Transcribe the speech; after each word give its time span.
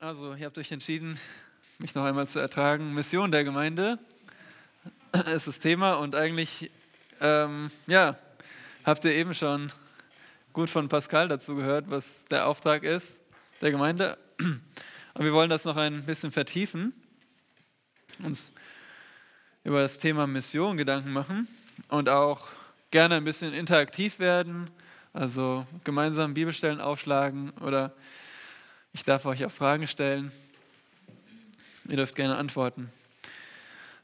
Also, 0.00 0.32
ihr 0.36 0.46
habt 0.46 0.56
euch 0.58 0.70
entschieden, 0.70 1.18
mich 1.80 1.96
noch 1.96 2.04
einmal 2.04 2.28
zu 2.28 2.38
ertragen. 2.38 2.94
Mission 2.94 3.32
der 3.32 3.42
Gemeinde 3.42 3.98
ist 5.34 5.48
das 5.48 5.58
Thema 5.58 5.94
und 5.94 6.14
eigentlich, 6.14 6.70
ähm, 7.20 7.72
ja, 7.88 8.16
habt 8.84 9.04
ihr 9.04 9.10
eben 9.10 9.34
schon 9.34 9.72
gut 10.52 10.70
von 10.70 10.88
Pascal 10.88 11.26
dazu 11.26 11.56
gehört, 11.56 11.90
was 11.90 12.24
der 12.26 12.46
Auftrag 12.46 12.84
ist 12.84 13.20
der 13.60 13.72
Gemeinde. 13.72 14.16
Und 14.38 15.24
wir 15.24 15.32
wollen 15.32 15.50
das 15.50 15.64
noch 15.64 15.76
ein 15.76 16.04
bisschen 16.04 16.30
vertiefen, 16.30 16.92
uns 18.22 18.52
über 19.64 19.82
das 19.82 19.98
Thema 19.98 20.28
Mission 20.28 20.76
Gedanken 20.76 21.12
machen 21.12 21.48
und 21.88 22.08
auch 22.08 22.46
gerne 22.92 23.16
ein 23.16 23.24
bisschen 23.24 23.52
interaktiv 23.52 24.20
werden, 24.20 24.70
also 25.12 25.66
gemeinsam 25.82 26.34
Bibelstellen 26.34 26.80
aufschlagen 26.80 27.50
oder 27.58 27.92
ich 28.92 29.04
darf 29.04 29.26
euch 29.26 29.44
auch 29.44 29.50
Fragen 29.50 29.86
stellen. 29.86 30.32
Ihr 31.88 31.96
dürft 31.96 32.14
gerne 32.14 32.36
antworten. 32.36 32.90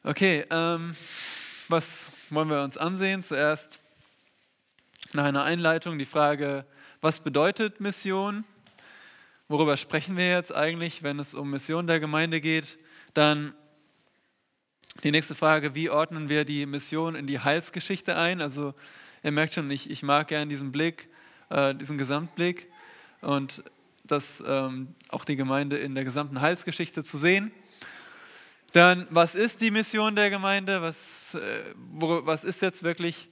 Okay, 0.02 0.44
ähm, 0.50 0.96
was 1.68 2.12
wollen 2.30 2.48
wir 2.48 2.62
uns 2.62 2.76
ansehen? 2.76 3.22
Zuerst 3.22 3.80
nach 5.12 5.24
einer 5.24 5.44
Einleitung 5.44 5.98
die 5.98 6.04
Frage, 6.04 6.66
was 7.00 7.20
bedeutet 7.20 7.80
Mission? 7.80 8.44
Worüber 9.48 9.76
sprechen 9.76 10.16
wir 10.16 10.28
jetzt 10.28 10.54
eigentlich, 10.54 11.02
wenn 11.02 11.18
es 11.18 11.34
um 11.34 11.50
Mission 11.50 11.86
der 11.86 12.00
Gemeinde 12.00 12.40
geht? 12.40 12.78
Dann 13.12 13.54
die 15.02 15.10
nächste 15.10 15.34
Frage, 15.34 15.74
wie 15.74 15.90
ordnen 15.90 16.28
wir 16.28 16.44
die 16.44 16.66
Mission 16.66 17.14
in 17.14 17.26
die 17.26 17.40
Heilsgeschichte 17.40 18.16
ein? 18.16 18.40
Also 18.40 18.74
ihr 19.22 19.32
merkt 19.32 19.54
schon, 19.54 19.70
ich, 19.70 19.90
ich 19.90 20.02
mag 20.02 20.28
gerne 20.28 20.46
diesen 20.46 20.72
Blick, 20.72 21.08
äh, 21.50 21.74
diesen 21.74 21.98
Gesamtblick. 21.98 22.70
Und 23.20 23.62
das 24.04 24.42
ähm, 24.46 24.94
auch 25.08 25.24
die 25.24 25.36
Gemeinde 25.36 25.78
in 25.78 25.94
der 25.94 26.04
gesamten 26.04 26.40
Heilsgeschichte 26.40 27.02
zu 27.02 27.18
sehen. 27.18 27.50
Dann, 28.72 29.06
was 29.10 29.34
ist 29.34 29.60
die 29.60 29.70
Mission 29.70 30.14
der 30.16 30.30
Gemeinde? 30.30 30.82
Was, 30.82 31.34
äh, 31.34 31.74
wo, 31.76 32.26
was 32.26 32.44
ist 32.44 32.60
jetzt 32.60 32.82
wirklich 32.82 33.28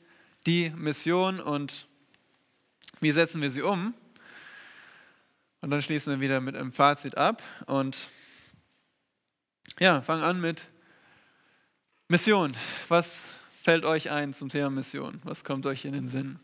die 0.47 0.71
Mission 0.71 1.41
und 1.41 1.87
wie 3.01 3.13
setzen 3.13 3.43
wir 3.43 3.51
sie 3.51 3.63
um? 3.63 3.95
Und 5.61 5.71
dann 5.71 5.83
schließen 5.83 6.13
wir 6.13 6.21
wieder 6.21 6.41
mit 6.41 6.57
einem 6.57 6.73
Fazit 6.73 7.17
ab 7.17 7.43
und 7.67 8.09
ja, 9.79 10.03
fangen 10.03 10.23
an 10.23 10.41
mit 10.41 10.63
Mission. 12.09 12.57
Was 12.89 13.25
fällt 13.63 13.85
euch 13.85 14.11
ein 14.11 14.35
zum 14.35 14.49
Thema 14.49 14.71
Mission? 14.71 15.21
Was 15.25 15.45
kommt 15.45 15.67
euch 15.67 15.85
in 15.85 15.93
den 15.93 16.09
Sinn? 16.09 16.39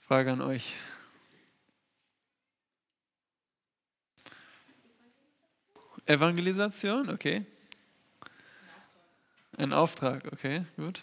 Frage 0.00 0.32
an 0.32 0.40
euch. 0.40 0.74
Evangelisation, 6.06 7.08
okay. 7.10 7.44
Ein 9.56 9.72
Auftrag, 9.72 10.24
okay, 10.32 10.64
gut. 10.76 11.02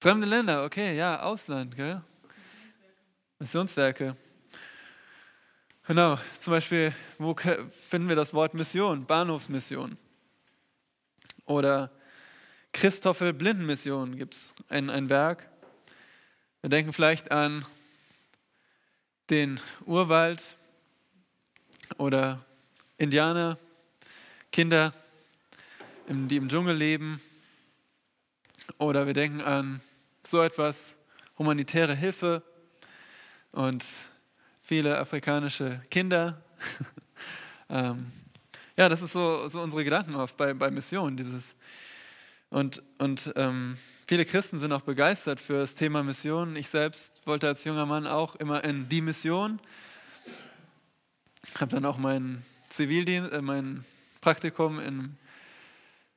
Fremde 0.00 0.26
Länder, 0.26 0.64
okay, 0.64 0.96
ja, 0.96 1.22
Ausland, 1.22 1.74
gell? 1.74 2.02
Missionswerke. 3.38 4.16
Genau, 5.86 6.18
zum 6.38 6.50
Beispiel, 6.50 6.92
wo 7.16 7.34
finden 7.34 8.08
wir 8.08 8.16
das 8.16 8.34
Wort 8.34 8.52
Mission? 8.52 9.06
Bahnhofsmission. 9.06 9.96
Oder 11.46 11.90
Christoffel 12.72 13.32
Blindenmission 13.32 14.16
gibt 14.16 14.34
es 14.34 14.52
ein, 14.68 14.90
ein 14.90 15.08
Werk. 15.08 15.48
Wir 16.60 16.68
denken 16.68 16.92
vielleicht 16.92 17.30
an 17.30 17.64
den 19.30 19.58
Urwald 19.86 20.57
oder 21.96 22.44
Indianer, 22.98 23.58
Kinder, 24.52 24.92
die 26.08 26.36
im 26.36 26.48
Dschungel 26.48 26.76
leben. 26.76 27.20
Oder 28.78 29.06
wir 29.06 29.14
denken 29.14 29.40
an 29.40 29.80
so 30.26 30.42
etwas, 30.42 30.96
humanitäre 31.38 31.94
Hilfe 31.94 32.42
und 33.52 33.84
viele 34.62 34.98
afrikanische 34.98 35.80
Kinder. 35.90 36.42
ähm, 37.70 38.12
ja, 38.76 38.88
das 38.88 39.02
ist 39.02 39.12
so, 39.12 39.48
so 39.48 39.60
unsere 39.60 39.84
Gedanken 39.84 40.14
oft 40.14 40.36
bei, 40.36 40.54
bei 40.54 40.70
Mission. 40.70 41.16
Dieses. 41.16 41.56
Und, 42.50 42.82
und 42.98 43.32
ähm, 43.36 43.76
viele 44.06 44.24
Christen 44.24 44.58
sind 44.58 44.72
auch 44.72 44.82
begeistert 44.82 45.40
für 45.40 45.60
das 45.60 45.74
Thema 45.74 46.02
Mission. 46.02 46.56
Ich 46.56 46.68
selbst 46.68 47.26
wollte 47.26 47.48
als 47.48 47.64
junger 47.64 47.86
Mann 47.86 48.06
auch 48.06 48.36
immer 48.36 48.62
in 48.64 48.88
die 48.88 49.00
Mission 49.00 49.60
habe 51.56 51.70
dann 51.70 51.84
auch 51.84 51.98
mein 51.98 52.44
Zivildienst, 52.68 53.32
äh, 53.32 53.42
mein 53.42 53.84
Praktikum 54.20 54.80
im 54.80 55.16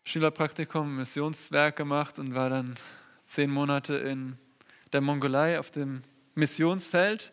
Schülerpraktikum, 0.03 0.97
Missionswerk 0.97 1.75
gemacht 1.75 2.19
und 2.19 2.33
war 2.33 2.49
dann 2.49 2.75
zehn 3.25 3.49
Monate 3.49 3.95
in 3.95 4.37
der 4.91 5.01
Mongolei 5.01 5.59
auf 5.59 5.71
dem 5.71 6.03
Missionsfeld 6.35 7.31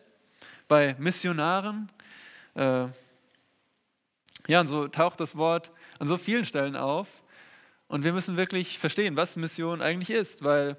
bei 0.67 0.95
Missionaren. 0.99 1.91
Äh, 2.55 2.87
ja, 4.47 4.61
und 4.61 4.67
so 4.67 4.87
taucht 4.87 5.19
das 5.19 5.35
Wort 5.35 5.71
an 5.99 6.07
so 6.07 6.17
vielen 6.17 6.45
Stellen 6.45 6.75
auf. 6.75 7.07
Und 7.87 8.03
wir 8.03 8.13
müssen 8.13 8.37
wirklich 8.37 8.79
verstehen, 8.79 9.15
was 9.15 9.35
Mission 9.35 9.81
eigentlich 9.81 10.11
ist, 10.11 10.43
weil 10.43 10.77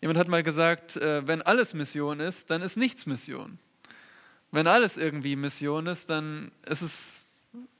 jemand 0.00 0.18
hat 0.18 0.28
mal 0.28 0.42
gesagt, 0.42 0.96
äh, 0.96 1.26
wenn 1.26 1.42
alles 1.42 1.74
Mission 1.74 2.20
ist, 2.20 2.50
dann 2.50 2.62
ist 2.62 2.76
nichts 2.76 3.04
Mission. 3.04 3.58
Wenn 4.50 4.66
alles 4.66 4.96
irgendwie 4.96 5.36
Mission 5.36 5.86
ist, 5.86 6.10
dann 6.10 6.52
ist, 6.66 6.82
es, 6.82 7.26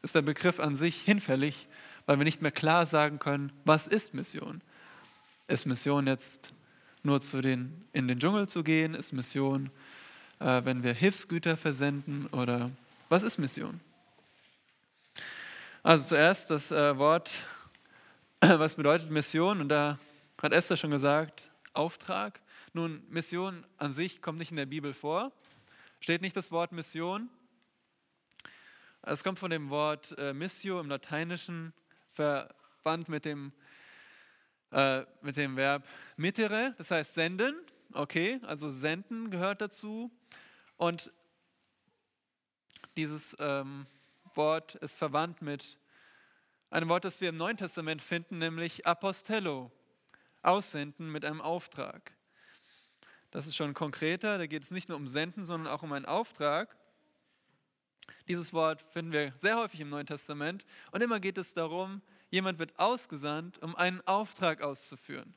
ist 0.03 0.15
der 0.15 0.23
Begriff 0.23 0.61
an 0.61 0.77
sich 0.77 1.01
hinfällig, 1.01 1.69
weil 2.07 2.19
wir 2.19 2.25
nicht 2.25 2.43
mehr 2.43 2.53
klar 2.53 2.87
sagen 2.87 3.19
können, 3.19 3.53
was 3.65 3.87
ist 3.87 4.15
Mission. 4.15 4.61
Ist 5.49 5.67
Mission 5.67 6.07
jetzt 6.07 6.55
nur 7.03 7.21
zu 7.21 7.41
den, 7.41 7.85
in 7.93 8.09
den 8.09 8.19
Dschungel 8.19 8.49
zu 8.49 8.65
gehen? 8.65 8.95
Ist 8.95 9.13
Mission, 9.13 9.71
äh, 10.41 10.63
wenn 10.65 10.83
wir 10.83 10.93
Hilfsgüter 10.93 11.57
versenden? 11.57 12.27
Oder 12.33 12.71
was 13.09 13.23
ist 13.23 13.39
Mission? 13.39 13.81
Also 15.83 16.09
zuerst 16.09 16.51
das 16.51 16.73
äh, 16.73 16.99
Wort, 16.99 17.31
was 18.41 18.75
bedeutet 18.75 19.11
Mission? 19.11 19.61
Und 19.61 19.69
da 19.69 19.99
hat 20.43 20.53
Esther 20.53 20.77
schon 20.77 20.91
gesagt, 20.91 21.49
Auftrag. 21.73 22.41
Nun, 22.73 23.03
Mission 23.09 23.65
an 23.79 23.93
sich 23.93 24.21
kommt 24.21 24.39
nicht 24.39 24.51
in 24.51 24.57
der 24.57 24.67
Bibel 24.67 24.93
vor. 24.93 25.33
Steht 26.07 26.23
nicht 26.23 26.37
das 26.37 26.53
Wort 26.53 26.71
Mission? 26.71 27.29
Es 29.03 29.25
kommt 29.25 29.41
von 29.41 29.51
dem 29.51 29.71
Wort 29.71 30.17
äh, 30.17 30.33
Missio 30.33 30.79
im 30.79 30.89
Lateinischen, 30.89 31.73
verwandt 32.13 33.09
mit 33.09 33.25
dem, 33.25 33.53
äh, 34.71 35.03
mit 35.21 35.37
dem 35.37 35.57
Verb 35.57 35.85
mittere, 36.17 36.77
das 36.79 36.93
heißt 36.93 37.13
senden. 37.13 37.57
Okay, 37.93 38.39
also 38.45 38.71
senden 38.71 39.33
gehört 39.33 39.61
dazu. 39.61 40.13
Und 40.77 41.11
dieses 42.97 43.37
ähm, 43.41 43.89
Wort 44.35 44.77
ist 44.77 44.97
verwandt 44.97 45.43
mit 45.43 45.77
einem 46.71 46.89
Wort, 46.89 47.05
das 47.05 47.21
wir 47.21 47.31
im 47.31 47.37
Neuen 47.37 47.57
Testament 47.57 48.01
finden, 48.01 48.39
nämlich 48.39 48.87
Apostello, 48.87 49.73
aussenden 50.43 51.11
mit 51.11 51.25
einem 51.25 51.41
Auftrag. 51.41 52.16
Das 53.37 53.47
ist 53.47 53.55
schon 53.55 53.75
konkreter, 53.75 54.39
da 54.39 54.47
geht 54.47 54.63
es 54.63 54.71
nicht 54.71 54.89
nur 54.89 54.97
um 54.97 55.07
Senden, 55.07 55.45
sondern 55.45 55.71
auch 55.71 55.83
um 55.83 55.93
einen 55.93 56.07
Auftrag. 56.07 56.75
Dieses 58.29 58.55
Wort 58.55 58.81
finden 58.95 59.13
wir 59.13 59.35
sehr 59.37 59.59
häufig 59.59 59.79
im 59.81 59.91
Neuen 59.91 60.07
Testament 60.07 60.65
und 60.91 61.03
immer 61.03 61.21
geht 61.21 61.37
es 61.37 61.53
darum, 61.53 62.01
jemand 62.31 62.59
wird 62.59 62.79
ausgesandt, 62.79 63.59
um 63.59 63.77
einen 63.77 64.01
Auftrag 64.07 64.63
auszuführen. 64.63 65.35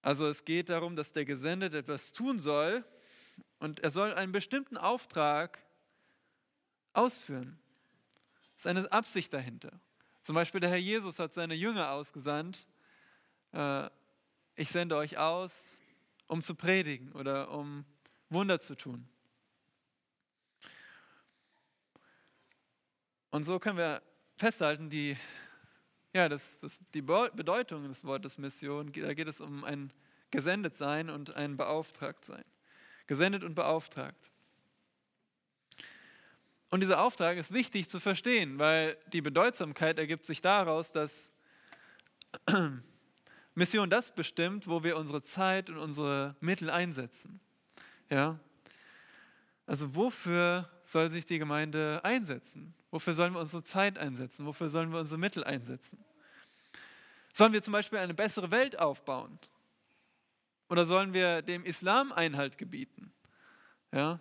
Also 0.00 0.26
es 0.26 0.44
geht 0.44 0.68
darum, 0.68 0.96
dass 0.96 1.12
der 1.12 1.26
Gesendete 1.26 1.78
etwas 1.78 2.12
tun 2.12 2.40
soll 2.40 2.84
und 3.60 3.78
er 3.84 3.92
soll 3.92 4.12
einen 4.12 4.32
bestimmten 4.32 4.76
Auftrag 4.76 5.60
ausführen. 6.92 7.56
Es 8.56 8.62
ist 8.62 8.66
eine 8.66 8.90
Absicht 8.90 9.32
dahinter. 9.32 9.80
Zum 10.22 10.34
Beispiel 10.34 10.60
der 10.60 10.70
Herr 10.70 10.76
Jesus 10.76 11.20
hat 11.20 11.34
seine 11.34 11.54
Jünger 11.54 11.92
ausgesandt, 11.92 12.66
äh, 13.52 13.88
ich 14.54 14.68
sende 14.70 14.96
euch 14.96 15.18
aus, 15.18 15.80
um 16.26 16.42
zu 16.42 16.54
predigen 16.54 17.12
oder 17.12 17.50
um 17.50 17.84
Wunder 18.30 18.60
zu 18.60 18.74
tun. 18.74 19.08
Und 23.30 23.44
so 23.44 23.58
können 23.58 23.78
wir 23.78 24.02
festhalten, 24.36 24.90
die, 24.90 25.16
ja, 26.12 26.28
das, 26.28 26.60
das, 26.60 26.78
die 26.92 27.02
Bedeutung 27.02 27.88
des 27.88 28.04
Wortes 28.04 28.36
Mission, 28.36 28.92
da 28.92 29.14
geht 29.14 29.28
es 29.28 29.40
um 29.40 29.64
ein 29.64 29.92
Gesendetsein 30.30 31.10
und 31.10 31.34
ein 31.34 31.56
Beauftragtsein. 31.56 32.44
Gesendet 33.06 33.44
und 33.44 33.54
beauftragt. 33.54 34.30
Und 36.70 36.80
dieser 36.80 37.02
Auftrag 37.02 37.36
ist 37.36 37.52
wichtig 37.52 37.88
zu 37.88 38.00
verstehen, 38.00 38.58
weil 38.58 38.96
die 39.12 39.20
Bedeutsamkeit 39.20 39.98
ergibt 39.98 40.24
sich 40.24 40.40
daraus, 40.40 40.92
dass 40.92 41.30
Mission 43.54 43.90
das 43.90 44.14
bestimmt, 44.14 44.66
wo 44.66 44.82
wir 44.82 44.96
unsere 44.96 45.22
Zeit 45.22 45.68
und 45.68 45.78
unsere 45.78 46.36
Mittel 46.40 46.70
einsetzen. 46.70 47.40
Ja? 48.08 48.38
Also 49.66 49.94
wofür 49.94 50.68
soll 50.84 51.10
sich 51.10 51.26
die 51.26 51.38
Gemeinde 51.38 52.00
einsetzen? 52.02 52.74
Wofür 52.90 53.14
sollen 53.14 53.34
wir 53.34 53.40
unsere 53.40 53.62
Zeit 53.62 53.98
einsetzen? 53.98 54.46
Wofür 54.46 54.68
sollen 54.68 54.92
wir 54.92 55.00
unsere 55.00 55.18
Mittel 55.18 55.44
einsetzen? 55.44 56.04
Sollen 57.32 57.52
wir 57.52 57.62
zum 57.62 57.72
Beispiel 57.72 57.98
eine 57.98 58.14
bessere 58.14 58.50
Welt 58.50 58.78
aufbauen? 58.78 59.38
Oder 60.68 60.84
sollen 60.84 61.12
wir 61.12 61.42
dem 61.42 61.64
Islam 61.64 62.12
Einhalt 62.12 62.58
gebieten? 62.58 63.12
Ja? 63.92 64.20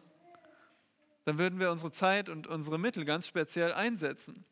Dann 1.25 1.37
würden 1.37 1.59
wir 1.59 1.71
unsere 1.71 1.91
Zeit 1.91 2.29
und 2.29 2.47
unsere 2.47 2.79
Mittel 2.79 3.05
ganz 3.05 3.27
speziell 3.27 3.73
einsetzen. 3.73 4.45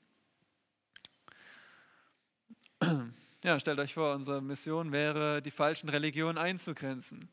Ja, 3.42 3.58
stellt 3.58 3.80
euch 3.80 3.94
vor, 3.94 4.16
unsere 4.16 4.42
Mission 4.42 4.92
wäre, 4.92 5.42
die 5.42 5.52
falschen 5.52 5.88
Religionen 5.88 6.38
einzugrenzen. 6.38 7.30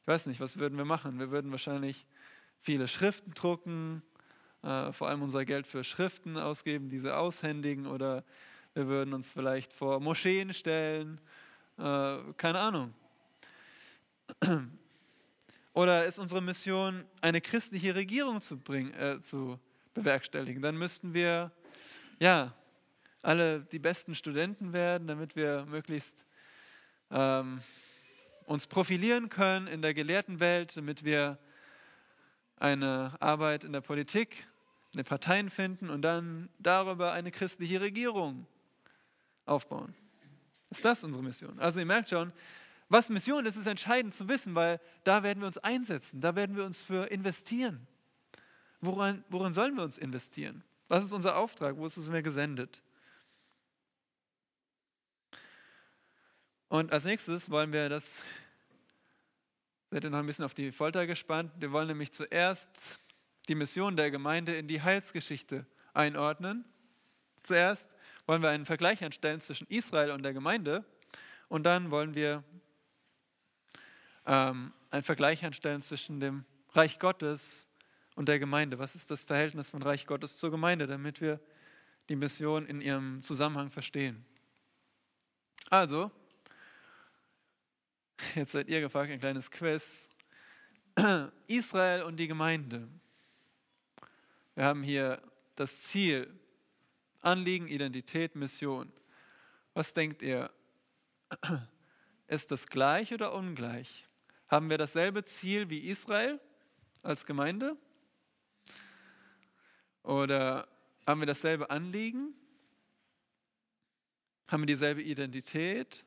Ich 0.00 0.06
weiß 0.06 0.24
nicht, 0.24 0.40
was 0.40 0.56
würden 0.56 0.78
wir 0.78 0.86
machen? 0.86 1.18
Wir 1.18 1.30
würden 1.30 1.50
wahrscheinlich 1.50 2.06
viele 2.62 2.88
Schriften 2.88 3.34
drucken, 3.34 4.02
äh, 4.62 4.92
vor 4.92 5.10
allem 5.10 5.20
unser 5.20 5.44
Geld 5.44 5.66
für 5.66 5.84
Schriften 5.84 6.38
ausgeben, 6.38 6.88
diese 6.88 7.18
aushändigen 7.18 7.86
oder 7.86 8.24
wir 8.72 8.86
würden 8.86 9.12
uns 9.12 9.30
vielleicht 9.30 9.74
vor 9.74 10.00
Moscheen 10.00 10.54
stellen, 10.54 11.20
äh, 11.76 12.16
keine 12.38 12.58
Ahnung. 12.58 12.94
Oder 15.74 16.06
ist 16.06 16.18
unsere 16.18 16.40
Mission, 16.40 17.04
eine 17.20 17.42
christliche 17.42 17.94
Regierung 17.94 18.40
zu, 18.40 18.56
bringen, 18.58 18.94
äh, 18.94 19.20
zu 19.20 19.58
bewerkstelligen? 19.92 20.62
Dann 20.62 20.78
müssten 20.78 21.12
wir 21.12 21.52
ja 22.18 22.54
alle 23.22 23.60
die 23.60 23.78
besten 23.78 24.14
Studenten 24.14 24.72
werden, 24.72 25.06
damit 25.06 25.36
wir 25.36 25.64
möglichst 25.66 26.24
ähm, 27.10 27.60
uns 28.46 28.66
profilieren 28.66 29.28
können 29.28 29.68
in 29.68 29.80
der 29.80 29.94
gelehrten 29.94 30.40
Welt, 30.40 30.76
damit 30.76 31.04
wir 31.04 31.38
eine 32.56 33.14
Arbeit 33.20 33.64
in 33.64 33.72
der 33.72 33.80
Politik, 33.80 34.46
in 34.92 34.98
den 34.98 35.06
Parteien 35.06 35.50
finden 35.50 35.88
und 35.88 36.02
dann 36.02 36.48
darüber 36.58 37.12
eine 37.12 37.30
christliche 37.30 37.80
Regierung 37.80 38.46
aufbauen. 39.46 39.94
Ist 40.70 40.84
das 40.84 41.04
unsere 41.04 41.22
Mission? 41.22 41.58
Also 41.58 41.80
ihr 41.80 41.86
merkt 41.86 42.08
schon, 42.08 42.32
was 42.88 43.08
Mission 43.08 43.46
ist, 43.46 43.56
ist 43.56 43.66
entscheidend 43.66 44.14
zu 44.14 44.28
wissen, 44.28 44.54
weil 44.54 44.80
da 45.04 45.22
werden 45.22 45.40
wir 45.40 45.46
uns 45.46 45.58
einsetzen, 45.58 46.20
da 46.20 46.34
werden 46.34 46.56
wir 46.56 46.64
uns 46.64 46.82
für 46.82 47.10
investieren. 47.10 47.86
Woran, 48.80 49.24
woran 49.28 49.52
sollen 49.52 49.76
wir 49.76 49.82
uns 49.82 49.96
investieren? 49.96 50.62
Was 50.88 51.04
ist 51.04 51.12
unser 51.12 51.36
Auftrag? 51.36 51.76
Wo 51.76 51.86
ist 51.86 51.96
es 51.96 52.08
mir 52.08 52.22
gesendet? 52.22 52.82
Und 56.72 56.90
als 56.90 57.04
nächstes 57.04 57.50
wollen 57.50 57.70
wir 57.70 57.90
das, 57.90 58.22
seid 59.90 60.04
ihr 60.04 60.08
noch 60.08 60.20
ein 60.20 60.24
bisschen 60.24 60.46
auf 60.46 60.54
die 60.54 60.72
Folter 60.72 61.06
gespannt, 61.06 61.52
wir 61.60 61.70
wollen 61.70 61.86
nämlich 61.86 62.12
zuerst 62.12 62.98
die 63.46 63.54
Mission 63.54 63.94
der 63.94 64.10
Gemeinde 64.10 64.56
in 64.56 64.68
die 64.68 64.80
Heilsgeschichte 64.80 65.66
einordnen. 65.92 66.64
Zuerst 67.42 67.90
wollen 68.24 68.40
wir 68.40 68.48
einen 68.48 68.64
Vergleich 68.64 69.04
anstellen 69.04 69.42
zwischen 69.42 69.66
Israel 69.66 70.12
und 70.12 70.22
der 70.22 70.32
Gemeinde 70.32 70.82
und 71.48 71.64
dann 71.64 71.90
wollen 71.90 72.14
wir 72.14 72.42
ähm, 74.24 74.72
einen 74.90 75.02
Vergleich 75.02 75.44
anstellen 75.44 75.82
zwischen 75.82 76.20
dem 76.20 76.46
Reich 76.70 76.98
Gottes 76.98 77.68
und 78.14 78.30
der 78.30 78.38
Gemeinde. 78.38 78.78
Was 78.78 78.94
ist 78.94 79.10
das 79.10 79.24
Verhältnis 79.24 79.68
von 79.68 79.82
Reich 79.82 80.06
Gottes 80.06 80.38
zur 80.38 80.50
Gemeinde, 80.50 80.86
damit 80.86 81.20
wir 81.20 81.38
die 82.08 82.16
Mission 82.16 82.64
in 82.64 82.80
ihrem 82.80 83.20
Zusammenhang 83.20 83.70
verstehen? 83.70 84.24
Also, 85.68 86.10
jetzt 88.34 88.52
seid 88.52 88.68
ihr 88.68 88.80
gefragt, 88.80 89.10
ein 89.10 89.20
kleines 89.20 89.50
Quiz. 89.50 90.08
Israel 91.46 92.02
und 92.02 92.16
die 92.16 92.28
Gemeinde. 92.28 92.88
Wir 94.54 94.64
haben 94.64 94.82
hier 94.82 95.22
das 95.56 95.82
Ziel, 95.82 96.32
Anliegen, 97.20 97.68
Identität, 97.68 98.34
Mission. 98.34 98.92
Was 99.74 99.94
denkt 99.94 100.22
ihr? 100.22 100.50
Ist 102.26 102.50
das 102.50 102.66
gleich 102.66 103.12
oder 103.12 103.32
ungleich? 103.34 104.06
Haben 104.48 104.70
wir 104.70 104.78
dasselbe 104.78 105.24
Ziel 105.24 105.70
wie 105.70 105.88
Israel 105.88 106.40
als 107.02 107.24
Gemeinde? 107.24 107.76
Oder 110.02 110.68
haben 111.06 111.20
wir 111.20 111.26
dasselbe 111.26 111.70
Anliegen? 111.70 112.34
Haben 114.48 114.62
wir 114.62 114.66
dieselbe 114.66 115.02
Identität? 115.02 116.04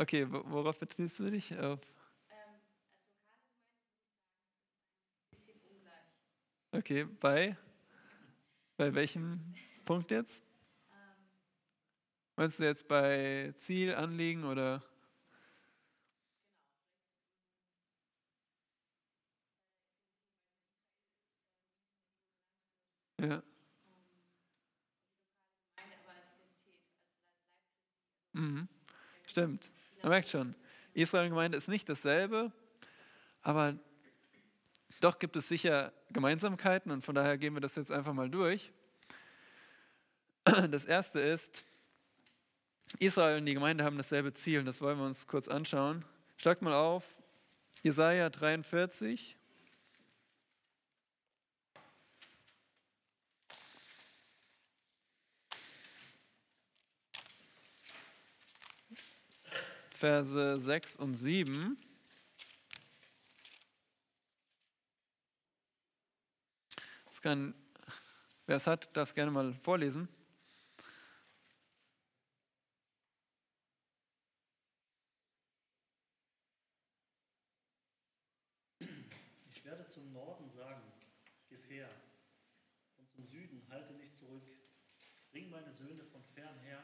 Okay, 0.00 0.26
worauf 0.30 0.78
beziehst 0.78 1.20
du 1.20 1.30
dich? 1.30 1.58
Auf 1.58 1.78
Okay, 6.74 7.04
bei? 7.04 7.56
Bei 8.76 8.92
welchem 8.94 9.54
Punkt 9.84 10.10
jetzt? 10.10 10.42
Meinst 12.36 12.58
du 12.58 12.64
jetzt 12.64 12.88
bei 12.88 13.52
Ziel, 13.54 13.94
Anliegen 13.94 14.44
oder? 14.44 14.82
Ja. 23.18 23.42
Mhm. 28.34 28.68
Stimmt. 29.26 29.70
Man 30.02 30.10
merkt 30.10 30.28
schon, 30.28 30.54
Israel-Gemeinde 30.94 31.58
ist 31.58 31.68
nicht 31.68 31.88
dasselbe, 31.88 32.52
aber 33.42 33.78
doch 35.00 35.18
gibt 35.18 35.36
es 35.36 35.48
sicher 35.48 35.92
Gemeinsamkeiten 36.10 36.90
und 36.90 37.04
von 37.04 37.14
daher 37.14 37.38
gehen 37.38 37.54
wir 37.54 37.60
das 37.60 37.76
jetzt 37.76 37.92
einfach 37.92 38.12
mal 38.12 38.30
durch. 38.30 38.72
Das 40.44 40.84
erste 40.84 41.20
ist, 41.20 41.64
Israel 42.98 43.38
und 43.38 43.46
die 43.46 43.54
Gemeinde 43.54 43.84
haben 43.84 43.96
dasselbe 43.96 44.32
Ziel, 44.32 44.64
das 44.64 44.80
wollen 44.80 44.98
wir 44.98 45.06
uns 45.06 45.26
kurz 45.26 45.48
anschauen. 45.48 46.04
Schlagt 46.38 46.62
mal 46.62 46.74
auf, 46.74 47.04
Jesaja 47.82 48.30
43. 48.30 49.36
Verse 60.00 60.58
6 60.58 60.96
und 60.96 61.14
7. 61.14 61.76
kann, 67.20 67.54
wer 68.46 68.56
es 68.56 68.66
hat, 68.66 68.96
darf 68.96 69.14
gerne 69.14 69.30
mal 69.30 69.52
vorlesen. 69.52 70.08
Ich 79.50 79.64
werde 79.64 79.86
zum 79.90 80.12
Norden 80.12 80.50
sagen, 80.50 80.82
gib 81.48 81.68
her, 81.68 81.90
und 82.98 83.10
zum 83.10 83.26
Süden 83.26 83.66
halte 83.68 83.92
nicht 83.94 84.16
zurück. 84.16 84.48
Bring 85.30 85.50
meine 85.50 85.72
Söhne 85.74 86.04
von 86.06 86.24
fern 86.34 86.58
her 86.60 86.82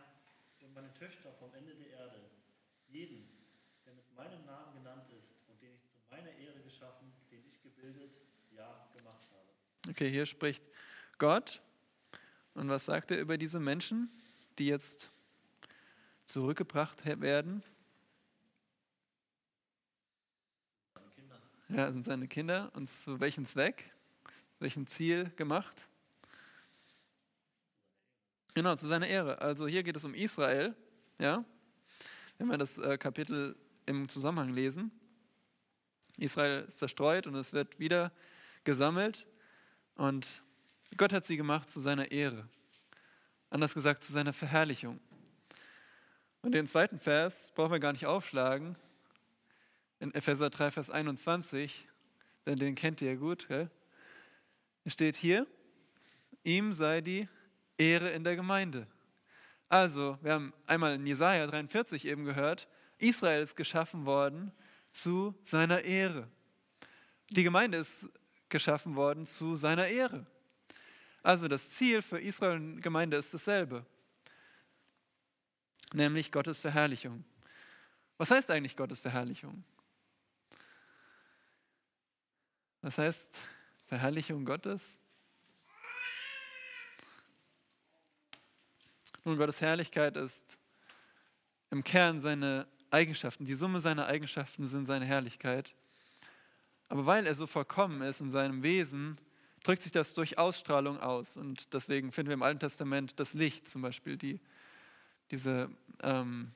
und 0.61 0.75
meine 0.75 0.92
Töchter 0.94 1.32
vom 1.32 1.52
Ende 1.54 1.75
der 1.75 1.90
Erde, 1.90 2.35
jeden, 2.96 3.28
der 3.84 3.92
mit 3.94 4.16
meinem 4.16 4.44
Namen 4.46 4.72
genannt 4.74 5.04
ist 5.18 5.34
und 5.48 5.60
den 5.60 5.74
ich 5.74 5.82
zu 5.90 6.00
meiner 6.08 6.30
Ehre 6.30 6.60
geschaffen, 6.60 7.12
den 7.30 7.42
ich 7.46 7.60
gebildet, 7.62 8.10
ja 8.56 8.88
gemacht 8.96 9.28
habe. 9.30 9.90
Okay, 9.90 10.10
hier 10.10 10.24
spricht 10.24 10.64
Gott. 11.18 11.60
Und 12.54 12.70
was 12.70 12.86
sagt 12.86 13.10
er 13.10 13.20
über 13.20 13.36
diese 13.36 13.60
Menschen, 13.60 14.10
die 14.58 14.66
jetzt 14.66 15.10
zurückgebracht 16.24 17.04
werden? 17.04 17.62
Ja, 21.68 21.92
sind 21.92 22.04
seine 22.04 22.28
Kinder. 22.28 22.70
Und 22.74 22.88
zu 22.88 23.20
welchem 23.20 23.44
Zweck, 23.44 23.90
welchem 24.58 24.86
Ziel 24.86 25.30
gemacht? 25.36 25.86
Genau, 28.54 28.74
zu 28.76 28.86
seiner 28.86 29.08
Ehre. 29.08 29.38
Also 29.42 29.66
hier 29.66 29.82
geht 29.82 29.96
es 29.96 30.04
um 30.04 30.14
Israel. 30.14 30.74
Ja? 31.18 31.44
Wenn 32.38 32.48
wir 32.48 32.58
das 32.58 32.78
äh, 32.78 32.98
Kapitel 32.98 33.56
im 33.86 34.08
Zusammenhang 34.08 34.52
lesen. 34.52 34.90
Israel 36.18 36.64
ist 36.66 36.78
zerstreut 36.78 37.26
und 37.26 37.34
es 37.34 37.52
wird 37.52 37.78
wieder 37.78 38.12
gesammelt. 38.64 39.26
Und 39.94 40.42
Gott 40.96 41.12
hat 41.12 41.24
sie 41.24 41.36
gemacht 41.36 41.70
zu 41.70 41.80
seiner 41.80 42.10
Ehre. 42.10 42.48
Anders 43.48 43.74
gesagt, 43.74 44.04
zu 44.04 44.12
seiner 44.12 44.32
Verherrlichung. 44.32 45.00
Und 46.42 46.52
den 46.52 46.66
zweiten 46.66 46.98
Vers 46.98 47.52
brauchen 47.54 47.72
wir 47.72 47.80
gar 47.80 47.92
nicht 47.92 48.06
aufschlagen. 48.06 48.76
In 49.98 50.12
Epheser 50.14 50.50
3, 50.50 50.70
Vers 50.70 50.90
21, 50.90 51.88
denn 52.44 52.58
den 52.58 52.74
kennt 52.74 53.00
ihr 53.00 53.12
ja 53.12 53.16
gut. 53.16 53.48
Gell? 53.48 53.70
Steht 54.86 55.16
hier, 55.16 55.46
ihm 56.44 56.72
sei 56.72 57.00
die 57.00 57.28
Ehre 57.78 58.10
in 58.10 58.24
der 58.24 58.36
Gemeinde. 58.36 58.86
Also, 59.68 60.18
wir 60.23 60.32
haben 60.32 60.52
einmal 60.66 60.94
in 60.94 61.06
Jesaja 61.06 61.46
43 61.46 62.06
eben 62.06 62.25
gehört, 62.25 62.68
Israel 62.99 63.42
ist 63.42 63.56
geschaffen 63.56 64.06
worden 64.06 64.52
zu 64.90 65.35
seiner 65.42 65.82
Ehre. 65.82 66.28
die 67.30 67.42
Gemeinde 67.42 67.78
ist 67.78 68.08
geschaffen 68.49 68.94
worden 68.94 69.26
zu 69.26 69.56
seiner 69.56 69.88
Ehre. 69.88 70.25
Also 71.23 71.49
das 71.49 71.70
Ziel 71.70 72.02
für 72.02 72.20
Israel 72.20 72.56
und 72.56 72.80
Gemeinde 72.80 73.16
ist 73.16 73.35
dasselbe, 73.35 73.85
nämlich 75.92 76.30
Gottes 76.30 76.61
Verherrlichung. 76.61 77.25
Was 78.16 78.30
heißt 78.30 78.50
eigentlich 78.50 78.76
Gottes 78.76 79.00
Verherrlichung? 79.00 79.64
Was 82.80 82.99
heißt 82.99 83.37
Verherrlichung 83.87 84.44
Gottes? 84.44 84.96
Nun, 89.26 89.38
Gottes 89.38 89.61
Herrlichkeit 89.61 90.16
ist 90.16 90.56
im 91.73 91.83
Kern 91.83 92.21
seine 92.21 92.68
Eigenschaften. 92.92 93.45
Die 93.45 93.54
Summe 93.54 93.80
seiner 93.80 94.06
Eigenschaften 94.06 94.64
sind 94.64 94.87
seine 94.87 95.04
Herrlichkeit. 95.04 95.75
Aber 96.88 97.06
weil 97.06 97.26
er 97.26 97.35
so 97.35 97.49
vollkommen 97.49 98.02
ist 98.02 98.21
in 98.21 98.30
seinem 98.30 98.62
Wesen, 98.62 99.18
drückt 99.64 99.83
sich 99.83 99.90
das 99.90 100.14
durch 100.14 100.38
Ausstrahlung 100.38 101.00
aus. 101.00 101.37
Und 101.37 101.75
deswegen 101.75 102.12
finden 102.12 102.28
wir 102.28 102.35
im 102.35 102.45
Alten 102.45 102.61
Testament 102.61 103.18
das 103.18 103.35
Licht 103.35 103.66
zum 103.66 103.83
Beispiel, 103.83 104.16
die, 104.16 104.40
diese, 105.33 105.71
ähm, 106.04 106.52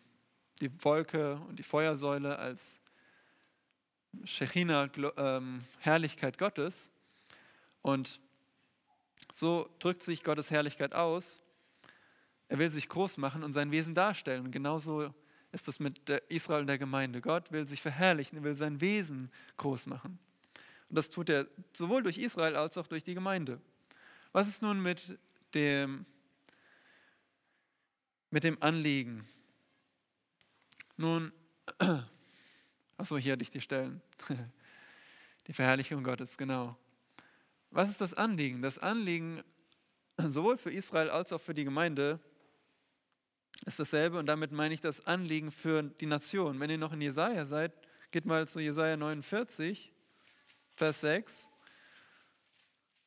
die 0.61 0.71
Wolke 0.85 1.39
und 1.49 1.59
die 1.59 1.65
Feuersäule 1.65 2.39
als 2.39 2.81
Shechina, 4.23 4.89
ähm, 5.17 5.65
Herrlichkeit 5.81 6.39
Gottes. 6.39 6.89
Und 7.83 8.21
so 9.33 9.69
drückt 9.81 10.05
sich 10.05 10.23
Gottes 10.23 10.53
Herrlichkeit 10.53 10.95
aus. 10.95 11.43
Er 12.51 12.59
will 12.59 12.69
sich 12.73 12.89
groß 12.89 13.17
machen 13.19 13.45
und 13.45 13.53
sein 13.53 13.71
Wesen 13.71 13.95
darstellen. 13.95 14.47
Und 14.47 14.51
genauso 14.51 15.15
ist 15.53 15.69
es 15.69 15.79
mit 15.79 16.11
Israel 16.29 16.63
und 16.63 16.67
der 16.67 16.79
Gemeinde. 16.79 17.21
Gott 17.21 17.53
will 17.53 17.65
sich 17.65 17.81
verherrlichen, 17.81 18.39
er 18.39 18.43
will 18.43 18.57
sein 18.57 18.81
Wesen 18.81 19.31
groß 19.57 19.87
machen. 19.87 20.19
Und 20.89 20.97
das 20.97 21.11
tut 21.11 21.31
er 21.31 21.47
sowohl 21.73 22.03
durch 22.03 22.19
Israel 22.19 22.57
als 22.57 22.77
auch 22.77 22.89
durch 22.89 23.05
die 23.05 23.15
Gemeinde. 23.15 23.61
Was 24.33 24.49
ist 24.49 24.63
nun 24.63 24.83
mit 24.83 25.17
dem, 25.55 26.05
mit 28.31 28.43
dem 28.43 28.61
Anliegen? 28.61 29.29
Nun, 30.97 31.31
achso, 32.97 33.17
hier 33.17 33.35
hatte 33.35 33.43
ich 33.43 33.51
die 33.51 33.61
Stellen. 33.61 34.03
Die 35.47 35.55
Verherrlichung 35.55 36.05
Gottes, 36.05 36.37
genau. 36.37 36.77
Was 37.71 37.91
ist 37.91 38.01
das 38.01 38.15
Anliegen? 38.15 38.63
Das 38.63 38.79
Anliegen 38.79 39.43
sowohl 40.17 40.59
für 40.59 40.71
Israel 40.71 41.11
als 41.11 41.33
auch 41.33 41.41
für 41.41 41.55
die 41.55 41.65
Gemeinde 41.65 42.21
ist 43.67 43.79
dasselbe 43.79 44.19
und 44.19 44.27
damit 44.27 44.53
meine 44.53 44.75
ich 44.75 44.81
das 44.81 45.07
Anliegen 45.07 45.51
für 45.51 45.83
die 45.83 46.07
Nation. 46.07 46.61
Wenn 46.61 46.71
ihr 46.71 46.79
noch 46.79 46.93
in 46.93 47.01
Jesaja 47.01 47.47
seid, 47.47 47.73
geht 48.11 48.25
mal 48.25 48.49
zu 48.49 48.61
Jesaja 48.61 48.97
49, 48.97 49.93
Vers 50.77 51.01
6. 51.01 51.49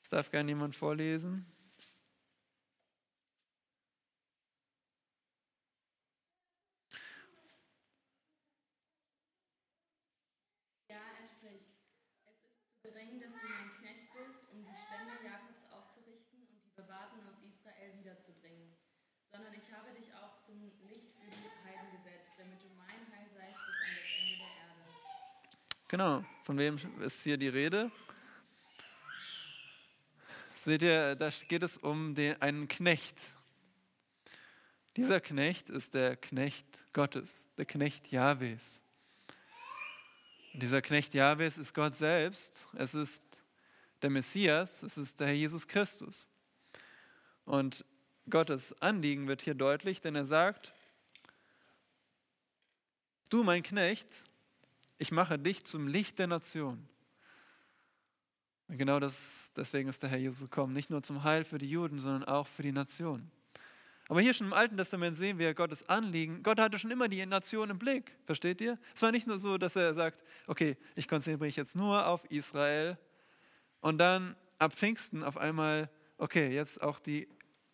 Das 0.01 0.09
darf 0.09 0.31
gerne 0.31 0.51
jemand 0.51 0.75
vorlesen. 0.75 1.45
Genau, 25.93 26.25
von 26.41 26.57
wem 26.57 26.79
ist 27.01 27.21
hier 27.21 27.37
die 27.37 27.49
Rede? 27.49 27.91
Seht 30.55 30.81
ihr, 30.81 31.15
da 31.15 31.29
geht 31.47 31.61
es 31.61 31.77
um 31.77 32.15
den, 32.15 32.41
einen 32.41 32.67
Knecht. 32.67 33.15
Dieser 34.97 35.21
Knecht 35.21 35.69
ist 35.69 35.93
der 35.93 36.15
Knecht 36.15 36.65
Gottes, 36.93 37.45
der 37.59 37.65
Knecht 37.65 38.11
Jahwes. 38.11 38.81
dieser 40.53 40.81
Knecht 40.81 41.13
Jahwes 41.13 41.59
ist 41.59 41.75
Gott 41.75 41.95
selbst, 41.95 42.65
es 42.73 42.95
ist 42.95 43.43
der 44.01 44.09
Messias, 44.09 44.81
es 44.81 44.97
ist 44.97 45.19
der 45.19 45.27
Herr 45.27 45.35
Jesus 45.35 45.67
Christus. 45.67 46.27
Und 47.45 47.85
Gottes 48.27 48.73
Anliegen 48.81 49.27
wird 49.27 49.43
hier 49.43 49.53
deutlich, 49.53 50.01
denn 50.01 50.15
er 50.15 50.25
sagt, 50.25 50.73
du 53.29 53.43
mein 53.43 53.61
Knecht, 53.61 54.23
ich 54.97 55.11
mache 55.11 55.39
dich 55.39 55.65
zum 55.65 55.87
Licht 55.87 56.19
der 56.19 56.27
Nation. 56.27 56.87
Und 58.67 58.77
genau 58.77 58.99
das, 58.99 59.51
deswegen 59.55 59.89
ist 59.89 60.01
der 60.03 60.09
Herr 60.09 60.17
Jesus 60.17 60.41
gekommen, 60.49 60.73
nicht 60.73 60.89
nur 60.89 61.03
zum 61.03 61.23
Heil 61.23 61.43
für 61.43 61.57
die 61.57 61.69
Juden, 61.69 61.99
sondern 61.99 62.23
auch 62.23 62.47
für 62.47 62.63
die 62.63 62.71
Nation. 62.71 63.29
Aber 64.09 64.21
hier 64.21 64.33
schon 64.33 64.47
im 64.47 64.53
Alten 64.53 64.77
Testament 64.77 65.17
sehen 65.17 65.39
wir 65.39 65.53
Gottes 65.53 65.87
Anliegen. 65.87 66.43
Gott 66.43 66.59
hatte 66.59 66.77
schon 66.77 66.91
immer 66.91 67.07
die 67.07 67.25
Nation 67.25 67.69
im 67.69 67.79
Blick, 67.79 68.17
versteht 68.25 68.61
ihr? 68.61 68.77
Es 68.93 69.01
war 69.01 69.11
nicht 69.11 69.27
nur 69.27 69.37
so, 69.37 69.57
dass 69.57 69.75
er 69.75 69.93
sagt, 69.93 70.23
okay, 70.47 70.77
ich 70.95 71.07
konzentriere 71.07 71.45
mich 71.45 71.55
jetzt 71.55 71.75
nur 71.75 72.05
auf 72.05 72.23
Israel 72.29 72.97
und 73.79 73.97
dann 73.97 74.35
ab 74.59 74.73
Pfingsten 74.73 75.23
auf 75.23 75.37
einmal, 75.37 75.89
okay, 76.17 76.53
jetzt 76.53 76.81
auch 76.81 76.99
die 76.99 77.27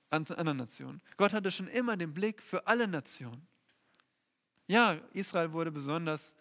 anderen 0.10 0.58
Nationen. 0.58 1.02
Gott 1.18 1.34
hatte 1.34 1.52
schon 1.52 1.68
immer 1.68 1.98
den 1.98 2.14
Blick 2.14 2.42
für 2.42 2.68
alle 2.68 2.88
Nationen. 2.88 3.48
Ja, 4.68 4.98
Israel 5.14 5.52
wurde 5.52 5.72
besonders 5.72 6.36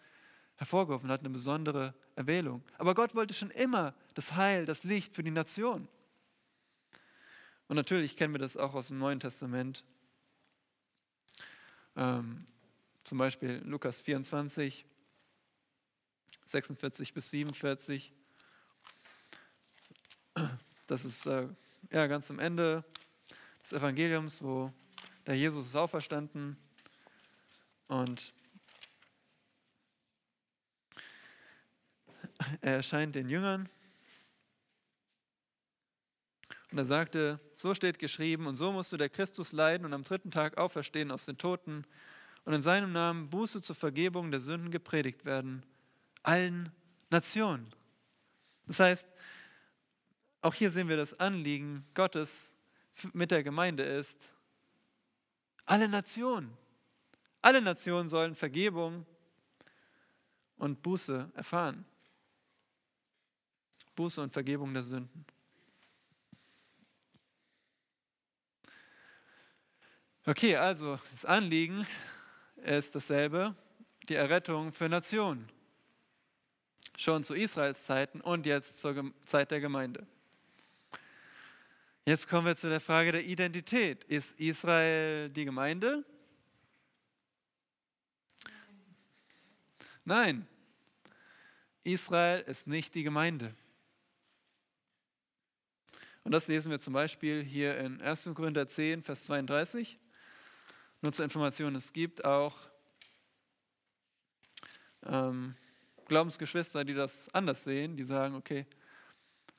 hervorgerufen 0.59 1.09
hat, 1.09 1.21
eine 1.21 1.29
besondere 1.29 1.93
Erwählung. 2.15 2.61
Aber 2.77 2.93
Gott 2.93 3.15
wollte 3.15 3.33
schon 3.33 3.49
immer 3.51 3.95
das 4.13 4.35
Heil, 4.35 4.65
das 4.65 4.83
Licht 4.83 5.15
für 5.15 5.23
die 5.23 5.31
Nation. 5.31 5.87
Und 7.69 7.77
natürlich 7.77 8.17
kennen 8.17 8.33
wir 8.33 8.39
das 8.39 8.57
auch 8.57 8.73
aus 8.73 8.89
dem 8.89 8.97
Neuen 8.97 9.21
Testament. 9.21 9.85
Ähm, 11.95 12.39
zum 13.05 13.17
Beispiel 13.17 13.61
Lukas 13.63 14.01
24, 14.01 14.85
46 16.45 17.13
bis 17.13 17.29
47. 17.29 18.11
Das 20.87 21.05
ist 21.05 21.25
äh, 21.25 21.47
ja, 21.89 22.07
ganz 22.07 22.29
am 22.31 22.39
Ende 22.39 22.83
des 23.63 23.71
Evangeliums, 23.71 24.43
wo 24.43 24.73
der 25.25 25.35
Jesus 25.35 25.67
ist 25.67 25.75
auferstanden 25.77 26.57
und 27.87 28.33
er 32.61 32.75
erscheint 32.75 33.15
den 33.15 33.29
Jüngern 33.29 33.69
und 36.71 36.77
er 36.77 36.85
sagte, 36.85 37.39
so 37.55 37.73
steht 37.73 37.99
geschrieben 37.99 38.45
und 38.47 38.55
so 38.55 38.71
musste 38.71 38.97
der 38.97 39.09
Christus 39.09 39.51
leiden 39.51 39.85
und 39.85 39.93
am 39.93 40.03
dritten 40.03 40.31
Tag 40.31 40.57
auferstehen 40.57 41.11
aus 41.11 41.25
den 41.25 41.37
Toten 41.37 41.85
und 42.45 42.53
in 42.53 42.61
seinem 42.61 42.91
Namen 42.91 43.29
Buße 43.29 43.61
zur 43.61 43.75
Vergebung 43.75 44.31
der 44.31 44.39
Sünden 44.39 44.71
gepredigt 44.71 45.25
werden, 45.25 45.63
allen 46.23 46.71
Nationen. 47.09 47.73
Das 48.67 48.79
heißt, 48.79 49.09
auch 50.41 50.53
hier 50.53 50.69
sehen 50.69 50.87
wir 50.87 50.97
das 50.97 51.19
Anliegen 51.19 51.85
Gottes 51.93 52.53
mit 53.13 53.31
der 53.31 53.43
Gemeinde 53.43 53.83
ist, 53.83 54.29
alle 55.65 55.87
Nationen, 55.87 56.55
alle 57.41 57.61
Nationen 57.61 58.09
sollen 58.09 58.35
Vergebung 58.35 59.05
und 60.57 60.81
Buße 60.81 61.31
erfahren. 61.33 61.85
Buße 63.99 64.21
und 64.21 64.31
Vergebung 64.31 64.73
der 64.73 64.81
Sünden. 64.81 65.25
Okay, 70.25 70.55
also 70.55 70.97
das 71.11 71.25
Anliegen 71.25 71.85
ist 72.55 72.95
dasselbe, 72.95 73.57
die 74.07 74.15
Errettung 74.15 74.71
für 74.71 74.87
Nationen. 74.87 75.49
Schon 76.95 77.25
zu 77.25 77.33
Israels 77.33 77.83
Zeiten 77.83 78.21
und 78.21 78.45
jetzt 78.45 78.79
zur 78.79 79.11
Zeit 79.25 79.51
der 79.51 79.59
Gemeinde. 79.59 80.07
Jetzt 82.05 82.29
kommen 82.29 82.47
wir 82.47 82.55
zu 82.55 82.69
der 82.69 82.79
Frage 82.79 83.11
der 83.11 83.25
Identität. 83.25 84.05
Ist 84.05 84.39
Israel 84.39 85.29
die 85.29 85.43
Gemeinde? 85.43 86.05
Nein, 90.05 90.47
Israel 91.83 92.39
ist 92.47 92.65
nicht 92.65 92.95
die 92.95 93.03
Gemeinde. 93.03 93.53
Und 96.29 96.33
das 96.33 96.47
lesen 96.47 96.69
wir 96.69 96.79
zum 96.79 96.93
Beispiel 96.93 97.43
hier 97.43 97.79
in 97.79 98.03
1. 98.03 98.29
Korinther 98.35 98.67
10, 98.67 99.01
Vers 99.01 99.23
32. 99.23 99.97
Nur 101.01 101.11
zur 101.11 101.25
Information, 101.25 101.73
es 101.73 101.91
gibt 101.91 102.23
auch 102.23 102.55
ähm, 105.07 105.55
Glaubensgeschwister, 106.05 106.85
die 106.85 106.93
das 106.93 107.33
anders 107.33 107.63
sehen, 107.63 107.97
die 107.97 108.03
sagen, 108.03 108.35
okay, 108.35 108.67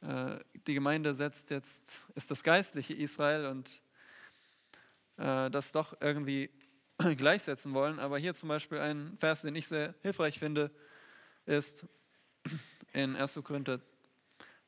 äh, 0.02 0.38
die 0.68 0.74
Gemeinde 0.74 1.12
setzt 1.12 1.50
jetzt, 1.50 2.02
ist 2.14 2.30
das 2.30 2.44
geistliche 2.44 2.94
Israel 2.94 3.46
und 3.46 3.82
äh, 5.16 5.50
das 5.50 5.72
doch 5.72 6.00
irgendwie 6.00 6.50
gleichsetzen 7.16 7.74
wollen. 7.74 7.98
Aber 7.98 8.16
hier 8.16 8.32
zum 8.32 8.48
Beispiel 8.48 8.78
ein 8.78 9.18
Vers, 9.18 9.42
den 9.42 9.56
ich 9.56 9.66
sehr 9.66 9.92
hilfreich 10.02 10.38
finde, 10.38 10.70
ist 11.46 11.84
in 12.92 13.16
1. 13.16 13.40
Korinther 13.42 13.80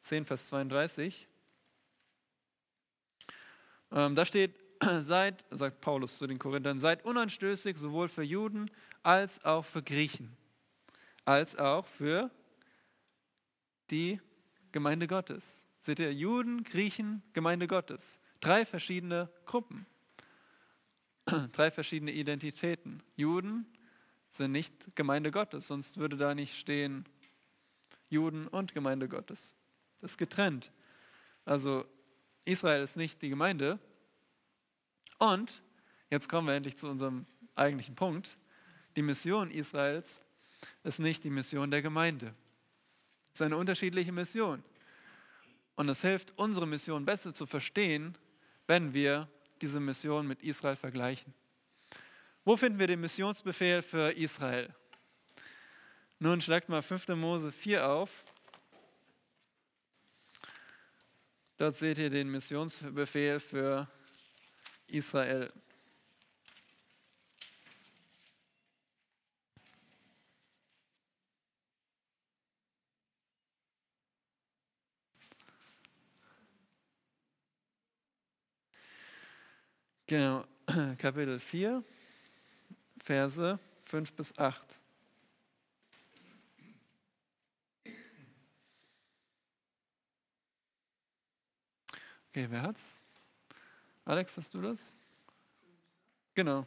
10, 0.00 0.24
Vers 0.24 0.48
32. 0.48 1.28
Ähm, 3.92 4.14
da 4.14 4.24
steht, 4.24 4.54
seid, 5.00 5.44
sagt 5.50 5.80
Paulus 5.80 6.18
zu 6.18 6.26
den 6.26 6.38
Korinthern, 6.38 6.78
seid 6.78 7.04
unanstößig 7.04 7.76
sowohl 7.76 8.08
für 8.08 8.22
Juden 8.22 8.70
als 9.02 9.44
auch 9.44 9.64
für 9.64 9.82
Griechen, 9.82 10.36
als 11.24 11.56
auch 11.58 11.86
für 11.86 12.30
die 13.90 14.20
Gemeinde 14.72 15.06
Gottes. 15.06 15.60
Seht 15.80 15.98
ihr, 15.98 16.12
Juden, 16.12 16.64
Griechen, 16.64 17.22
Gemeinde 17.32 17.66
Gottes. 17.66 18.18
Drei 18.40 18.64
verschiedene 18.64 19.28
Gruppen, 19.44 19.86
drei 21.52 21.70
verschiedene 21.70 22.12
Identitäten. 22.12 23.02
Juden 23.16 23.66
sind 24.30 24.52
nicht 24.52 24.96
Gemeinde 24.96 25.30
Gottes, 25.30 25.68
sonst 25.68 25.98
würde 25.98 26.16
da 26.16 26.34
nicht 26.34 26.58
stehen 26.58 27.04
Juden 28.08 28.48
und 28.48 28.74
Gemeinde 28.74 29.08
Gottes. 29.08 29.54
Das 30.00 30.12
ist 30.12 30.18
getrennt. 30.18 30.72
Also 31.44 31.84
Israel 32.44 32.82
ist 32.82 32.96
nicht 32.96 33.22
die 33.22 33.28
Gemeinde. 33.28 33.78
Und 35.18 35.62
jetzt 36.10 36.28
kommen 36.28 36.48
wir 36.48 36.54
endlich 36.54 36.76
zu 36.76 36.88
unserem 36.88 37.26
eigentlichen 37.54 37.94
Punkt. 37.94 38.36
Die 38.96 39.02
Mission 39.02 39.50
Israels 39.50 40.20
ist 40.84 40.98
nicht 40.98 41.24
die 41.24 41.30
Mission 41.30 41.70
der 41.70 41.82
Gemeinde. 41.82 42.34
Es 43.32 43.40
ist 43.40 43.46
eine 43.46 43.56
unterschiedliche 43.56 44.12
Mission. 44.12 44.62
Und 45.76 45.88
es 45.88 46.02
hilft, 46.02 46.36
unsere 46.36 46.66
Mission 46.66 47.04
besser 47.04 47.32
zu 47.32 47.46
verstehen, 47.46 48.16
wenn 48.66 48.92
wir 48.92 49.28
diese 49.60 49.80
Mission 49.80 50.26
mit 50.26 50.42
Israel 50.42 50.76
vergleichen. 50.76 51.32
Wo 52.44 52.56
finden 52.56 52.78
wir 52.78 52.88
den 52.88 53.00
Missionsbefehl 53.00 53.82
für 53.82 54.12
Israel? 54.12 54.74
Nun 56.18 56.40
schlagt 56.40 56.68
mal 56.68 56.82
5. 56.82 57.08
Mose 57.08 57.52
4 57.52 57.88
auf. 57.88 58.24
Dort 61.62 61.76
seht 61.76 61.98
ihr 61.98 62.10
den 62.10 62.28
Missionsbefehl 62.28 63.38
für 63.38 63.86
Israel. 64.88 65.48
Genau, 80.08 80.44
Kapitel 80.98 81.38
4, 81.38 81.84
Verse 83.04 83.60
5 83.84 84.12
bis 84.14 84.36
8. 84.36 84.81
Okay, 92.32 92.46
wer 92.48 92.62
hat's? 92.62 92.96
Alex, 94.06 94.38
hast 94.38 94.54
du 94.54 94.62
das? 94.62 94.96
Genau. 96.34 96.64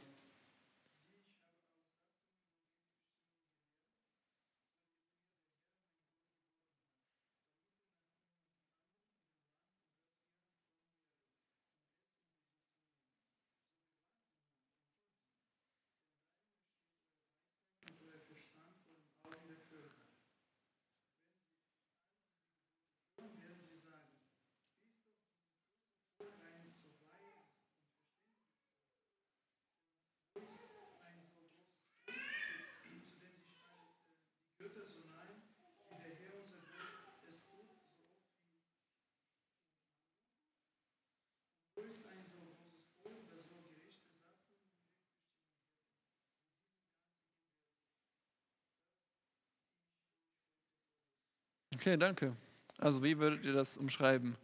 Okay, 51.85 51.97
danke. 51.97 52.35
Also 52.79 53.03
wie 53.03 53.19
würdet 53.19 53.45
ihr 53.45 53.53
das 53.53 53.77
umschreiben? 53.77 54.35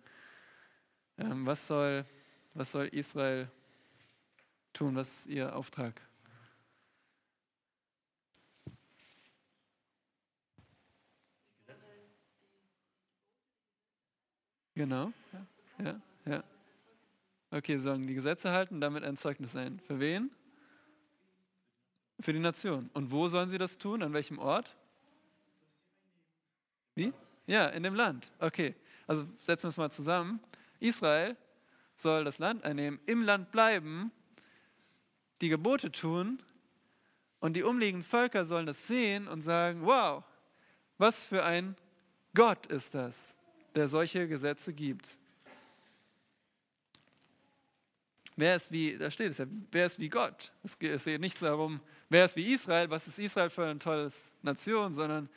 Ähm, 1.18 1.44
was, 1.48 1.66
soll, 1.66 2.06
was 2.54 2.70
soll 2.70 2.86
Israel 2.90 3.50
tun? 4.74 4.96
Was 4.96 5.22
ist 5.22 5.26
ihr 5.26 5.56
Auftrag? 5.56 6.00
Genau, 14.76 15.12
ja, 15.34 15.84
ja, 15.84 16.02
ja. 16.26 16.44
Okay, 17.50 17.78
sollen 17.78 18.06
die 18.06 18.14
Gesetze 18.14 18.52
halten, 18.52 18.80
damit 18.80 19.04
ein 19.04 19.18
Zeugnis 19.18 19.54
sein. 19.54 19.80
Für 19.80 20.00
wen? 20.00 20.30
Für 22.20 22.34
die 22.34 22.40
Nation. 22.40 22.92
Und 22.94 23.10
wo 23.10 23.28
sollen 23.30 23.50
sie 23.50 23.58
das 23.58 23.80
tun? 23.80 24.04
An 24.04 24.14
welchem 24.14 24.38
Ort? 24.38 24.78
Wie? 26.94 27.12
Ja, 27.48 27.68
in 27.68 27.84
dem 27.84 27.96
Land. 27.96 28.32
Okay, 28.40 28.76
also 29.08 29.26
setzen 29.42 29.66
wir 29.66 29.70
es 29.70 29.78
mal 29.78 29.92
zusammen. 29.92 30.40
Israel 30.80 31.36
soll 31.96 32.24
das 32.24 32.40
Land 32.40 32.64
einnehmen, 32.64 33.00
im 33.06 33.24
Land 33.24 33.52
bleiben, 33.52 34.12
die 35.42 35.50
Gebote 35.50 35.92
tun 35.92 36.42
und 37.40 37.56
die 37.56 37.64
umliegenden 37.64 38.08
Völker 38.08 38.46
sollen 38.46 38.66
das 38.66 38.88
sehen 38.88 39.28
und 39.28 39.42
sagen, 39.42 39.82
wow, 39.84 40.24
was 40.98 41.24
für 41.24 41.44
ein 41.44 41.76
Gott 42.34 42.68
ist 42.68 42.96
das, 42.96 43.36
der 43.76 43.88
solche 43.88 44.28
Gesetze 44.28 44.74
gibt. 44.74 45.18
Wer 48.36 48.56
ist 48.56 48.72
wie, 48.72 48.98
da 48.98 49.12
steht 49.12 49.32
es 49.32 49.40
ja, 49.40 49.46
wer 49.72 49.86
ist 49.86 50.00
wie 50.00 50.10
Gott? 50.10 50.52
Es 50.64 50.80
geht 50.80 51.20
nicht 51.20 51.42
darum, 51.42 51.82
wer 52.10 52.26
ist 52.26 52.36
wie 52.36 52.54
Israel, 52.54 52.90
was 52.90 53.08
ist 53.08 53.20
Israel 53.20 53.50
für 53.50 53.66
eine 53.66 53.80
tolle 53.80 54.10
Nation, 54.42 54.94
sondern 54.94 55.30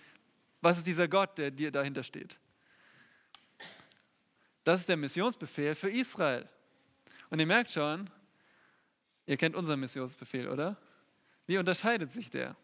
was 0.65 0.79
ist 0.79 0.87
dieser 0.87 1.07
Gott, 1.07 1.37
der 1.37 1.51
dir 1.51 1.71
dahinter 1.71 2.03
steht? 2.03 2.39
Das 4.65 4.81
ist 4.81 4.89
der 4.89 4.97
Missionsbefehl 4.97 5.75
für 5.75 5.91
Israel. 5.91 6.49
Und 7.29 7.39
ihr 7.39 7.47
merkt 7.47 7.71
schon, 7.71 8.09
ihr 9.27 9.37
kennt 9.37 9.57
unseren 9.57 9.79
Missionsbefehl, 9.79 10.49
oder? 10.49 10.79
Wie 11.47 11.59
unterscheidet 11.59 12.11
sich 12.11 12.31
der? 12.31 12.57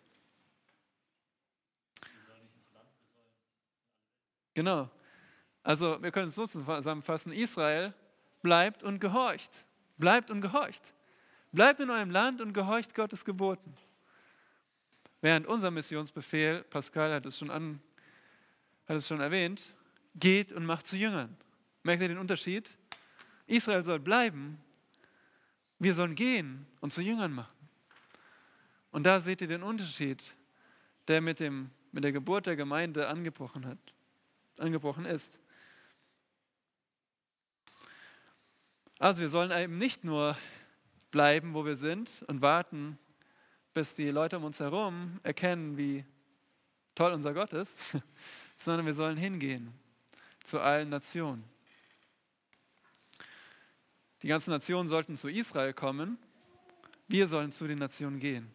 Genau. 4.55 4.89
Also 5.63 6.03
wir 6.03 6.11
können 6.11 6.29
es 6.29 6.35
so 6.35 6.47
zusammenfassen, 6.47 7.33
Israel 7.33 7.93
bleibt 8.41 8.83
und 8.83 8.99
gehorcht. 8.99 9.51
Bleibt 9.99 10.31
und 10.31 10.41
gehorcht. 10.41 10.83
Bleibt 11.53 11.81
in 11.81 11.91
eurem 11.91 12.11
Land 12.11 12.41
und 12.41 12.55
gehorcht 12.55 12.95
Gottes 12.95 13.27
Geboten. 13.27 13.77
Während 15.21 15.47
unser 15.47 15.71
Missionsbefehl, 15.71 16.65
Pascal 16.65 17.13
hat 17.13 17.27
es 17.27 17.39
schon 17.39 17.51
hat 18.91 18.97
es 18.97 19.07
schon 19.07 19.21
erwähnt, 19.21 19.73
geht 20.17 20.53
und 20.53 20.67
macht 20.67 20.85
zu 20.85 20.97
Jüngern. 20.97 21.37
Merkt 21.85 22.03
ihr 22.03 22.09
den 22.09 22.19
Unterschied? 22.19 22.69
Israel 23.47 23.85
soll 23.85 24.01
bleiben, 24.01 24.61
wir 25.79 25.95
sollen 25.95 26.17
gehen 26.17 26.67
und 26.81 26.93
zu 26.93 27.01
Jüngern 27.01 27.33
machen. 27.33 27.69
Und 28.91 29.05
da 29.05 29.21
seht 29.21 29.43
ihr 29.43 29.47
den 29.47 29.63
Unterschied, 29.63 30.23
der 31.07 31.21
mit, 31.21 31.39
dem, 31.39 31.71
mit 31.93 32.03
der 32.03 32.11
Geburt 32.11 32.47
der 32.47 32.57
Gemeinde 32.57 33.07
angebrochen, 33.07 33.65
hat, 33.65 33.79
angebrochen 34.59 35.05
ist. 35.05 35.39
Also 38.99 39.23
wir 39.23 39.29
sollen 39.29 39.53
eben 39.53 39.79
nicht 39.79 40.03
nur 40.03 40.37
bleiben, 41.13 41.55
wo 41.55 41.65
wir 41.65 41.77
sind 41.77 42.25
und 42.27 42.43
warten, 42.43 42.99
bis 43.73 43.95
die 43.95 44.11
Leute 44.11 44.37
um 44.37 44.45
uns 44.45 44.59
herum 44.59 45.21
erkennen, 45.23 45.77
wie 45.77 46.05
toll 46.97 47.13
unser 47.13 47.33
Gott 47.33 47.53
ist, 47.53 47.85
sondern 48.63 48.85
wir 48.87 48.95
sollen 48.95 49.17
hingehen 49.17 49.73
zu 50.45 50.61
allen 50.61 50.91
Nationen. 50.91 51.45
Die 54.23 54.29
ganzen 54.29 54.51
Nationen 54.51 54.89
sollten 54.89 55.17
zu 55.17 55.29
Israel 55.29 55.73
kommen. 55.73 56.19
Wir 57.09 57.27
sollen 57.27 57.53
zu 57.53 57.67
den 57.67 57.79
Nationen 57.79 58.21
gehen. 58.21 58.53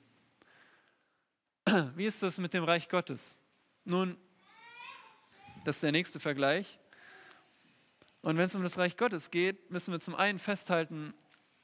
Wie 1.95 2.05
ist 2.05 2.21
das 2.21 2.37
mit 2.37 2.53
dem 2.53 2.63
Reich 2.63 2.87
Gottes? 2.87 3.35
Nun, 3.83 4.15
das 5.63 5.77
ist 5.77 5.83
der 5.83 5.91
nächste 5.91 6.19
Vergleich. 6.19 6.79
Und 8.21 8.37
wenn 8.37 8.45
es 8.45 8.55
um 8.55 8.63
das 8.63 8.77
Reich 8.77 8.97
Gottes 8.97 9.31
geht, 9.31 9.71
müssen 9.71 9.91
wir 9.91 9.99
zum 9.99 10.15
einen 10.15 10.37
festhalten, 10.37 11.13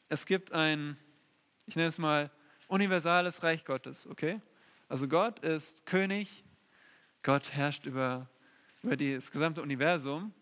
es 0.09 0.25
gibt 0.25 0.51
ein, 0.51 0.97
ich 1.67 1.75
nenne 1.75 1.89
es 1.89 1.99
mal, 1.99 2.31
universales 2.67 3.43
Reich 3.43 3.65
Gottes, 3.65 4.07
okay? 4.07 4.41
Also 4.89 5.07
Gott 5.07 5.39
ist 5.39 5.85
König 5.85 6.43
Gott 7.23 7.53
herrscht 7.53 7.85
über 7.85 8.27
über 8.83 8.97
das 8.97 9.31
gesamte 9.31 9.61
Universum. 9.61 10.33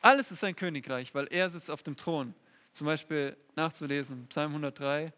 Alles 0.00 0.30
ist 0.30 0.40
sein 0.40 0.54
Königreich, 0.54 1.14
weil 1.14 1.26
er 1.28 1.50
sitzt 1.50 1.70
auf 1.70 1.82
dem 1.82 1.96
Thron. 1.96 2.34
Zum 2.72 2.86
Beispiel 2.86 3.36
nachzulesen, 3.54 4.26
Psalm 4.28 4.52
103. 4.52 5.12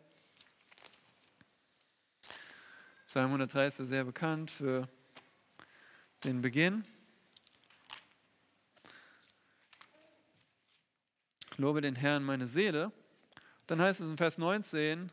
Psalm 3.06 3.26
103 3.26 3.66
ist 3.66 3.78
ja 3.80 3.84
sehr 3.84 4.04
bekannt 4.04 4.50
für 4.50 4.88
den 6.24 6.40
Beginn. 6.40 6.84
Lobe 11.56 11.80
den 11.80 11.96
Herrn 11.96 12.22
meine 12.22 12.46
Seele. 12.46 12.92
Dann 13.66 13.80
heißt 13.80 14.00
es 14.00 14.08
in 14.08 14.16
Vers 14.16 14.38
19, 14.38 15.10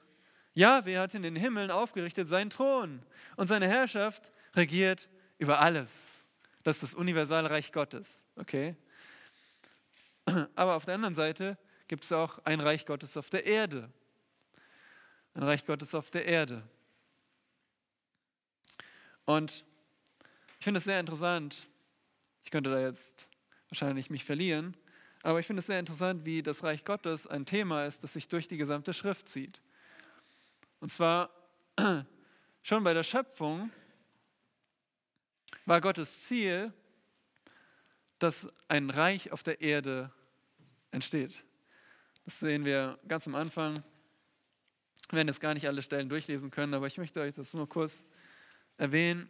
ja, 0.53 0.85
wer 0.85 1.01
hat 1.01 1.13
in 1.13 1.23
den 1.23 1.35
Himmeln 1.35 1.71
aufgerichtet 1.71 2.27
seinen 2.27 2.49
Thron 2.49 3.01
und 3.35 3.47
seine 3.47 3.67
Herrschaft 3.67 4.31
regiert 4.55 5.09
über 5.37 5.59
alles. 5.59 6.14
Das 6.65 6.77
ist 6.77 6.81
das 6.81 6.95
universale 6.95 7.47
Reich 7.47 7.71
Gottes. 7.71 8.25
Okay? 8.35 8.75
Aber 10.55 10.73
auf 10.73 10.85
der 10.85 10.95
anderen 10.95 11.13
Seite 11.13 11.59
gibt 11.87 12.03
es 12.03 12.11
auch 12.11 12.39
ein 12.43 12.59
Reich 12.59 12.87
Gottes 12.87 13.17
auf 13.17 13.29
der 13.29 13.45
Erde. 13.45 13.87
Ein 15.35 15.43
Reich 15.43 15.63
Gottes 15.63 15.93
auf 15.93 16.09
der 16.09 16.25
Erde. 16.25 16.63
Und 19.25 19.63
ich 20.57 20.63
finde 20.63 20.79
es 20.79 20.85
sehr 20.85 20.99
interessant. 20.99 21.67
Ich 22.41 22.49
könnte 22.49 22.71
da 22.71 22.79
jetzt 22.79 23.27
wahrscheinlich 23.69 24.09
mich 24.09 24.25
verlieren. 24.25 24.75
Aber 25.21 25.39
ich 25.39 25.45
finde 25.45 25.59
es 25.59 25.67
sehr 25.67 25.79
interessant, 25.79 26.25
wie 26.25 26.41
das 26.41 26.63
Reich 26.63 26.83
Gottes 26.83 27.27
ein 27.27 27.45
Thema 27.45 27.85
ist, 27.85 28.03
das 28.03 28.13
sich 28.13 28.27
durch 28.27 28.47
die 28.47 28.57
gesamte 28.57 28.95
Schrift 28.95 29.29
zieht. 29.29 29.61
Und 30.79 30.91
zwar 30.91 31.29
schon 32.63 32.83
bei 32.83 32.95
der 32.95 33.03
Schöpfung 33.03 33.69
war 35.65 35.81
Gottes 35.81 36.23
Ziel, 36.23 36.71
dass 38.19 38.47
ein 38.67 38.89
Reich 38.89 39.31
auf 39.31 39.43
der 39.43 39.61
Erde 39.61 40.11
entsteht. 40.91 41.43
Das 42.23 42.39
sehen 42.39 42.65
wir 42.65 42.97
ganz 43.07 43.27
am 43.27 43.35
Anfang. 43.35 43.75
Wir 45.09 45.17
werden 45.17 45.27
jetzt 45.27 45.41
gar 45.41 45.53
nicht 45.53 45.67
alle 45.67 45.81
Stellen 45.81 46.09
durchlesen 46.09 46.49
können, 46.49 46.73
aber 46.73 46.87
ich 46.87 46.97
möchte 46.97 47.21
euch 47.21 47.33
das 47.33 47.53
nur 47.53 47.67
kurz 47.67 48.05
erwähnen. 48.77 49.29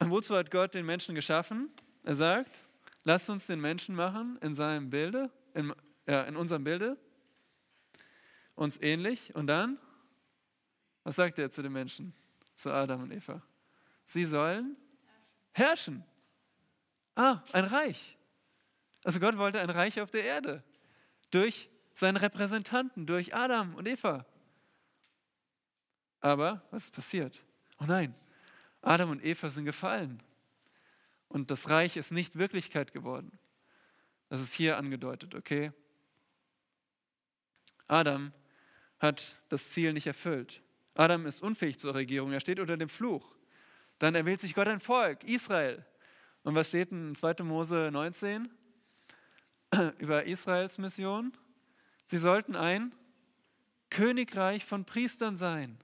Wozu 0.00 0.36
hat 0.36 0.50
Gott 0.50 0.74
den 0.74 0.86
Menschen 0.86 1.14
geschaffen? 1.14 1.70
Er 2.02 2.14
sagt, 2.14 2.60
lasst 3.04 3.28
uns 3.30 3.46
den 3.46 3.60
Menschen 3.60 3.94
machen 3.94 4.38
in 4.40 4.54
seinem 4.54 4.90
Bilde, 4.90 5.30
in, 5.54 5.74
ja, 6.06 6.22
in 6.22 6.36
unserem 6.36 6.64
Bilde, 6.64 6.96
uns 8.54 8.80
ähnlich. 8.80 9.34
Und 9.34 9.46
dann, 9.46 9.78
was 11.04 11.16
sagt 11.16 11.38
er 11.38 11.50
zu 11.50 11.62
den 11.62 11.72
Menschen, 11.72 12.14
zu 12.54 12.70
Adam 12.70 13.02
und 13.02 13.12
Eva? 13.12 13.42
Sie 14.04 14.24
sollen 14.24 14.76
herrschen. 15.52 16.04
Ah, 17.14 17.42
ein 17.52 17.64
Reich. 17.64 18.16
Also 19.04 19.20
Gott 19.20 19.36
wollte 19.36 19.60
ein 19.60 19.70
Reich 19.70 20.00
auf 20.00 20.10
der 20.10 20.24
Erde 20.24 20.62
durch 21.30 21.68
seine 21.94 22.22
Repräsentanten, 22.22 23.06
durch 23.06 23.34
Adam 23.34 23.74
und 23.74 23.86
Eva. 23.86 24.24
Aber 26.20 26.62
was 26.70 26.84
ist 26.84 26.90
passiert? 26.92 27.40
Oh 27.80 27.84
nein, 27.84 28.14
Adam 28.80 29.10
und 29.10 29.24
Eva 29.24 29.50
sind 29.50 29.64
gefallen 29.64 30.22
und 31.28 31.50
das 31.50 31.68
Reich 31.68 31.96
ist 31.96 32.12
nicht 32.12 32.36
Wirklichkeit 32.36 32.92
geworden. 32.92 33.38
Das 34.28 34.40
ist 34.40 34.54
hier 34.54 34.78
angedeutet, 34.78 35.34
okay? 35.34 35.72
Adam 37.88 38.32
hat 38.98 39.36
das 39.48 39.70
Ziel 39.70 39.92
nicht 39.92 40.06
erfüllt. 40.06 40.62
Adam 40.94 41.26
ist 41.26 41.42
unfähig 41.42 41.78
zur 41.78 41.94
Regierung, 41.94 42.32
er 42.32 42.40
steht 42.40 42.60
unter 42.60 42.76
dem 42.76 42.88
Fluch. 42.88 43.34
Dann 44.02 44.16
erwählt 44.16 44.40
sich 44.40 44.52
Gott 44.52 44.66
ein 44.66 44.80
Volk, 44.80 45.22
Israel. 45.22 45.86
Und 46.42 46.56
was 46.56 46.66
steht 46.66 46.90
in 46.90 47.14
2. 47.14 47.44
Mose 47.44 47.88
19 47.92 48.50
über 49.98 50.24
Israels 50.24 50.76
Mission? 50.76 51.32
Sie 52.06 52.16
sollten 52.16 52.56
ein 52.56 52.92
Königreich 53.90 54.64
von 54.64 54.84
Priestern 54.84 55.36
sein. 55.36 55.78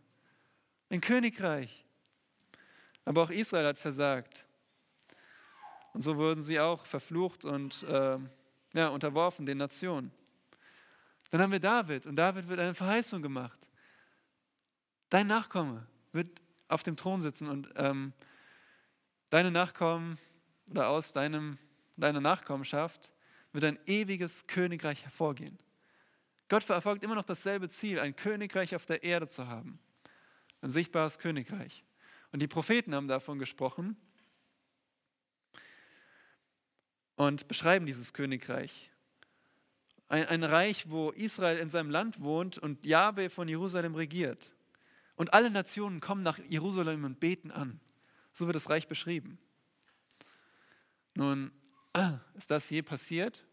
Ein 0.91 1.01
Königreich. 1.01 1.87
Aber 3.05 3.23
auch 3.23 3.31
Israel 3.31 3.67
hat 3.67 3.79
versagt. 3.79 4.45
Und 5.93 6.03
so 6.03 6.17
wurden 6.17 6.43
sie 6.43 6.59
auch 6.59 6.87
verflucht 6.87 7.45
und 7.45 7.85
äh, 7.85 8.19
ja, 8.73 8.89
unterworfen 8.89 9.47
den 9.47 9.59
Nationen. 9.59 10.11
Dann 11.31 11.41
haben 11.41 11.53
wir 11.53 11.61
David 11.61 12.05
und 12.05 12.17
David 12.17 12.49
wird 12.49 12.59
eine 12.59 12.75
Verheißung 12.75 13.23
gemacht. 13.23 13.61
Dein 15.09 15.29
Nachkomme 15.29 15.87
wird 16.11 16.41
auf 16.69 16.83
dem 16.83 16.97
Thron 16.97 17.21
sitzen 17.21 17.49
und 17.49 17.69
ähm, 17.77 18.13
deine 19.31 19.51
Nachkommen 19.51 20.19
oder 20.71 20.89
aus 20.89 21.13
deinem, 21.13 21.59
deiner 21.97 22.21
Nachkommenschaft 22.21 23.13
wird 23.53 23.65
ein 23.65 23.79
ewiges 23.87 24.47
Königreich 24.47 25.05
hervorgehen. 25.05 25.59
Gott 26.49 26.65
verfolgt 26.65 27.03
immer 27.03 27.15
noch 27.15 27.25
dasselbe 27.25 27.69
Ziel, 27.69 28.01
ein 28.01 28.17
Königreich 28.17 28.75
auf 28.75 28.87
der 28.87 29.03
Erde 29.03 29.27
zu 29.27 29.49
haben. 29.49 29.79
Ein 30.61 30.71
sichtbares 30.71 31.19
Königreich. 31.19 31.85
Und 32.33 32.41
die 32.41 32.49
Propheten 32.49 32.95
haben 32.95 33.09
davon 33.09 33.39
gesprochen 33.39 33.97
und 37.17 37.49
beschreiben 37.49 37.87
dieses 37.87 38.13
Königreich. 38.13 38.91
Ein, 40.09 40.27
ein 40.27 40.45
Reich, 40.45 40.89
wo 40.89 41.11
Israel 41.11 41.59
in 41.59 41.69
seinem 41.69 41.91
Land 41.91 42.21
wohnt 42.21 42.59
und 42.59 42.87
Jahwe 42.87 43.29
von 43.29 43.49
Jerusalem 43.49 43.95
regiert. 43.95 44.53
Und 45.19 45.35
alle 45.35 45.51
Nationen 45.51 46.01
kommen 46.01 46.23
nach 46.23 46.39
Jerusalem 46.39 47.03
und 47.03 47.19
beten 47.19 47.51
an. 47.51 47.81
So 48.33 48.47
wird 48.47 48.55
das 48.55 48.71
Reich 48.71 48.87
beschrieben. 48.87 49.37
Nun, 51.15 51.51
ist 52.37 52.53
das 52.53 52.71
je 52.71 52.83
passiert? 52.83 53.45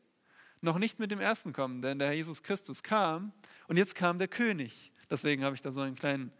Noch 0.61 0.77
nicht 0.77 0.99
mit 0.99 1.09
dem 1.09 1.19
ersten 1.19 1.53
Kommen, 1.53 1.81
denn 1.81 1.97
der 1.97 2.09
Herr 2.09 2.15
Jesus 2.15 2.43
Christus 2.43 2.83
kam 2.83 3.33
und 3.67 3.77
jetzt 3.77 3.95
kam 3.95 4.19
der 4.19 4.27
König. 4.27 4.91
Deswegen 5.09 5.43
habe 5.43 5.55
ich 5.55 5.61
da 5.63 5.71
so 5.71 5.81
einen 5.81 5.95
kleinen 5.95 6.31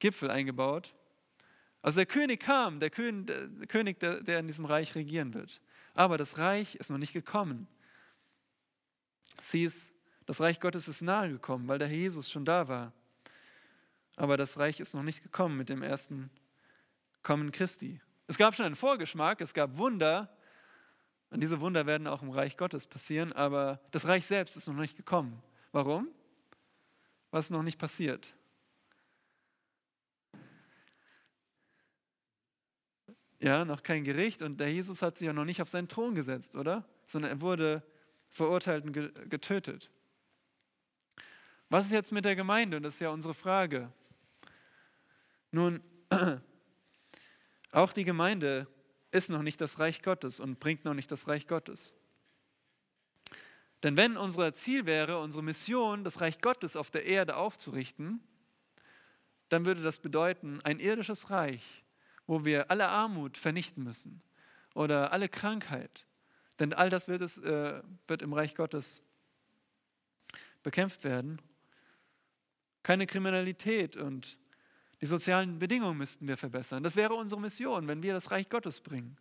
Gipfel 0.00 0.28
eingebaut. 0.28 0.92
Also 1.80 2.00
der 2.00 2.06
König 2.06 2.40
kam, 2.40 2.80
der 2.80 2.90
König, 2.90 4.00
der, 4.00 4.40
in 4.40 4.48
diesem 4.48 4.64
Reich 4.64 4.96
regieren 4.96 5.34
wird. 5.34 5.60
Aber 5.94 6.18
das 6.18 6.36
Reich 6.36 6.74
ist 6.74 6.90
noch 6.90 6.98
nicht 6.98 7.12
gekommen. 7.12 7.68
Es 9.38 9.52
hieß, 9.52 9.92
das 10.26 10.40
Reich 10.40 10.58
Gottes 10.58 10.88
ist 10.88 11.02
nahe 11.02 11.30
gekommen, 11.30 11.68
weil 11.68 11.78
der 11.78 11.86
Herr 11.86 11.96
Jesus 11.96 12.28
schon 12.28 12.44
da 12.44 12.66
war. 12.66 12.92
Aber 14.18 14.36
das 14.36 14.58
Reich 14.58 14.80
ist 14.80 14.94
noch 14.94 15.04
nicht 15.04 15.22
gekommen 15.22 15.56
mit 15.56 15.68
dem 15.68 15.80
ersten 15.80 16.28
Kommen 17.22 17.52
Christi. 17.52 18.00
Es 18.26 18.36
gab 18.36 18.56
schon 18.56 18.66
einen 18.66 18.74
Vorgeschmack, 18.74 19.40
es 19.40 19.54
gab 19.54 19.78
Wunder. 19.78 20.36
Und 21.30 21.40
diese 21.40 21.60
Wunder 21.60 21.86
werden 21.86 22.08
auch 22.08 22.20
im 22.20 22.30
Reich 22.30 22.56
Gottes 22.56 22.84
passieren, 22.84 23.32
aber 23.32 23.80
das 23.92 24.08
Reich 24.08 24.26
selbst 24.26 24.56
ist 24.56 24.66
noch 24.66 24.74
nicht 24.74 24.96
gekommen. 24.96 25.40
Warum? 25.70 26.08
Was 27.30 27.46
ist 27.46 27.50
noch 27.52 27.62
nicht 27.62 27.78
passiert? 27.78 28.34
Ja, 33.38 33.64
noch 33.64 33.84
kein 33.84 34.02
Gericht 34.02 34.42
und 34.42 34.58
der 34.58 34.72
Jesus 34.72 35.00
hat 35.00 35.16
sich 35.16 35.28
ja 35.28 35.32
noch 35.32 35.44
nicht 35.44 35.62
auf 35.62 35.68
seinen 35.68 35.86
Thron 35.86 36.16
gesetzt, 36.16 36.56
oder? 36.56 36.84
Sondern 37.06 37.30
er 37.30 37.40
wurde 37.40 37.84
verurteilt 38.30 38.84
und 38.84 38.92
getötet. 39.30 39.92
Was 41.68 41.84
ist 41.84 41.92
jetzt 41.92 42.10
mit 42.10 42.24
der 42.24 42.34
Gemeinde? 42.34 42.78
Und 42.78 42.82
das 42.82 42.94
ist 42.94 43.00
ja 43.00 43.10
unsere 43.10 43.34
Frage. 43.34 43.92
Nun, 45.50 45.82
auch 47.72 47.92
die 47.92 48.04
Gemeinde 48.04 48.66
ist 49.10 49.30
noch 49.30 49.42
nicht 49.42 49.60
das 49.60 49.78
Reich 49.78 50.02
Gottes 50.02 50.40
und 50.40 50.60
bringt 50.60 50.84
noch 50.84 50.94
nicht 50.94 51.10
das 51.10 51.28
Reich 51.28 51.46
Gottes. 51.46 51.94
Denn 53.82 53.96
wenn 53.96 54.16
unser 54.16 54.52
Ziel 54.54 54.86
wäre, 54.86 55.20
unsere 55.20 55.42
Mission, 55.42 56.04
das 56.04 56.20
Reich 56.20 56.40
Gottes 56.40 56.76
auf 56.76 56.90
der 56.90 57.06
Erde 57.06 57.36
aufzurichten, 57.36 58.20
dann 59.48 59.64
würde 59.64 59.82
das 59.82 60.00
bedeuten, 60.00 60.60
ein 60.62 60.78
irdisches 60.78 61.30
Reich, 61.30 61.84
wo 62.26 62.44
wir 62.44 62.70
alle 62.70 62.88
Armut 62.88 63.38
vernichten 63.38 63.84
müssen 63.84 64.20
oder 64.74 65.12
alle 65.12 65.28
Krankheit. 65.28 66.06
Denn 66.58 66.74
all 66.74 66.90
das 66.90 67.08
wird, 67.08 67.22
es, 67.22 67.38
äh, 67.38 67.82
wird 68.06 68.22
im 68.22 68.32
Reich 68.32 68.54
Gottes 68.54 69.00
bekämpft 70.62 71.04
werden. 71.04 71.40
Keine 72.82 73.06
Kriminalität 73.06 73.96
und 73.96 74.38
die 75.00 75.06
sozialen 75.06 75.58
Bedingungen 75.58 75.96
müssten 75.96 76.26
wir 76.26 76.36
verbessern. 76.36 76.82
Das 76.82 76.96
wäre 76.96 77.14
unsere 77.14 77.40
Mission, 77.40 77.86
wenn 77.86 78.02
wir 78.02 78.12
das 78.12 78.30
Reich 78.30 78.48
Gottes 78.48 78.80
bringen. 78.80 79.16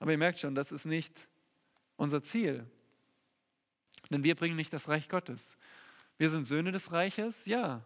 Aber 0.00 0.12
ihr 0.12 0.18
merkt 0.18 0.40
schon, 0.40 0.54
das 0.54 0.72
ist 0.72 0.86
nicht 0.86 1.28
unser 1.96 2.22
Ziel. 2.22 2.66
Denn 4.10 4.24
wir 4.24 4.34
bringen 4.34 4.56
nicht 4.56 4.72
das 4.72 4.88
Reich 4.88 5.08
Gottes. 5.08 5.56
Wir 6.16 6.30
sind 6.30 6.46
Söhne 6.46 6.72
des 6.72 6.92
Reiches, 6.92 7.46
ja. 7.46 7.82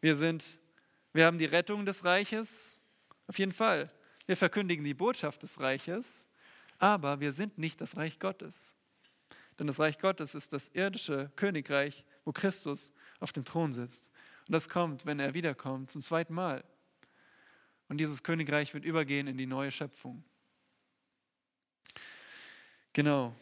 Wir, 0.00 0.16
sind, 0.16 0.58
wir 1.12 1.26
haben 1.26 1.38
die 1.38 1.46
Rettung 1.46 1.86
des 1.86 2.04
Reiches, 2.04 2.80
auf 3.26 3.38
jeden 3.38 3.52
Fall. 3.52 3.90
Wir 4.26 4.36
verkündigen 4.36 4.84
die 4.84 4.94
Botschaft 4.94 5.42
des 5.42 5.58
Reiches, 5.60 6.26
aber 6.78 7.20
wir 7.20 7.32
sind 7.32 7.58
nicht 7.58 7.80
das 7.80 7.96
Reich 7.96 8.18
Gottes. 8.18 8.74
Denn 9.58 9.66
das 9.66 9.78
Reich 9.78 9.98
Gottes 9.98 10.34
ist 10.34 10.52
das 10.52 10.68
irdische 10.68 11.30
Königreich, 11.36 12.04
wo 12.24 12.32
Christus 12.32 12.92
auf 13.18 13.32
dem 13.32 13.44
Thron 13.44 13.72
sitzt. 13.72 14.10
Und 14.50 14.54
das 14.54 14.68
kommt, 14.68 15.06
wenn 15.06 15.20
er 15.20 15.32
wiederkommt, 15.32 15.92
zum 15.92 16.02
zweiten 16.02 16.34
Mal. 16.34 16.64
Und 17.88 17.98
dieses 17.98 18.24
Königreich 18.24 18.74
wird 18.74 18.84
übergehen 18.84 19.28
in 19.28 19.38
die 19.38 19.46
neue 19.46 19.70
Schöpfung. 19.70 20.24
Genau. 22.92 23.32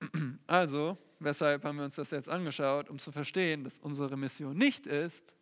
Also, 0.46 0.96
weshalb 1.18 1.64
haben 1.64 1.76
wir 1.76 1.84
uns 1.84 1.96
das 1.96 2.10
jetzt 2.10 2.30
angeschaut? 2.30 2.88
Um 2.88 2.98
zu 2.98 3.12
verstehen, 3.12 3.64
dass 3.64 3.78
unsere 3.78 4.16
Mission 4.16 4.56
nicht 4.56 4.86
ist, 4.86 5.34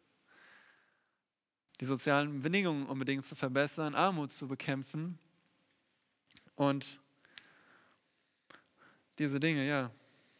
die 1.80 1.84
sozialen 1.84 2.40
Bedingungen 2.40 2.86
unbedingt 2.86 3.24
zu 3.24 3.36
verbessern, 3.36 3.94
Armut 3.94 4.32
zu 4.32 4.48
bekämpfen 4.48 5.16
und 6.56 6.98
diese 9.20 9.38
Dinge, 9.38 9.64
ja, 9.64 9.92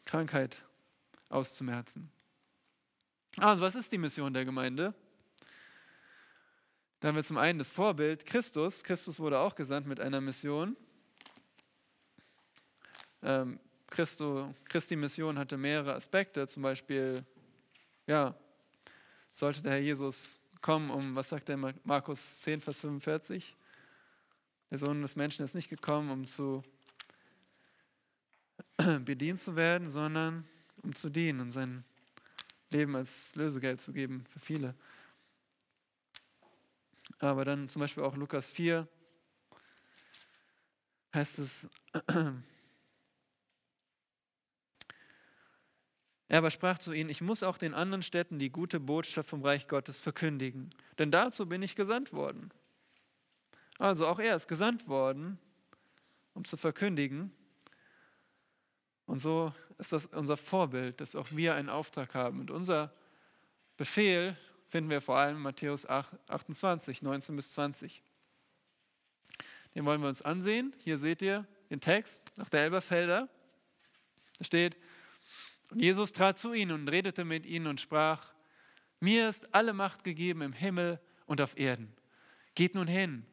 Krankheit 0.03 0.65
auszumerzen. 1.29 2.11
Also, 3.37 3.63
was 3.63 3.75
ist 3.75 3.91
die 3.91 3.97
Mission 3.97 4.31
der 4.31 4.45
Gemeinde? 4.45 4.93
Da 6.99 7.07
haben 7.07 7.15
wir 7.15 7.23
zum 7.23 7.37
einen 7.37 7.57
das 7.57 7.69
Vorbild 7.69 8.25
Christus. 8.25 8.83
Christus 8.83 9.19
wurde 9.19 9.39
auch 9.39 9.55
gesandt 9.55 9.87
mit 9.87 9.99
einer 9.99 10.21
Mission. 10.21 10.77
Ähm, 13.23 13.59
Christo, 13.87 14.53
Christi 14.65 14.95
Mission 14.95 15.39
hatte 15.39 15.57
mehrere 15.57 15.95
Aspekte, 15.95 16.47
zum 16.47 16.63
Beispiel, 16.63 17.25
ja, 18.05 18.35
sollte 19.31 19.61
der 19.63 19.73
Herr 19.73 19.79
Jesus 19.79 20.39
kommen, 20.61 20.91
um, 20.91 21.15
was 21.15 21.29
sagt 21.29 21.49
der 21.49 21.57
Markus 21.57 22.41
10, 22.41 22.61
Vers 22.61 22.79
45? 22.81 23.55
Der 24.69 24.77
Sohn 24.77 25.01
des 25.01 25.15
Menschen 25.15 25.43
ist 25.43 25.55
nicht 25.55 25.69
gekommen, 25.69 26.11
um 26.11 26.27
zu 26.27 26.63
bedient 29.05 29.39
zu 29.39 29.55
werden, 29.55 29.89
sondern 29.89 30.47
um 30.83 30.93
zu 30.93 31.09
dienen 31.09 31.39
und 31.39 31.51
sein 31.51 31.83
Leben 32.73 32.95
als 32.95 33.35
Lösegeld 33.35 33.79
zu 33.79 33.93
geben 33.93 34.23
für 34.29 34.39
viele. 34.39 34.75
Aber 37.19 37.45
dann 37.45 37.69
zum 37.69 37.79
Beispiel 37.79 38.03
auch 38.03 38.15
Lukas 38.15 38.49
4 38.49 38.87
heißt 41.13 41.39
es, 41.39 41.69
Er 46.33 46.39
aber 46.39 46.49
sprach 46.49 46.79
zu 46.79 46.93
ihnen, 46.93 47.11
ich 47.11 47.21
muss 47.21 47.43
auch 47.43 47.59
den 47.59 47.75
anderen 47.75 48.01
Städten 48.01 48.39
die 48.39 48.49
gute 48.49 48.79
Botschaft 48.79 49.29
vom 49.29 49.43
Reich 49.43 49.67
Gottes 49.67 49.99
verkündigen, 49.99 50.71
denn 50.97 51.11
dazu 51.11 51.47
bin 51.47 51.61
ich 51.61 51.75
gesandt 51.75 52.11
worden. 52.11 52.49
Also 53.77 54.07
auch 54.07 54.17
er 54.17 54.35
ist 54.35 54.47
gesandt 54.47 54.87
worden, 54.87 55.37
um 56.33 56.43
zu 56.43 56.57
verkündigen. 56.57 57.31
Und 59.05 59.19
so 59.19 59.53
ist 59.77 59.93
das 59.93 60.05
unser 60.07 60.37
Vorbild, 60.37 61.01
dass 61.01 61.15
auch 61.15 61.31
wir 61.31 61.55
einen 61.55 61.69
Auftrag 61.69 62.15
haben. 62.15 62.39
Und 62.39 62.51
unser 62.51 62.93
Befehl 63.77 64.37
finden 64.69 64.89
wir 64.89 65.01
vor 65.01 65.17
allem 65.17 65.37
in 65.37 65.41
Matthäus 65.41 65.85
28, 65.87 67.01
19 67.01 67.35
bis 67.35 67.51
20. 67.51 68.01
Den 69.75 69.85
wollen 69.85 70.01
wir 70.01 70.09
uns 70.09 70.21
ansehen. 70.21 70.75
Hier 70.83 70.97
seht 70.97 71.21
ihr 71.21 71.45
den 71.69 71.81
Text 71.81 72.31
nach 72.37 72.49
der 72.49 72.63
Elberfelder. 72.63 73.27
Da 74.37 74.45
steht, 74.45 74.77
und 75.71 75.79
Jesus 75.79 76.11
trat 76.11 76.37
zu 76.37 76.53
ihnen 76.53 76.71
und 76.71 76.87
redete 76.87 77.25
mit 77.25 77.45
ihnen 77.45 77.67
und 77.67 77.81
sprach, 77.81 78.33
mir 78.99 79.27
ist 79.27 79.53
alle 79.53 79.73
Macht 79.73 80.03
gegeben 80.03 80.41
im 80.41 80.53
Himmel 80.53 80.99
und 81.25 81.41
auf 81.41 81.57
Erden. 81.57 81.91
Geht 82.55 82.75
nun 82.75 82.87
hin 82.87 83.25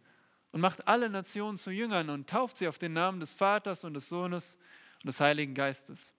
und 0.53 0.61
macht 0.61 0.89
alle 0.89 1.09
Nationen 1.11 1.59
zu 1.59 1.71
Jüngern 1.71 2.11
und 2.11 2.29
tauft 2.29 2.59
sie 2.59 2.67
auf 2.67 2.79
den 2.79 2.95
Namen 2.95 3.21
des 3.21 3.35
Vaters 3.35 3.85
und 3.85 3.95
des 3.95 4.09
Sohnes 4.09 4.59
und 5.03 5.09
des 5.09 5.21
Heiligen 5.21 5.55
Geistes 5.55 6.15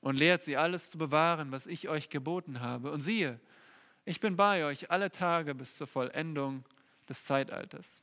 und 0.00 0.18
lehrt 0.18 0.44
sie 0.44 0.56
alles 0.56 0.90
zu 0.90 0.98
bewahren, 0.98 1.52
was 1.52 1.66
ich 1.66 1.88
euch 1.88 2.08
geboten 2.08 2.60
habe. 2.60 2.92
Und 2.92 3.00
siehe, 3.00 3.40
ich 4.04 4.20
bin 4.20 4.36
bei 4.36 4.64
euch 4.64 4.90
alle 4.90 5.10
Tage 5.10 5.54
bis 5.54 5.76
zur 5.76 5.86
Vollendung 5.86 6.64
des 7.08 7.24
Zeitalters. 7.24 8.02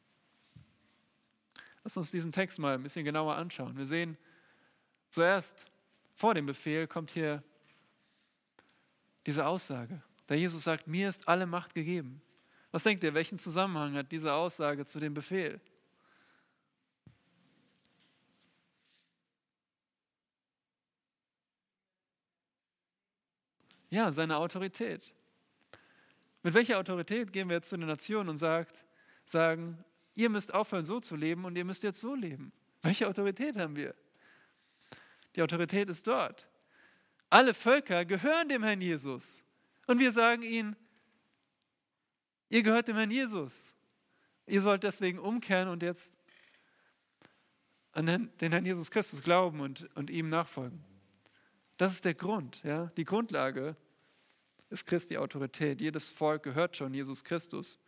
Lass 1.83 1.97
uns 1.97 2.11
diesen 2.11 2.31
Text 2.31 2.59
mal 2.59 2.75
ein 2.75 2.83
bisschen 2.83 3.05
genauer 3.05 3.35
anschauen. 3.35 3.77
Wir 3.77 3.85
sehen 3.85 4.17
zuerst 5.09 5.65
vor 6.15 6.33
dem 6.33 6.45
Befehl 6.45 6.87
kommt 6.87 7.11
hier 7.11 7.43
diese 9.25 9.45
Aussage. 9.45 10.01
Da 10.27 10.35
Jesus 10.35 10.63
sagt, 10.63 10.87
mir 10.87 11.09
ist 11.09 11.27
alle 11.27 11.45
Macht 11.45 11.73
gegeben. 11.73 12.21
Was 12.71 12.83
denkt 12.83 13.03
ihr, 13.03 13.13
welchen 13.13 13.37
Zusammenhang 13.37 13.95
hat 13.95 14.11
diese 14.11 14.33
Aussage 14.33 14.85
zu 14.85 14.99
dem 14.99 15.13
Befehl? 15.13 15.59
Ja, 23.93 24.11
seine 24.11 24.37
Autorität. 24.37 25.13
Mit 26.41 26.55
welcher 26.55 26.79
Autorität 26.79 27.31
gehen 27.31 27.47
wir 27.47 27.57
jetzt 27.57 27.69
zu 27.69 27.77
den 27.77 27.85
Nationen 27.85 28.27
und 28.27 28.39
sagt, 28.39 28.83
sagen, 29.23 29.85
ihr 30.15 30.31
müsst 30.31 30.51
aufhören 30.51 30.83
so 30.83 30.99
zu 30.99 31.15
leben 31.15 31.45
und 31.45 31.55
ihr 31.55 31.63
müsst 31.63 31.83
jetzt 31.83 32.01
so 32.01 32.15
leben? 32.15 32.51
Welche 32.81 33.07
Autorität 33.07 33.55
haben 33.55 33.75
wir? 33.75 33.93
Die 35.35 35.43
Autorität 35.43 35.89
ist 35.89 36.07
dort. 36.07 36.47
Alle 37.29 37.53
Völker 37.53 38.03
gehören 38.03 38.49
dem 38.49 38.63
Herrn 38.63 38.81
Jesus. 38.81 39.43
Und 39.85 39.99
wir 39.99 40.11
sagen 40.11 40.41
ihnen, 40.41 40.75
ihr 42.49 42.63
gehört 42.63 42.87
dem 42.87 42.95
Herrn 42.95 43.11
Jesus. 43.11 43.75
Ihr 44.47 44.63
sollt 44.63 44.81
deswegen 44.81 45.19
umkehren 45.19 45.69
und 45.69 45.83
jetzt 45.83 46.17
an 47.91 48.07
den 48.41 48.51
Herrn 48.51 48.65
Jesus 48.65 48.89
Christus 48.89 49.21
glauben 49.21 49.59
und, 49.59 49.87
und 49.95 50.09
ihm 50.09 50.29
nachfolgen. 50.29 50.83
Das 51.77 51.93
ist 51.93 52.05
der 52.05 52.15
Grund, 52.15 52.63
ja? 52.63 52.87
die 52.97 53.05
Grundlage 53.05 53.75
ist 54.73 54.85
Christi 54.85 55.17
Autorität. 55.17 55.79
Jedes 55.79 56.09
Volk 56.09 56.43
gehört 56.43 56.75
schon 56.75 56.93
Jesus 56.93 57.23
Christus. 57.23 57.79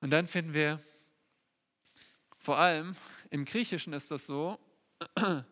Und 0.00 0.10
dann 0.10 0.26
finden 0.26 0.54
wir, 0.54 0.80
vor 2.38 2.56
allem 2.56 2.96
im 3.30 3.44
Griechischen 3.44 3.92
ist 3.92 4.10
das 4.10 4.26
so, 4.26 4.58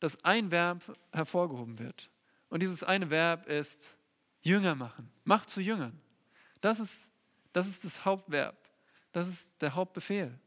dass 0.00 0.24
ein 0.24 0.50
Verb 0.50 0.96
hervorgehoben 1.12 1.78
wird. 1.78 2.08
Und 2.48 2.62
dieses 2.62 2.84
eine 2.84 3.10
Verb 3.10 3.48
ist 3.48 3.96
Jünger 4.40 4.76
machen. 4.76 5.10
Macht 5.24 5.50
zu 5.50 5.60
Jüngern. 5.60 6.00
Das 6.60 6.78
ist, 6.78 7.10
das 7.52 7.66
ist 7.66 7.84
das 7.84 8.04
Hauptverb. 8.04 8.56
Das 9.12 9.28
ist 9.28 9.60
der 9.60 9.74
Hauptbefehl. 9.74 10.38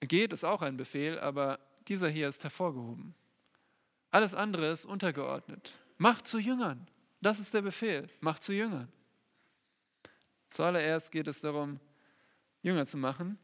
Geht 0.00 0.32
ist 0.32 0.44
auch 0.44 0.62
ein 0.62 0.76
Befehl, 0.76 1.20
aber 1.20 1.60
dieser 1.86 2.08
hier 2.08 2.28
ist 2.28 2.42
hervorgehoben. 2.42 3.14
Alles 4.12 4.34
andere 4.34 4.70
ist 4.70 4.84
untergeordnet. 4.84 5.78
Macht 5.96 6.28
zu 6.28 6.38
Jüngern. 6.38 6.86
Das 7.22 7.38
ist 7.38 7.54
der 7.54 7.62
Befehl. 7.62 8.10
Macht 8.20 8.42
zu 8.42 8.52
Jüngern. 8.52 8.92
Zuallererst 10.50 11.10
geht 11.10 11.26
es 11.28 11.40
darum, 11.40 11.80
Jünger 12.62 12.84
zu 12.84 12.98
machen. 12.98 13.38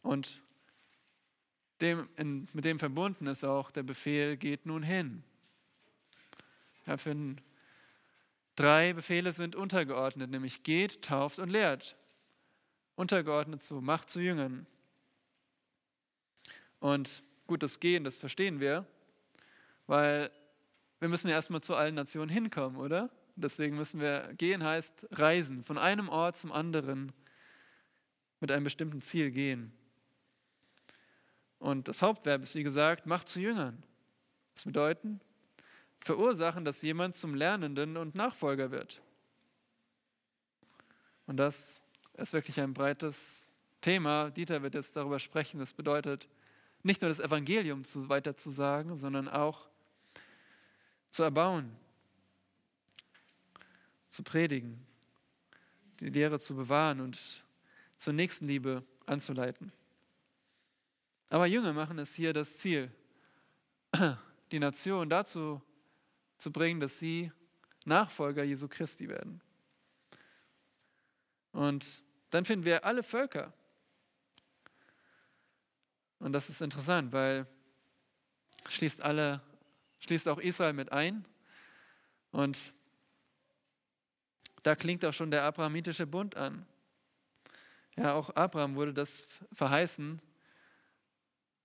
Und 0.00 0.40
dem, 1.82 2.08
in, 2.16 2.48
mit 2.54 2.64
dem 2.64 2.78
verbunden 2.78 3.26
ist 3.26 3.44
auch 3.44 3.70
der 3.70 3.82
Befehl, 3.82 4.38
geht 4.38 4.64
nun 4.64 4.82
hin. 4.82 5.22
Ja, 6.86 6.96
für 6.96 7.14
drei 8.56 8.94
Befehle 8.94 9.32
sind 9.32 9.54
untergeordnet, 9.54 10.30
nämlich 10.30 10.62
geht, 10.62 11.02
tauft 11.02 11.38
und 11.38 11.50
lehrt. 11.50 11.96
Untergeordnet 12.94 13.62
zu, 13.62 13.82
macht 13.82 14.08
zu 14.08 14.20
Jüngern. 14.20 14.66
Und 16.80 17.22
gut, 17.46 17.62
das 17.62 17.78
Gehen, 17.78 18.04
das 18.04 18.16
verstehen 18.16 18.58
wir, 18.58 18.86
weil 19.86 20.30
wir 21.00 21.08
müssen 21.08 21.28
ja 21.28 21.34
erstmal 21.34 21.62
zu 21.62 21.74
allen 21.74 21.94
Nationen 21.94 22.28
hinkommen, 22.28 22.78
oder? 22.78 23.10
Deswegen 23.34 23.76
müssen 23.76 24.00
wir, 24.00 24.32
gehen 24.34 24.62
heißt 24.62 25.08
reisen, 25.12 25.64
von 25.64 25.78
einem 25.78 26.08
Ort 26.08 26.36
zum 26.36 26.52
anderen 26.52 27.12
mit 28.40 28.52
einem 28.52 28.64
bestimmten 28.64 29.00
Ziel 29.00 29.30
gehen. 29.30 29.72
Und 31.58 31.88
das 31.88 32.02
Hauptverb 32.02 32.42
ist, 32.42 32.54
wie 32.54 32.62
gesagt, 32.62 33.06
macht 33.06 33.28
zu 33.28 33.40
Jüngern. 33.40 33.82
Das 34.54 34.64
bedeutet, 34.64 35.04
verursachen, 36.00 36.64
dass 36.64 36.82
jemand 36.82 37.14
zum 37.14 37.34
Lernenden 37.34 37.96
und 37.96 38.14
Nachfolger 38.14 38.70
wird. 38.70 39.00
Und 41.26 41.36
das 41.36 41.80
ist 42.14 42.32
wirklich 42.32 42.60
ein 42.60 42.74
breites 42.74 43.48
Thema. 43.80 44.30
Dieter 44.30 44.62
wird 44.62 44.74
jetzt 44.74 44.96
darüber 44.96 45.18
sprechen. 45.18 45.60
Das 45.60 45.72
bedeutet, 45.72 46.28
nicht 46.82 47.00
nur 47.00 47.08
das 47.08 47.20
Evangelium 47.20 47.82
weiter 48.08 48.36
zu 48.36 48.50
sagen, 48.50 48.98
sondern 48.98 49.28
auch 49.28 49.68
zu 51.12 51.22
erbauen, 51.22 51.76
zu 54.08 54.22
predigen, 54.22 54.84
die 56.00 56.08
Lehre 56.08 56.40
zu 56.40 56.56
bewahren 56.56 57.00
und 57.00 57.44
zur 57.98 58.14
Nächstenliebe 58.14 58.82
anzuleiten. 59.04 59.72
Aber 61.28 61.46
Jünger 61.46 61.74
machen 61.74 61.98
es 61.98 62.14
hier 62.14 62.32
das 62.32 62.56
Ziel, 62.56 62.90
die 64.52 64.58
Nation 64.58 65.10
dazu 65.10 65.60
zu 66.38 66.50
bringen, 66.50 66.80
dass 66.80 66.98
sie 66.98 67.30
Nachfolger 67.84 68.42
Jesu 68.42 68.66
Christi 68.66 69.08
werden. 69.08 69.42
Und 71.52 72.02
dann 72.30 72.46
finden 72.46 72.64
wir 72.64 72.86
alle 72.86 73.02
Völker. 73.02 73.52
Und 76.20 76.32
das 76.32 76.48
ist 76.48 76.62
interessant, 76.62 77.12
weil 77.12 77.46
schließt 78.68 79.02
alle, 79.02 79.42
schließt 80.02 80.28
auch 80.28 80.38
Israel 80.38 80.72
mit 80.72 80.92
ein. 80.92 81.24
Und 82.30 82.72
da 84.62 84.74
klingt 84.74 85.04
auch 85.04 85.12
schon 85.12 85.30
der 85.30 85.44
abrahamitische 85.44 86.06
Bund 86.06 86.36
an. 86.36 86.66
Ja, 87.96 88.14
auch 88.14 88.30
Abraham 88.30 88.74
wurde 88.74 88.94
das 88.94 89.26
verheißen. 89.52 90.20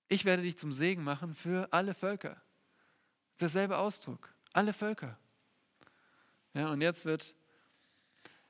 Ich 0.09 0.25
werde 0.25 0.43
dich 0.43 0.57
zum 0.57 0.71
Segen 0.71 1.03
machen 1.03 1.35
für 1.35 1.71
alle 1.71 1.93
Völker. 1.93 2.41
Derselbe 3.39 3.77
Ausdruck. 3.77 4.33
Alle 4.53 4.73
Völker. 4.73 5.17
Ja, 6.53 6.71
und 6.71 6.81
jetzt 6.81 7.05
wird, 7.05 7.35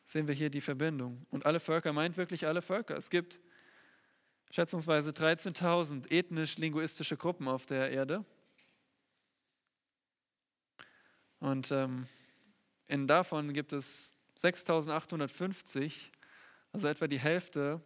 sehen 0.05 0.27
wir 0.27 0.33
hier 0.33 0.49
die 0.49 0.61
Verbindung. 0.61 1.25
Und 1.29 1.45
alle 1.45 1.59
Völker 1.59 1.93
meint 1.93 2.17
wirklich 2.17 2.47
alle 2.47 2.61
Völker. 2.61 2.95
Es 2.95 3.09
gibt 3.09 3.39
schätzungsweise 4.51 5.11
13.000 5.11 6.09
ethnisch-linguistische 6.09 7.17
Gruppen 7.17 7.47
auf 7.47 7.65
der 7.65 7.91
Erde. 7.91 8.25
Und 11.39 11.71
ähm, 11.71 12.07
in 12.87 13.07
davon 13.07 13.53
gibt 13.53 13.73
es 13.73 14.11
6.850, 14.39 15.93
also 16.71 16.87
etwa 16.87 17.07
die 17.07 17.19
Hälfte. 17.19 17.81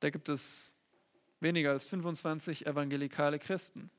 Da 0.00 0.10
gibt 0.10 0.28
es 0.28 0.72
weniger 1.40 1.70
als 1.70 1.84
25 1.84 2.66
evangelikale 2.66 3.38
Christen. 3.38 3.90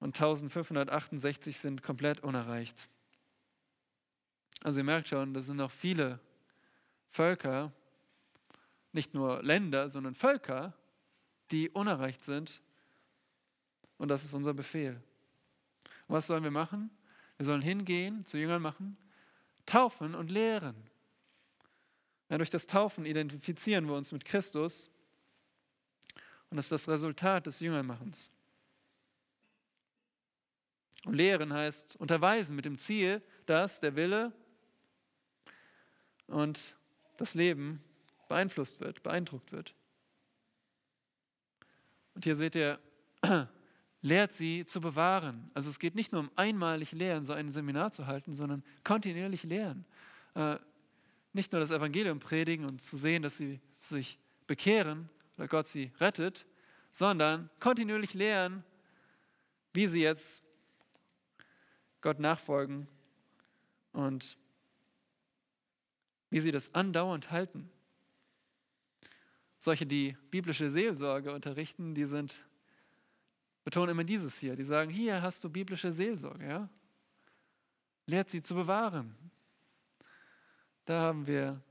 Und 0.00 0.16
1568 0.16 1.58
sind 1.58 1.82
komplett 1.82 2.20
unerreicht. 2.24 2.88
Also 4.64 4.80
ihr 4.80 4.84
merkt 4.84 5.08
schon, 5.08 5.32
das 5.32 5.46
sind 5.46 5.56
noch 5.56 5.70
viele 5.70 6.18
Völker, 7.10 7.72
nicht 8.92 9.14
nur 9.14 9.42
Länder, 9.42 9.88
sondern 9.88 10.14
Völker, 10.14 10.74
die 11.50 11.70
unerreicht 11.70 12.24
sind. 12.24 12.60
Und 13.98 14.08
das 14.08 14.24
ist 14.24 14.34
unser 14.34 14.54
Befehl. 14.54 15.00
Und 16.08 16.16
was 16.16 16.26
sollen 16.26 16.44
wir 16.44 16.50
machen? 16.50 16.90
Wir 17.36 17.46
sollen 17.46 17.62
hingehen, 17.62 18.24
zu 18.26 18.38
Jüngern 18.38 18.62
machen, 18.62 18.96
taufen 19.66 20.14
und 20.14 20.30
lehren. 20.30 20.76
Ja, 22.28 22.38
durch 22.38 22.50
das 22.50 22.66
Taufen 22.66 23.04
identifizieren 23.04 23.86
wir 23.86 23.94
uns 23.94 24.12
mit 24.12 24.24
Christus 24.24 24.90
und 26.52 26.56
das 26.56 26.66
ist 26.66 26.72
das 26.72 26.88
Resultat 26.88 27.46
des 27.46 27.60
Jüngermachens. 27.60 28.30
Und 31.06 31.14
lehren 31.14 31.52
heißt 31.52 31.96
unterweisen 31.96 32.54
mit 32.54 32.64
dem 32.64 32.78
Ziel, 32.78 33.22
dass 33.46 33.80
der 33.80 33.96
Wille 33.96 34.32
und 36.26 36.76
das 37.16 37.34
Leben 37.34 37.82
beeinflusst 38.28 38.80
wird, 38.80 39.02
beeindruckt 39.02 39.50
wird. 39.52 39.74
Und 42.14 42.24
hier 42.24 42.36
seht 42.36 42.54
ihr, 42.54 42.78
lehrt 44.02 44.32
sie 44.32 44.66
zu 44.66 44.80
bewahren. 44.80 45.50
Also 45.54 45.70
es 45.70 45.78
geht 45.78 45.94
nicht 45.94 46.12
nur 46.12 46.22
um 46.22 46.30
einmalig 46.36 46.92
lehren, 46.92 47.24
so 47.24 47.32
ein 47.32 47.50
Seminar 47.50 47.92
zu 47.92 48.06
halten, 48.06 48.34
sondern 48.34 48.62
kontinuierlich 48.84 49.44
lehren. 49.44 49.84
Äh, 50.34 50.56
nicht 51.32 51.52
nur 51.52 51.60
das 51.60 51.70
Evangelium 51.70 52.18
predigen 52.18 52.66
und 52.66 52.82
zu 52.82 52.96
sehen, 52.96 53.22
dass 53.22 53.36
sie 53.36 53.60
sich 53.80 54.18
bekehren 54.46 55.08
oder 55.38 55.48
Gott 55.48 55.66
sie 55.66 55.92
rettet, 55.98 56.46
sondern 56.90 57.48
kontinuierlich 57.58 58.12
lehren, 58.14 58.64
wie 59.72 59.86
sie 59.86 60.02
jetzt 60.02 60.42
Gott 62.00 62.18
nachfolgen 62.18 62.88
und 63.92 64.36
wie 66.28 66.40
sie 66.40 66.50
das 66.50 66.74
andauernd 66.74 67.30
halten. 67.30 67.70
Solche, 69.58 69.86
die 69.86 70.16
biblische 70.30 70.70
Seelsorge 70.70 71.32
unterrichten, 71.32 71.94
die 71.94 72.06
sind, 72.06 72.42
betonen 73.64 73.90
immer 73.90 74.04
dieses 74.04 74.38
hier. 74.38 74.56
Die 74.56 74.64
sagen, 74.64 74.90
hier 74.90 75.22
hast 75.22 75.42
du 75.44 75.50
biblische 75.50 75.92
Seelsorge, 75.92 76.46
ja? 76.46 76.68
Lehrt 78.06 78.28
sie 78.28 78.42
zu 78.42 78.54
bewahren. 78.54 79.14
Da 80.84 81.00
haben 81.00 81.26
wir 81.26 81.62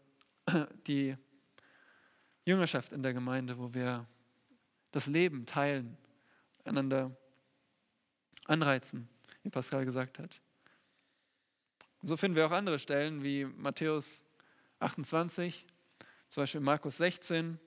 die 0.88 1.16
Jüngerschaft 2.46 2.94
in 2.94 3.04
der 3.04 3.14
Gemeinde, 3.14 3.58
wo 3.58 3.74
wir 3.74 4.08
das 4.92 5.08
Leben 5.08 5.46
teilen, 5.46 5.98
einander 6.64 7.16
anreizen, 8.46 9.10
wie 9.44 9.50
Pascal 9.50 9.86
gesagt 9.86 10.20
hat. 10.20 10.42
So 12.02 12.18
finden 12.18 12.36
wir 12.36 12.48
auch 12.48 12.52
andere 12.52 12.80
Stellen 12.80 13.24
wie 13.24 13.46
Matthäus 13.46 14.26
28, 14.80 15.68
zum 16.30 16.42
Beispiel 16.42 16.62
Markus 16.62 16.98
16, 16.98 17.60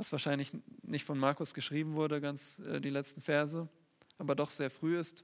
was 0.00 0.10
wahrscheinlich 0.12 0.50
nicht 0.82 1.04
von 1.04 1.18
Markus 1.18 1.52
geschrieben 1.52 1.92
wurde, 1.92 2.22
ganz 2.22 2.58
äh, 2.60 2.80
die 2.80 2.88
letzten 2.88 3.20
Verse, 3.20 3.68
aber 4.16 4.34
doch 4.34 4.48
sehr 4.48 4.70
früh 4.70 4.98
ist. 4.98 5.22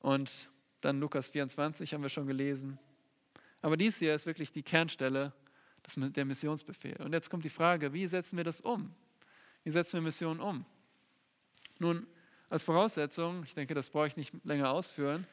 Und 0.00 0.50
dann 0.80 0.98
Lukas 0.98 1.28
24 1.28 1.94
haben 1.94 2.02
wir 2.02 2.08
schon 2.08 2.26
gelesen. 2.26 2.80
Aber 3.62 3.76
dies 3.76 4.00
hier 4.00 4.12
ist 4.12 4.26
wirklich 4.26 4.50
die 4.50 4.64
Kernstelle 4.64 5.32
der 5.96 6.24
Missionsbefehl. 6.24 6.96
Und 6.96 7.12
jetzt 7.12 7.30
kommt 7.30 7.44
die 7.44 7.48
Frage, 7.48 7.92
wie 7.92 8.08
setzen 8.08 8.36
wir 8.36 8.42
das 8.42 8.60
um? 8.60 8.92
Wie 9.62 9.70
setzen 9.70 9.92
wir 9.92 10.00
Missionen 10.00 10.40
um? 10.40 10.66
Nun, 11.78 12.08
als 12.50 12.64
Voraussetzung, 12.64 13.44
ich 13.44 13.54
denke, 13.54 13.74
das 13.74 13.88
brauche 13.88 14.08
ich 14.08 14.16
nicht 14.16 14.32
länger 14.42 14.70
ausführen, 14.70 15.28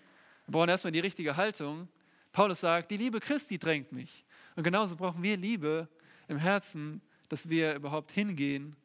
wir 0.45 0.51
brauchen 0.51 0.69
erstmal 0.69 0.91
die 0.91 0.99
richtige 0.99 1.37
Haltung. 1.37 1.87
Paulus 2.33 2.59
sagt, 2.59 2.91
die 2.91 2.97
Liebe 2.97 3.19
Christi 3.19 3.57
drängt 3.57 3.91
mich. 3.91 4.25
Und 4.55 4.61
genauso 4.61 4.95
brauchen 4.95 5.23
wir 5.23 5.37
Liebe 5.37 5.87
im 6.27 6.37
Herzen 6.37 7.01
dass 7.31 7.47
wir 7.47 7.75
überhaupt 7.75 8.11
hingehen 8.11 8.75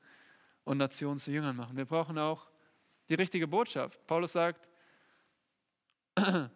und 0.62 0.78
Nationen 0.78 1.18
zu 1.18 1.32
Jüngern 1.32 1.56
machen. 1.56 1.76
Wir 1.76 1.85
brauchen 1.85 2.16
auch 2.16 2.48
die 3.09 3.14
richtige 3.14 3.48
Botschaft. 3.48 4.06
Paulus 4.06 4.35
sagt, 4.35 4.68
denn 6.16 6.50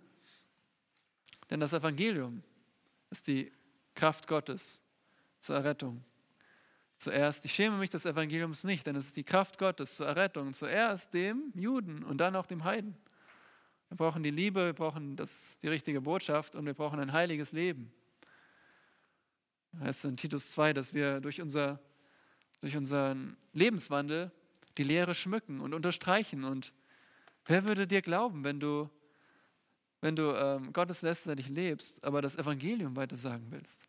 das 1.49 1.73
Evangelium 1.73 2.45
ist 3.11 3.27
die 3.27 3.51
Kraft 3.95 4.29
Gottes 4.29 4.81
zur 5.41 5.57
Errettung. 5.57 6.05
Zuerst, 6.97 7.45
ich 7.45 7.55
schäme 7.55 7.77
mich 7.77 7.91
des 7.91 8.07
Evangeliums 8.07 8.63
nicht, 8.63 8.87
denn 8.87 8.95
es 8.95 9.07
ist 9.07 9.17
die 9.17 9.25
Kraft 9.25 9.59
Gottes 9.59 9.97
zur 9.97 10.07
Errettung. 10.07 10.55
Zuerst 10.55 11.13
dem 11.13 11.53
Juden 11.57 12.05
und 12.05 12.19
dann 12.19 12.37
auch 12.37 12.47
dem 12.47 12.63
Heiden. 12.63 12.97
Wir 13.89 13.97
brauchen 13.97 14.23
die 14.23 14.31
Liebe, 14.31 14.67
wir 14.67 14.75
brauchen 14.75 15.17
das, 15.17 15.59
die 15.59 15.67
richtige 15.67 16.01
Botschaft 16.01 16.55
und 16.55 16.67
wir 16.67 16.75
brauchen 16.75 17.01
ein 17.01 17.13
heiliges 17.13 17.51
Leben 17.51 17.93
heißt 19.79 20.05
in 20.05 20.17
Titus 20.17 20.51
2, 20.51 20.73
dass 20.73 20.95
wir 20.95 21.21
durch, 21.21 21.41
unser, 21.41 21.81
durch 22.61 22.77
unseren 22.77 23.37
Lebenswandel 23.53 24.31
die 24.79 24.83
Lehre 24.83 25.15
schmücken 25.15 25.61
und 25.61 25.75
unterstreichen. 25.75 26.45
Und 26.45 26.73
wer 27.47 27.67
würde 27.67 27.87
dir 27.87 28.03
glauben, 28.03 28.45
wenn 28.45 28.61
du, 28.61 28.91
wenn 30.01 30.17
du 30.17 30.35
ähm, 30.35 30.73
Gottes 30.73 31.03
lästerlich 31.03 31.49
lebst, 31.49 32.03
aber 32.05 32.23
das 32.23 32.37
Evangelium 32.37 32.97
weiter 32.97 33.17
sagen 33.17 33.47
willst? 33.51 33.87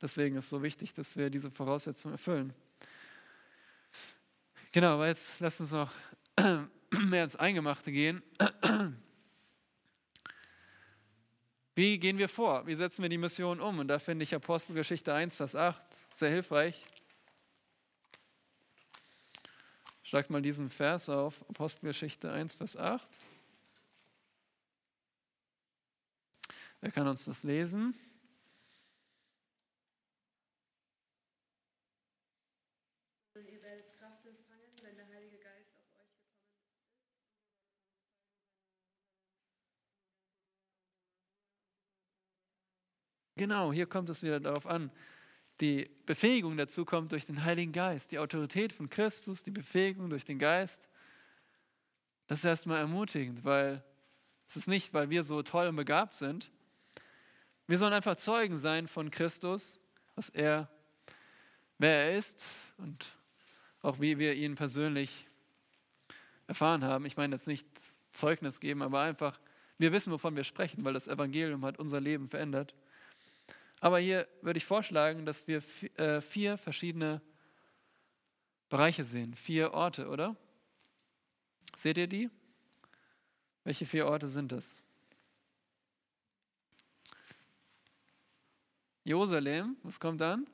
Deswegen 0.00 0.36
ist 0.36 0.44
es 0.44 0.50
so 0.50 0.62
wichtig, 0.62 0.94
dass 0.94 1.16
wir 1.16 1.30
diese 1.30 1.50
Voraussetzungen 1.50 2.14
erfüllen. 2.14 2.52
Genau, 4.72 4.94
aber 4.94 5.06
jetzt 5.06 5.38
lasst 5.40 5.60
uns 5.60 5.72
noch 5.72 5.92
mehr 6.90 7.24
ins 7.24 7.36
Eingemachte 7.36 7.92
gehen. 7.92 8.22
Wie 11.82 11.98
gehen 11.98 12.16
wir 12.16 12.28
vor? 12.28 12.64
Wie 12.68 12.76
setzen 12.76 13.02
wir 13.02 13.08
die 13.08 13.18
Mission 13.18 13.60
um? 13.60 13.80
Und 13.80 13.88
da 13.88 13.98
finde 13.98 14.22
ich 14.22 14.32
Apostelgeschichte 14.32 15.12
1, 15.12 15.34
Vers 15.34 15.56
8 15.56 15.82
sehr 16.14 16.30
hilfreich. 16.30 16.80
Schlagt 20.04 20.30
mal 20.30 20.40
diesen 20.40 20.70
Vers 20.70 21.08
auf, 21.08 21.42
Apostelgeschichte 21.50 22.30
1, 22.30 22.54
Vers 22.54 22.76
8. 22.76 23.04
Wer 26.82 26.92
kann 26.92 27.08
uns 27.08 27.24
das 27.24 27.42
lesen? 27.42 27.98
Genau, 43.42 43.72
hier 43.72 43.86
kommt 43.86 44.08
es 44.08 44.22
wieder 44.22 44.38
darauf 44.38 44.66
an. 44.66 44.92
Die 45.60 45.90
Befähigung 46.06 46.56
dazu 46.56 46.84
kommt 46.84 47.10
durch 47.10 47.26
den 47.26 47.42
Heiligen 47.42 47.72
Geist, 47.72 48.12
die 48.12 48.20
Autorität 48.20 48.72
von 48.72 48.88
Christus, 48.88 49.42
die 49.42 49.50
Befähigung 49.50 50.08
durch 50.10 50.24
den 50.24 50.38
Geist. 50.38 50.88
Das 52.28 52.38
ist 52.38 52.44
erstmal 52.44 52.78
ermutigend, 52.78 53.44
weil 53.44 53.82
es 54.46 54.54
ist 54.54 54.68
nicht, 54.68 54.94
weil 54.94 55.10
wir 55.10 55.24
so 55.24 55.42
toll 55.42 55.66
und 55.66 55.74
begabt 55.74 56.14
sind. 56.14 56.52
Wir 57.66 57.78
sollen 57.78 57.92
einfach 57.92 58.14
Zeugen 58.14 58.58
sein 58.58 58.86
von 58.86 59.10
Christus, 59.10 59.80
was 60.14 60.28
er, 60.28 60.70
wer 61.78 62.12
er 62.12 62.18
ist 62.18 62.46
und 62.78 63.12
auch 63.80 63.98
wie 63.98 64.18
wir 64.18 64.34
ihn 64.34 64.54
persönlich 64.54 65.26
erfahren 66.46 66.84
haben. 66.84 67.06
Ich 67.06 67.16
meine 67.16 67.34
jetzt 67.34 67.48
nicht 67.48 67.66
Zeugnis 68.12 68.60
geben, 68.60 68.82
aber 68.82 69.00
einfach, 69.00 69.40
wir 69.78 69.90
wissen, 69.90 70.12
wovon 70.12 70.36
wir 70.36 70.44
sprechen, 70.44 70.84
weil 70.84 70.94
das 70.94 71.08
Evangelium 71.08 71.64
hat 71.64 71.80
unser 71.80 72.00
Leben 72.00 72.28
verändert. 72.28 72.72
Aber 73.82 73.98
hier 73.98 74.28
würde 74.42 74.58
ich 74.58 74.64
vorschlagen, 74.64 75.26
dass 75.26 75.48
wir 75.48 75.60
äh, 75.96 76.20
vier 76.20 76.56
verschiedene 76.56 77.20
Bereiche 78.68 79.02
sehen, 79.02 79.34
vier 79.34 79.74
Orte, 79.74 80.08
oder? 80.08 80.36
Seht 81.74 81.98
ihr 81.98 82.06
die? 82.06 82.30
Welche 83.64 83.84
vier 83.84 84.06
Orte 84.06 84.28
sind 84.28 84.52
das? 84.52 84.80
Jerusalem. 89.02 89.76
Was 89.82 89.98
kommt 89.98 90.20
dann? 90.20 90.46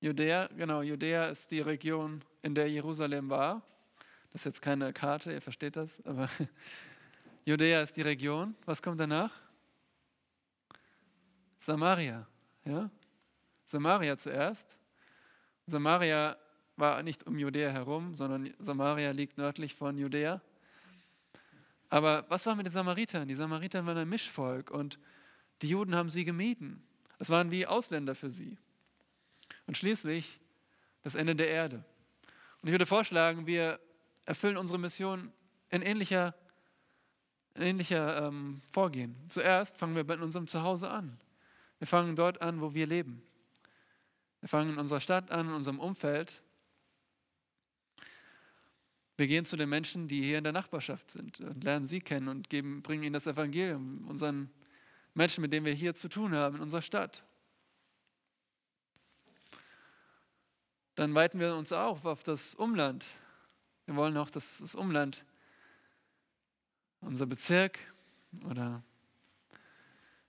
Judäa, 0.00 0.46
genau, 0.56 0.82
Judäa 0.82 1.26
ist 1.26 1.50
die 1.50 1.60
Region, 1.60 2.22
in 2.40 2.54
der 2.54 2.70
Jerusalem 2.70 3.30
war. 3.30 3.62
Das 4.30 4.42
ist 4.42 4.44
jetzt 4.44 4.62
keine 4.62 4.92
Karte, 4.92 5.32
ihr 5.32 5.42
versteht 5.42 5.74
das, 5.74 6.00
aber 6.06 6.28
Judäa 7.44 7.82
ist 7.82 7.96
die 7.96 8.02
Region. 8.02 8.54
Was 8.64 8.80
kommt 8.80 9.00
danach? 9.00 9.43
Samaria. 11.64 12.26
Ja? 12.64 12.90
Samaria 13.64 14.18
zuerst. 14.18 14.76
Samaria 15.66 16.36
war 16.76 17.02
nicht 17.02 17.26
um 17.26 17.38
Judäa 17.38 17.70
herum, 17.70 18.14
sondern 18.16 18.52
Samaria 18.58 19.12
liegt 19.12 19.38
nördlich 19.38 19.74
von 19.74 19.96
Judäa. 19.96 20.42
Aber 21.88 22.26
was 22.28 22.44
war 22.44 22.54
mit 22.54 22.66
den 22.66 22.72
Samaritern? 22.72 23.28
Die 23.28 23.34
Samariter 23.34 23.86
waren 23.86 23.96
ein 23.96 24.08
Mischvolk 24.08 24.70
und 24.70 24.98
die 25.62 25.68
Juden 25.68 25.94
haben 25.94 26.10
sie 26.10 26.24
gemieden. 26.24 26.82
Es 27.18 27.30
waren 27.30 27.50
wie 27.50 27.66
Ausländer 27.66 28.14
für 28.14 28.28
sie. 28.28 28.58
Und 29.66 29.78
schließlich 29.78 30.40
das 31.02 31.14
Ende 31.14 31.34
der 31.34 31.48
Erde. 31.48 31.76
Und 32.60 32.68
ich 32.68 32.72
würde 32.72 32.86
vorschlagen, 32.86 33.46
wir 33.46 33.80
erfüllen 34.26 34.58
unsere 34.58 34.78
Mission 34.78 35.32
in 35.70 35.80
ähnlicher, 35.80 36.34
in 37.54 37.62
ähnlicher 37.62 38.26
ähm, 38.26 38.60
Vorgehen. 38.72 39.16
Zuerst 39.28 39.78
fangen 39.78 39.96
wir 39.96 40.04
bei 40.04 40.18
unserem 40.18 40.46
Zuhause 40.46 40.90
an. 40.90 41.18
Wir 41.84 41.88
fangen 41.88 42.16
dort 42.16 42.40
an, 42.40 42.62
wo 42.62 42.72
wir 42.72 42.86
leben. 42.86 43.22
Wir 44.40 44.48
fangen 44.48 44.70
in 44.70 44.78
unserer 44.78 45.02
Stadt 45.02 45.30
an, 45.30 45.48
in 45.48 45.52
unserem 45.52 45.78
Umfeld. 45.78 46.40
Wir 49.18 49.26
gehen 49.26 49.44
zu 49.44 49.58
den 49.58 49.68
Menschen, 49.68 50.08
die 50.08 50.22
hier 50.22 50.38
in 50.38 50.44
der 50.44 50.54
Nachbarschaft 50.54 51.10
sind 51.10 51.40
und 51.40 51.62
lernen 51.62 51.84
sie 51.84 51.98
kennen 51.98 52.28
und 52.28 52.48
geben, 52.48 52.80
bringen 52.80 53.02
ihnen 53.02 53.12
das 53.12 53.26
Evangelium, 53.26 54.08
unseren 54.08 54.50
Menschen, 55.12 55.42
mit 55.42 55.52
denen 55.52 55.66
wir 55.66 55.74
hier 55.74 55.94
zu 55.94 56.08
tun 56.08 56.34
haben 56.34 56.56
in 56.56 56.62
unserer 56.62 56.80
Stadt. 56.80 57.22
Dann 60.94 61.14
weiten 61.14 61.38
wir 61.38 61.54
uns 61.54 61.70
auch 61.70 62.06
auf 62.06 62.22
das 62.22 62.54
Umland. 62.54 63.04
Wir 63.84 63.94
wollen 63.96 64.16
auch, 64.16 64.30
dass 64.30 64.56
das 64.56 64.74
Umland, 64.74 65.26
unser 67.02 67.26
Bezirk 67.26 67.78
oder 68.48 68.82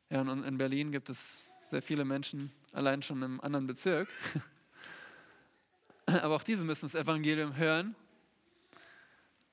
ja, 0.10 0.22
in 0.22 0.58
Berlin 0.58 0.92
gibt 0.92 1.10
es 1.10 1.50
sehr 1.62 1.82
viele 1.82 2.06
Menschen, 2.06 2.52
allein 2.72 3.02
schon 3.02 3.22
im 3.24 3.42
anderen 3.42 3.68
Bezirk. 3.68 4.08
Aber 6.06 6.36
auch 6.36 6.44
diese 6.44 6.64
müssen 6.64 6.86
das 6.86 6.96
Evangelium 6.96 7.56
hören. 7.56 7.96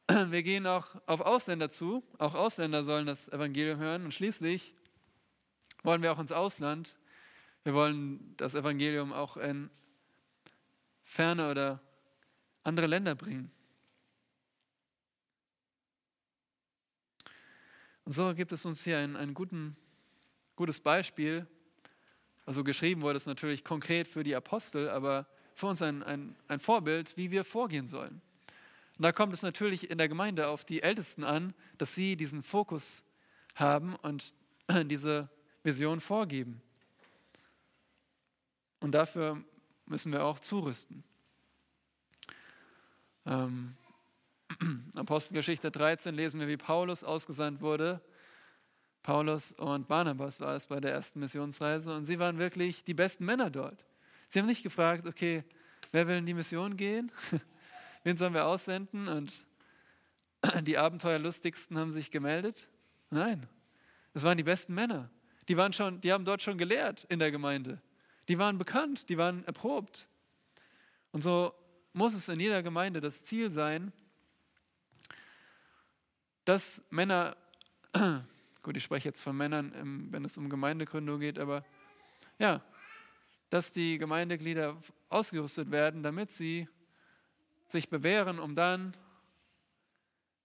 Wir 0.09 0.42
gehen 0.42 0.66
auch 0.66 0.96
auf 1.07 1.22
Ausländer 1.22 1.70
zu. 1.70 2.03
Auch 2.18 2.34
Ausländer 2.34 2.84
sollen 2.84 3.07
das 3.07 3.28
Evangelium 3.28 3.78
hören. 3.78 4.05
Und 4.05 4.12
schließlich 4.12 4.74
wollen 5.82 6.03
wir 6.03 6.12
auch 6.12 6.18
ins 6.18 6.32
Ausland. 6.32 6.98
Wir 7.64 7.72
wollen 7.72 8.34
das 8.36 8.55
Evangelium 8.55 9.12
auch 9.12 9.36
in 9.36 9.70
ferne 11.05 11.50
oder 11.50 11.80
andere 12.64 12.86
Länder 12.86 13.14
bringen. 13.14 13.50
Und 18.05 18.12
so 18.12 18.34
gibt 18.34 18.53
es 18.53 18.64
uns 18.66 18.82
hier 18.82 18.98
ein, 18.98 19.16
ein 19.16 19.32
guten, 19.32 19.76
gutes 20.63 20.79
Beispiel. 20.79 21.45
Also 22.47 22.63
geschrieben 22.63 23.03
wurde 23.03 23.17
es 23.17 23.27
natürlich 23.27 23.65
konkret 23.65 24.07
für 24.07 24.23
die 24.23 24.37
Apostel, 24.37 24.89
aber 24.91 25.27
für 25.57 25.67
uns 25.67 25.83
ein, 25.83 26.05
ein, 26.05 26.37
ein 26.47 26.61
Vorbild, 26.61 27.17
wie 27.17 27.33
wir 27.33 27.43
vorgehen 27.43 27.89
sollen. 27.89 28.23
Und 28.97 29.03
da 29.03 29.11
kommt 29.11 29.33
es 29.33 29.43
natürlich 29.43 29.91
in 29.91 29.99
der 29.99 30.09
Gemeinde 30.09 30.47
auf 30.47 30.65
die 30.65 30.81
Ältesten 30.81 31.25
an, 31.25 31.53
dass 31.79 31.97
sie 31.97 32.15
diesen 32.15 32.45
Fokus 32.45 33.03
haben 33.57 33.97
und 33.97 34.35
diese 34.85 35.29
Vision 35.65 35.99
vorgeben. 35.99 36.63
Und 38.79 38.93
dafür 38.93 39.43
müssen 39.87 40.13
wir 40.13 40.25
auch 40.25 40.39
zurüsten. 40.39 41.03
Ähm, 43.27 43.75
Apostelgeschichte 44.95 45.73
13 45.73 46.15
lesen 46.15 46.39
wir, 46.39 46.47
wie 46.47 46.57
Paulus 46.57 47.03
ausgesandt 47.03 47.63
wurde. 47.63 48.01
Paulus 49.03 49.53
und 49.53 49.88
Barnabas 49.88 50.40
war 50.40 50.55
es 50.55 50.66
bei 50.66 50.80
der 50.80 50.92
ersten 50.92 51.20
Missionsreise 51.20 51.94
und 51.94 52.05
sie 52.05 52.18
waren 52.18 52.38
wirklich 52.38 52.84
die 52.84 52.94
besten 52.94 53.24
Männer 53.24 53.50
dort. 53.50 53.84
Sie 54.28 54.38
haben 54.38 54.46
nicht 54.46 54.62
gefragt, 54.62 55.07
okay, 55.07 55.44
wer 55.90 56.07
will 56.07 56.16
in 56.16 56.26
die 56.26 56.34
Mission 56.34 56.76
gehen? 56.76 57.11
Wen 58.05 58.16
sollen 58.16 58.34
wir 58.34 58.46
aussenden? 58.46 59.09
Und 59.09 59.44
die 60.62 60.78
Abenteuerlustigsten 60.78 61.76
haben 61.78 61.92
sich 61.92 62.11
gemeldet? 62.11 62.68
Nein, 63.11 63.46
es 64.14 64.22
waren 64.22 64.36
die 64.36 64.44
besten 64.44 64.74
Männer. 64.74 65.11
Die, 65.48 65.57
waren 65.57 65.72
schon, 65.72 66.00
die 66.00 66.12
haben 66.12 66.24
dort 66.24 66.42
schon 66.42 66.57
gelehrt 66.57 67.05
in 67.09 67.18
der 67.18 67.30
Gemeinde. 67.30 67.80
Die 68.28 68.38
waren 68.38 68.57
bekannt, 68.57 69.09
die 69.09 69.18
waren 69.18 69.44
erprobt. 69.44 70.09
Und 71.11 71.22
so 71.22 71.53
muss 71.92 72.14
es 72.14 72.28
in 72.28 72.40
jeder 72.40 72.62
Gemeinde 72.62 73.00
das 73.00 73.24
Ziel 73.24 73.50
sein, 73.50 73.92
dass 76.44 76.82
Männer, 76.90 77.36
gut, 78.63 78.77
ich 78.77 78.85
spreche 78.85 79.09
jetzt 79.09 79.21
von 79.21 79.37
Männern, 79.37 80.09
wenn 80.11 80.25
es 80.25 80.39
um 80.39 80.49
Gemeindegründung 80.49 81.21
geht, 81.21 81.39
aber 81.39 81.65
ja, 82.39 82.63
dass 83.51 83.73
die 83.73 83.99
Gemeindeglieder 83.99 84.81
ausgerüstet 85.09 85.71
werden, 85.71 86.03
damit 86.03 86.31
sie 86.31 86.69
sich 87.67 87.89
bewähren, 87.89 88.39
um 88.39 88.55
dann 88.55 88.97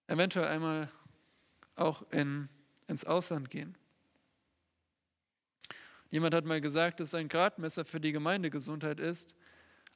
eventuell 0.07 0.47
einmal 0.47 0.89
auch 1.75 2.09
in, 2.11 2.49
ins 2.87 3.05
Ausland 3.05 3.49
gehen. 3.49 3.77
Jemand 6.09 6.33
hat 6.33 6.45
mal 6.45 6.61
gesagt, 6.61 6.99
dass 6.99 7.13
ein 7.13 7.27
Gradmesser 7.27 7.85
für 7.85 7.99
die 7.99 8.13
Gemeindegesundheit 8.13 8.99
ist, 8.99 9.35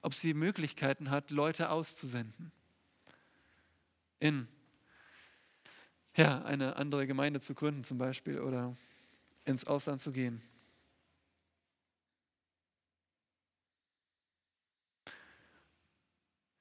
ob 0.01 0.13
sie 0.13 0.33
Möglichkeiten 0.33 1.09
hat, 1.09 1.31
Leute 1.31 1.69
auszusenden. 1.69 2.51
In 4.19 4.47
ja, 6.15 6.41
eine 6.43 6.75
andere 6.75 7.07
Gemeinde 7.07 7.39
zu 7.39 7.53
gründen 7.53 7.83
zum 7.83 7.97
Beispiel 7.97 8.39
oder 8.39 8.75
ins 9.45 9.65
Ausland 9.65 10.01
zu 10.01 10.11
gehen. 10.11 10.41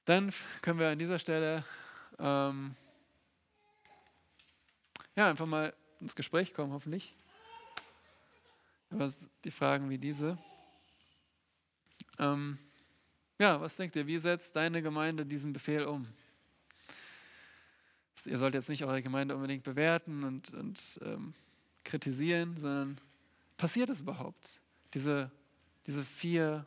Dann 0.05 0.33
können 0.61 0.79
wir 0.79 0.89
an 0.89 0.99
dieser 0.99 1.19
Stelle 1.19 1.63
ähm, 2.19 2.75
ja, 5.15 5.29
einfach 5.29 5.45
mal 5.45 5.73
ins 5.99 6.15
Gespräch 6.15 6.53
kommen, 6.53 6.73
hoffentlich. 6.73 7.15
Über 8.89 9.09
die 9.43 9.51
Fragen 9.51 9.89
wie 9.89 9.97
diese. 9.97 10.37
Ähm, 12.19 12.57
ja, 13.39 13.59
was 13.61 13.75
denkt 13.75 13.95
ihr, 13.95 14.07
wie 14.07 14.19
setzt 14.19 14.55
deine 14.55 14.81
Gemeinde 14.81 15.25
diesen 15.25 15.53
Befehl 15.53 15.85
um? 15.85 16.07
Ihr 18.25 18.37
sollt 18.37 18.53
jetzt 18.53 18.69
nicht 18.69 18.83
eure 18.83 19.01
Gemeinde 19.01 19.35
unbedingt 19.35 19.63
bewerten 19.63 20.23
und, 20.23 20.53
und 20.53 20.99
ähm, 21.03 21.33
kritisieren, 21.83 22.57
sondern 22.57 23.01
passiert 23.57 23.89
es 23.89 24.01
überhaupt? 24.01 24.61
Diese, 24.93 25.31
diese 25.87 26.03
vier 26.03 26.65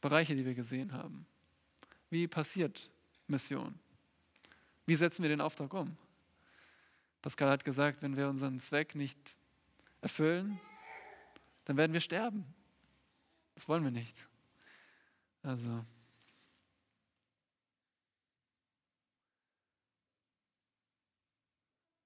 Bereiche, 0.00 0.34
die 0.34 0.44
wir 0.44 0.54
gesehen 0.54 0.92
haben. 0.92 1.26
Wie 2.10 2.26
passiert 2.26 2.90
Mission? 3.26 3.78
Wie 4.86 4.96
setzen 4.96 5.22
wir 5.22 5.28
den 5.28 5.40
Auftrag 5.40 5.72
um? 5.74 5.96
Pascal 7.22 7.50
hat 7.50 7.64
gesagt, 7.64 8.02
wenn 8.02 8.16
wir 8.16 8.28
unseren 8.28 8.58
Zweck 8.58 8.94
nicht 8.94 9.36
erfüllen, 10.00 10.58
dann 11.66 11.76
werden 11.76 11.92
wir 11.92 12.00
sterben. 12.00 12.44
Das 13.54 13.68
wollen 13.68 13.84
wir 13.84 13.90
nicht. 13.90 14.14
Also. 15.42 15.84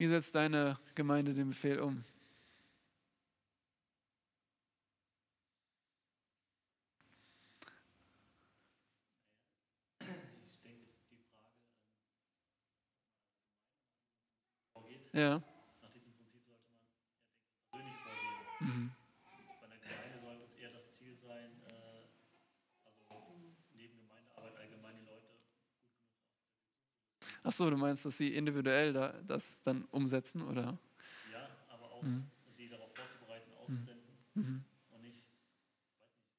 Wie 0.05 0.09
setzt 0.09 0.35
deine 0.35 0.79
Gemeinde 0.95 1.33
den 1.33 1.49
Befehl 1.49 1.81
um? 1.81 2.05
Ich 10.01 10.07
denke, 10.61 10.83
es 10.85 10.93
ist 10.93 11.11
die 11.11 11.17
Frage, 11.17 11.49
vorgeht. 14.75 15.09
Ja. 15.15 15.41
Nach 15.81 15.91
diesem 15.91 16.13
Prinzip 16.13 16.45
sollte 16.45 16.69
man 16.69 16.77
ja, 16.77 16.93
denke 17.01 17.17
ich, 17.17 17.41
persönlich 17.71 17.97
vorgehen. 17.97 18.37
Mhm. 18.61 18.91
Bei 19.63 19.69
der 19.69 19.79
Gemeinde 19.79 20.21
sollte 20.21 20.45
es 20.45 20.53
eher 20.61 20.71
das 20.71 20.85
Ziel 20.99 21.17
sein, 21.17 21.63
äh, 21.65 22.05
also 23.09 23.33
neben 23.73 23.97
Gemeindearbeit 23.97 24.55
allgemein 24.59 24.97
die 25.01 25.07
Leute 25.07 25.33
Ach 27.45 27.53
so, 27.53 27.69
du 27.69 27.77
meinst, 27.77 28.05
dass 28.07 28.17
sie 28.17 28.35
individuell 28.35 28.93
da, 28.93 29.13
das 29.29 29.61
dann 29.63 29.85
umsetzen, 29.91 30.41
oder? 30.43 30.79
Ja, 31.31 31.45
aber 31.69 31.93
auch 31.93 32.03
Mhm. 32.03 32.25
sie 32.57 32.69
darauf 32.69 32.91
vorzubereiten, 32.97 33.53
auszusenden 33.61 34.17
Mhm. 34.35 34.65
und 34.91 35.03
nicht, 35.03 35.21
weiß 36.01 36.09
nicht, 36.09 36.33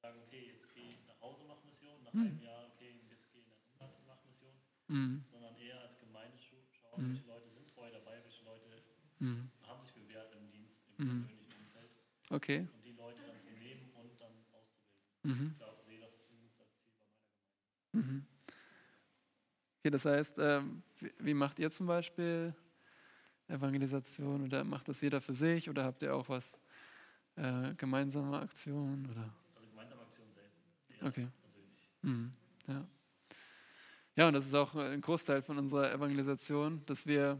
sagen, 0.00 0.18
okay, 0.24 0.46
jetzt 0.46 0.72
gehe 0.74 0.94
ich 0.94 1.06
nach 1.06 1.20
Hause, 1.20 1.42
mach 1.48 1.58
Mission, 1.64 2.04
nach 2.04 2.12
Mhm. 2.14 2.22
einem 2.22 2.40
Jahr, 2.42 2.70
okay, 2.72 2.94
jetzt 3.10 3.32
gehe 3.32 3.42
ich 3.42 3.48
nach 3.48 3.58
Umland, 3.74 3.94
mach 4.06 4.22
Mission, 4.24 4.54
Mhm. 4.86 5.24
sondern 5.32 5.56
eher 5.58 5.80
als 5.80 5.98
Gemeinde 5.98 6.38
schauen, 6.38 7.02
Mhm. 7.02 7.14
welche 7.14 7.26
Leute 7.26 7.50
sind 7.50 7.68
treu 7.74 7.90
dabei, 7.90 8.22
welche 8.22 8.44
Leute 8.44 8.82
Mhm. 9.18 9.50
haben 9.66 9.82
sich 9.82 9.92
bewährt 9.92 10.32
im 10.38 10.50
Dienst, 10.52 10.86
im 10.98 11.04
Mhm. 11.04 11.22
persönlichen 11.26 11.58
Okay. 12.30 12.68
und 12.72 12.84
die 12.84 12.92
Leute 12.92 13.22
dann 13.26 13.40
zu 13.40 13.50
nehmen 13.56 13.90
und 13.96 14.20
dann 14.20 14.44
auszubilden. 14.52 15.24
Mhm. 15.24 15.50
Ich 15.52 15.58
glaube, 15.58 15.82
sehe 15.82 15.98
das 15.98 16.12
zumindest 16.28 16.60
als 16.60 16.68
Ziel 16.84 16.92
bei 17.00 17.98
meiner 17.98 18.12
Gemeinde. 18.12 18.27
Okay, 19.88 19.92
das 19.92 20.04
heißt, 20.04 20.38
ähm, 20.38 20.82
wie, 21.18 21.32
macht 21.32 21.58
ihr 21.58 21.70
zum 21.70 21.86
Beispiel 21.86 22.54
Evangelisation 23.48 24.44
oder 24.44 24.62
macht 24.62 24.86
das 24.88 25.00
jeder 25.00 25.22
für 25.22 25.32
sich 25.32 25.70
oder 25.70 25.82
habt 25.84 26.02
ihr 26.02 26.14
auch 26.14 26.28
was 26.28 26.60
äh, 27.36 27.72
gemeinsame 27.74 28.38
Aktionen 28.38 29.06
oder? 29.06 29.32
Also 29.56 29.66
gemeinsame 29.70 30.02
Aktion 30.02 30.26
selten. 30.34 31.06
Okay. 31.06 31.28
Mhm. 32.02 32.32
Ja. 32.66 32.86
ja, 34.16 34.28
und 34.28 34.34
das 34.34 34.44
ist 34.44 34.54
auch 34.54 34.74
ein 34.74 35.00
Großteil 35.00 35.40
von 35.40 35.56
unserer 35.56 35.90
Evangelisation, 35.90 36.82
dass 36.84 37.06
wir, 37.06 37.38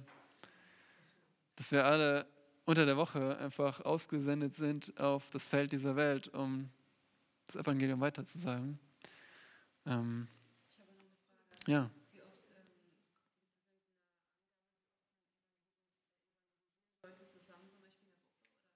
dass 1.54 1.70
wir 1.70 1.84
alle 1.84 2.24
unter 2.64 2.86
der 2.86 2.96
Woche 2.96 3.36
einfach 3.36 3.82
ausgesendet 3.82 4.54
sind 4.54 4.98
auf 4.98 5.28
das 5.32 5.46
Feld 5.46 5.72
dieser 5.72 5.96
Welt, 5.96 6.28
um 6.28 6.70
das 7.46 7.56
Evangelium 7.56 8.00
weiterzusagen. 8.00 8.78
Ähm, 9.84 10.28
ja. 11.66 11.90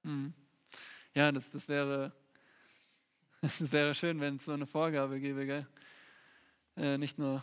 Mhm. 0.02 0.32
Ja, 1.14 1.30
das, 1.32 1.50
das 1.50 1.68
wäre 1.68 2.12
es 3.60 3.72
wäre 3.72 3.92
schön, 3.92 4.20
wenn 4.20 4.36
es 4.36 4.44
so 4.44 4.52
eine 4.52 4.66
Vorgabe 4.66 5.18
gäbe, 5.18 5.46
gell? 5.46 5.66
Äh, 6.76 6.96
nicht 6.96 7.18
nur 7.18 7.42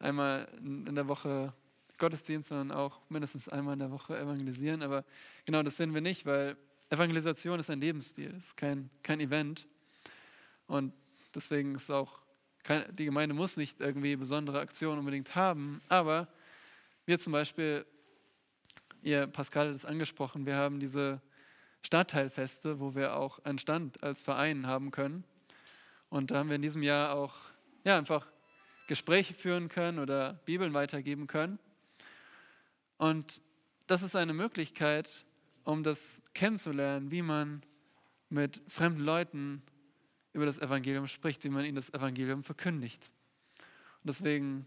einmal 0.00 0.48
in 0.60 0.94
der 0.94 1.06
Woche 1.06 1.52
Gottesdienst, 1.98 2.48
sondern 2.48 2.76
auch 2.76 3.00
mindestens 3.08 3.48
einmal 3.48 3.74
in 3.74 3.78
der 3.78 3.92
Woche 3.92 4.18
evangelisieren. 4.18 4.82
Aber 4.82 5.04
genau 5.44 5.62
das 5.62 5.76
finden 5.76 5.94
wir 5.94 6.00
nicht, 6.00 6.26
weil 6.26 6.56
Evangelisation 6.90 7.60
ist 7.60 7.70
ein 7.70 7.80
Lebensstil, 7.80 8.34
ist 8.36 8.56
kein, 8.56 8.90
kein 9.04 9.20
Event. 9.20 9.68
Und 10.66 10.92
deswegen 11.32 11.76
ist 11.76 11.90
auch, 11.90 12.18
kein, 12.64 12.84
die 12.96 13.04
Gemeinde 13.04 13.36
muss 13.36 13.56
nicht 13.56 13.80
irgendwie 13.80 14.16
besondere 14.16 14.58
Aktionen 14.58 14.98
unbedingt 14.98 15.36
haben. 15.36 15.80
Aber 15.88 16.26
wir 17.06 17.20
zum 17.20 17.32
Beispiel, 17.32 17.86
ihr 19.02 19.28
Pascal 19.28 19.68
hat 19.68 19.76
es 19.76 19.84
angesprochen, 19.84 20.44
wir 20.44 20.56
haben 20.56 20.80
diese 20.80 21.20
Stadtteilfeste, 21.84 22.80
wo 22.80 22.94
wir 22.94 23.16
auch 23.16 23.38
einen 23.44 23.58
Stand 23.58 24.02
als 24.02 24.22
Verein 24.22 24.66
haben 24.66 24.90
können. 24.90 25.24
Und 26.08 26.30
da 26.30 26.38
haben 26.38 26.48
wir 26.48 26.56
in 26.56 26.62
diesem 26.62 26.82
Jahr 26.82 27.14
auch 27.14 27.34
ja, 27.84 27.98
einfach 27.98 28.26
Gespräche 28.86 29.34
führen 29.34 29.68
können 29.68 29.98
oder 29.98 30.34
Bibeln 30.44 30.72
weitergeben 30.74 31.26
können. 31.26 31.58
Und 32.96 33.40
das 33.86 34.02
ist 34.02 34.16
eine 34.16 34.32
Möglichkeit, 34.32 35.24
um 35.64 35.82
das 35.82 36.22
kennenzulernen, 36.32 37.10
wie 37.10 37.22
man 37.22 37.62
mit 38.28 38.60
fremden 38.68 39.00
Leuten 39.00 39.62
über 40.32 40.46
das 40.46 40.58
Evangelium 40.58 41.06
spricht, 41.06 41.44
wie 41.44 41.48
man 41.50 41.64
ihnen 41.64 41.76
das 41.76 41.92
Evangelium 41.92 42.42
verkündigt. 42.42 43.10
Und 43.98 44.08
deswegen 44.08 44.66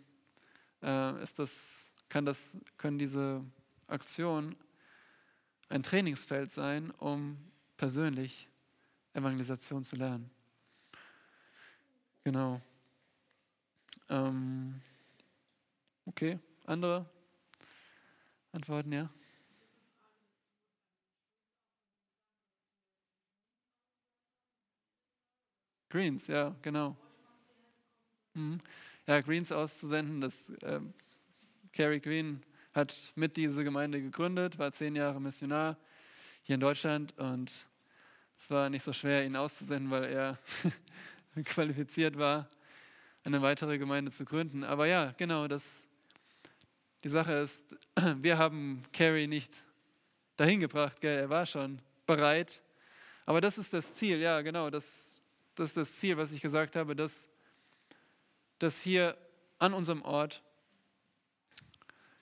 äh, 0.84 1.22
ist 1.24 1.40
das, 1.40 1.88
kann 2.10 2.26
das, 2.26 2.58
können 2.78 2.98
diese 2.98 3.44
Aktionen 3.88 4.56
ein 5.70 5.84
Trainingsfeld 5.84 6.52
sein, 6.52 6.92
um 6.92 7.38
persönlich 7.76 8.48
Evangelisation 9.14 9.84
zu 9.84 9.96
lernen. 9.96 10.30
Genau. 12.24 12.62
Ähm, 14.10 14.82
okay, 16.06 16.40
andere 16.66 17.10
Antworten, 18.52 18.92
ja? 18.92 19.10
Greens, 25.90 26.28
ja, 26.28 26.56
genau. 26.62 26.98
Mhm. 28.34 28.60
Ja, 29.06 29.22
Greens 29.22 29.52
auszusenden, 29.52 30.20
das 30.22 30.52
ähm, 30.62 30.94
Carrie 31.72 32.02
Green 32.02 32.44
hat 32.78 32.96
mit 33.16 33.36
diese 33.38 33.64
Gemeinde 33.64 34.00
gegründet, 34.00 34.60
war 34.60 34.72
zehn 34.72 34.96
Jahre 34.96 35.20
Missionar 35.20 35.78
hier 36.44 36.54
in 36.54 36.62
Deutschland 36.62 37.18
und 37.18 37.66
es 38.38 38.52
war 38.52 38.70
nicht 38.70 38.84
so 38.84 38.94
schwer, 38.94 39.26
ihn 39.26 39.36
auszusenden, 39.36 39.90
weil 39.90 40.04
er 40.04 40.38
qualifiziert 41.44 42.20
war, 42.20 42.48
eine 43.24 43.42
weitere 43.42 43.80
Gemeinde 43.80 44.12
zu 44.12 44.26
gründen. 44.26 44.64
Aber 44.64 44.86
ja, 44.86 45.12
genau, 45.18 45.48
das, 45.48 45.86
die 47.04 47.10
Sache 47.10 47.34
ist, 47.34 47.76
wir 48.18 48.38
haben 48.38 48.84
Carrie 48.94 49.26
nicht 49.26 49.52
dahin 50.36 50.60
gebracht, 50.60 51.02
gell? 51.02 51.18
er 51.18 51.30
war 51.30 51.48
schon 51.48 51.82
bereit. 52.06 52.62
Aber 53.26 53.42
das 53.42 53.58
ist 53.58 53.74
das 53.74 53.96
Ziel, 53.96 54.20
ja, 54.20 54.42
genau, 54.42 54.70
das, 54.70 55.14
das 55.56 55.70
ist 55.70 55.78
das 55.78 55.96
Ziel, 55.96 56.16
was 56.16 56.32
ich 56.32 56.42
gesagt 56.42 56.76
habe, 56.76 56.96
dass, 56.96 57.28
dass 58.60 58.80
hier 58.80 59.18
an 59.58 59.74
unserem 59.74 60.04
Ort 60.04 60.44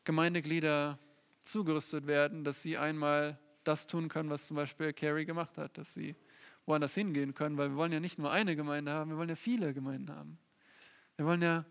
Gemeindeglieder 0.06 0.97
zugerüstet 1.41 2.08
werden, 2.08 2.43
dass 2.43 2.62
sie 2.64 2.78
einmal 2.78 3.38
das 3.64 3.88
tun 3.88 4.08
können, 4.08 4.30
was 4.30 4.47
zum 4.47 4.56
Beispiel 4.56 4.93
Carrie 4.93 5.26
gemacht 5.26 5.58
hat, 5.58 5.78
dass 5.78 5.93
sie 5.93 6.16
woanders 6.66 6.95
hingehen 6.95 7.34
können, 7.34 7.58
weil 7.58 7.70
wir 7.70 7.76
wollen 7.76 7.91
ja 7.91 7.99
nicht 7.99 8.18
nur 8.18 8.32
eine 8.32 8.56
Gemeinde 8.56 8.91
haben, 8.91 9.12
wir 9.12 9.18
wollen 9.18 9.30
ja 9.30 9.36
viele 9.36 9.74
Gemeinden 9.74 10.16
haben. 10.16 10.38
Wir 11.18 11.26
wollen 11.26 11.41
ja 11.41 11.66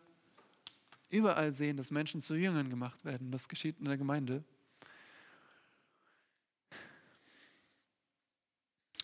überall 1.10 1.52
sehen, 1.52 1.76
dass 1.76 1.90
Menschen 1.90 2.20
zu 2.20 2.34
Jüngern 2.34 2.70
gemacht 2.70 3.04
werden. 3.04 3.30
Das 3.30 3.48
geschieht 3.48 3.78
in 3.78 3.84
der 3.86 3.96
Gemeinde. 3.96 4.44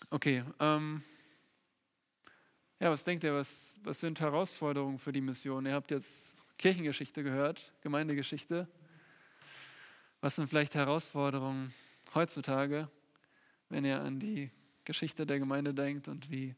Okay, 0.09 0.43
ähm, 0.59 1.03
ja, 2.79 2.91
was 2.91 3.03
denkt 3.03 3.23
ihr, 3.23 3.33
was, 3.33 3.79
was 3.83 3.99
sind 3.99 4.19
Herausforderungen 4.19 4.97
für 4.97 5.11
die 5.11 5.21
Mission? 5.21 5.65
Ihr 5.65 5.73
habt 5.73 5.91
jetzt 5.91 6.35
Kirchengeschichte 6.57 7.23
gehört, 7.23 7.73
Gemeindegeschichte. 7.81 8.67
Was 10.21 10.35
sind 10.35 10.47
vielleicht 10.47 10.75
Herausforderungen 10.75 11.73
heutzutage, 12.13 12.87
wenn 13.69 13.85
ihr 13.85 14.01
an 14.01 14.19
die 14.19 14.51
Geschichte 14.85 15.25
der 15.25 15.39
Gemeinde 15.39 15.73
denkt 15.73 16.07
und 16.07 16.29
wie 16.31 16.55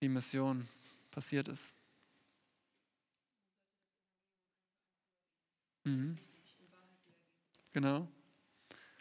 die 0.00 0.08
Mission 0.08 0.68
passiert 1.10 1.48
ist? 1.48 1.74
Mhm. 5.84 6.16
Genau. 7.72 8.08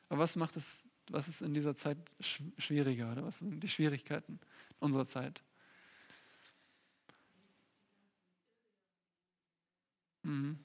Aber 0.10 0.20
was 0.22 0.36
macht 0.36 0.58
es, 0.58 0.88
was 1.10 1.28
ist 1.28 1.42
in 1.42 1.54
dieser 1.54 1.76
Zeit 1.76 1.98
schwieriger 2.58 3.12
oder 3.12 3.24
was 3.26 3.40
sind 3.40 3.62
die 3.62 3.68
Schwierigkeiten 3.70 4.40
unserer 4.80 5.06
Zeit? 5.06 5.44
Mhm. 10.24 10.60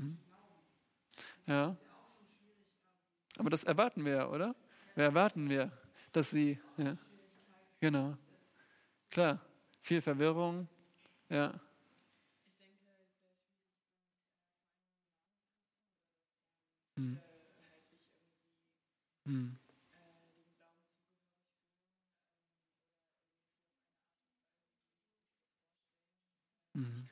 Mhm. 0.00 0.18
Ja. 1.46 1.76
Aber 3.36 3.50
das 3.50 3.64
erwarten 3.64 4.04
wir 4.04 4.12
ja, 4.12 4.28
oder? 4.28 4.54
Wir 4.94 5.04
erwarten 5.04 5.48
wir, 5.48 5.70
dass 6.12 6.30
sie, 6.30 6.58
ja, 6.76 6.96
genau, 7.80 8.16
klar, 9.10 9.40
viel 9.82 10.00
Verwirrung, 10.00 10.68
ja. 11.28 11.58
Hm. 16.96 17.18
Hm. 19.26 19.58
Mhm. 26.74 27.08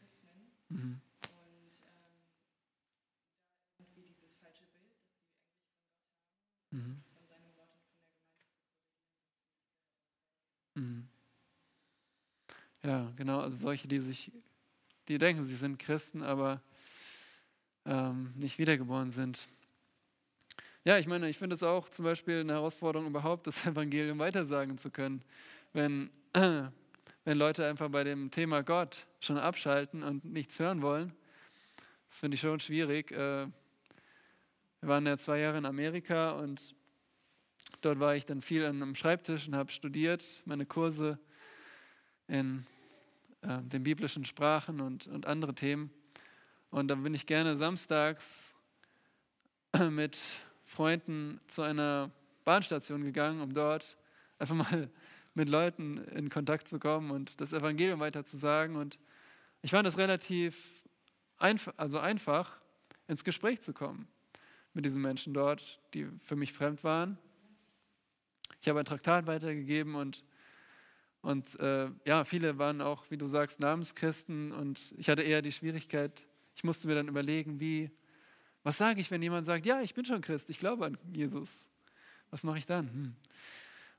Mhm. 0.71 1.01
Mhm. 6.71 7.03
Mhm. 10.79 11.09
Ja, 12.85 13.13
genau, 13.17 13.41
also 13.41 13.57
solche, 13.57 13.89
die 13.89 13.99
sich, 13.99 14.31
die 15.09 15.19
denken, 15.19 15.43
sie 15.43 15.57
sind 15.57 15.79
Christen, 15.79 16.23
aber 16.23 16.63
ähm, 17.85 18.33
nicht 18.37 18.59
wiedergeboren 18.59 19.11
sind. 19.11 19.49
Ja, 20.85 20.97
ich 20.99 21.09
meine, 21.09 21.29
ich 21.29 21.37
finde 21.37 21.55
es 21.55 21.65
auch 21.65 21.89
zum 21.89 22.05
Beispiel 22.05 22.41
eine 22.41 22.53
Herausforderung, 22.53 23.09
überhaupt 23.09 23.49
das 23.49 23.67
Evangelium 23.67 24.21
weitersagen 24.21 24.79
zu 24.79 24.91
können. 24.91 25.23
Wenn, 25.73 26.11
wenn 26.33 27.39
Leute 27.39 27.67
einfach 27.67 27.89
bei 27.89 28.05
dem 28.05 28.31
Thema 28.31 28.63
Gott 28.63 29.05
schon 29.19 29.37
abschalten 29.37 30.05
und 30.05 30.25
nichts 30.25 30.61
hören 30.61 30.81
wollen, 30.81 31.13
das 32.09 32.21
finde 32.21 32.37
ich 32.37 32.41
schon 32.41 32.61
schwierig. 32.61 33.11
Äh, 33.11 33.49
wir 34.81 34.89
waren 34.89 35.05
ja 35.07 35.19
zwei 35.19 35.41
Jahre 35.41 35.59
in 35.59 35.67
Amerika 35.67 36.31
und 36.31 36.77
dort 37.81 38.01
war 38.01 38.15
ich 38.17 38.27
dann 38.27 38.43
viel 38.43 38.65
an 38.65 38.83
einem 38.83 38.95
Schreibtisch 38.95 39.49
und 39.49 39.55
habe 39.55 39.71
studiert, 39.71 40.23
meine 40.45 40.67
Kurse 40.67 41.19
in 42.27 42.67
äh, 43.43 43.59
den 43.63 43.83
biblischen 43.83 44.25
Sprachen 44.25 44.81
und, 44.81 45.07
und 45.07 45.27
andere 45.27 45.55
Themen. 45.55 45.91
Und 46.71 46.89
dann 46.89 47.03
bin 47.03 47.15
ich 47.15 47.27
gerne 47.27 47.57
samstags 47.57 48.55
mit 49.91 50.19
Freunden 50.65 51.41
zu 51.47 51.63
einer 51.63 52.11
Bahnstation 52.45 53.05
gegangen, 53.05 53.41
um 53.41 53.53
dort 53.53 53.97
einfach 54.39 54.55
mal 54.55 54.91
mit 55.35 55.49
Leuten 55.49 55.99
in 55.99 56.31
Kontakt 56.31 56.69
zu 56.69 56.79
kommen 56.79 57.11
und 57.11 57.41
das 57.41 57.53
Evangelium 57.53 58.01
weiter 58.01 58.25
zu 58.25 58.37
sagen. 58.37 58.77
Und 58.77 58.99
ich 59.63 59.71
fand 59.71 59.87
es 59.87 59.99
relativ 59.99 60.83
einf 61.39 61.71
also 61.77 61.99
einfach, 61.99 62.59
ins 63.07 63.25
Gespräch 63.25 63.61
zu 63.61 63.73
kommen 63.73 64.09
mit 64.75 64.85
diesen 64.85 65.01
Menschen 65.01 65.33
dort, 65.33 65.81
die 65.95 66.07
für 66.23 66.37
mich 66.37 66.53
fremd 66.53 66.85
waren. 66.85 67.19
Ich 68.61 68.69
habe 68.69 68.81
ein 68.81 68.85
Traktat 68.85 69.27
weitergegeben 69.27 69.95
und, 69.95 70.25
und 71.23 71.59
äh, 71.61 71.91
ja, 72.05 72.25
viele 72.25 72.59
waren 72.59 72.81
auch, 72.81 73.05
wie 73.11 73.17
du 73.17 73.27
sagst, 73.27 73.61
Namenschristen 73.61 74.53
und 74.53 74.95
ich 74.97 75.09
hatte 75.09 75.23
eher 75.23 75.43
die 75.43 75.53
Schwierigkeit, 75.53 76.27
ich 76.55 76.65
musste 76.65 76.89
mir 76.89 76.95
dann 76.95 77.09
überlegen, 77.09 77.61
wie, 77.61 77.91
was 78.65 78.79
sage 78.79 79.01
ich, 79.01 79.11
wenn 79.11 79.23
jemand 79.23 79.47
sagt, 79.47 79.65
ja, 79.65 79.81
ich 79.81 79.95
bin 79.95 80.05
schon 80.05 80.21
Christ, 80.21 80.51
ich 80.51 80.59
glaube 80.59 80.87
an 80.87 80.99
Jesus. 81.13 81.69
Was 82.31 82.45
mache 82.45 82.59
ich 82.59 82.67
dann? 82.67 82.93
Hm. 82.93 83.17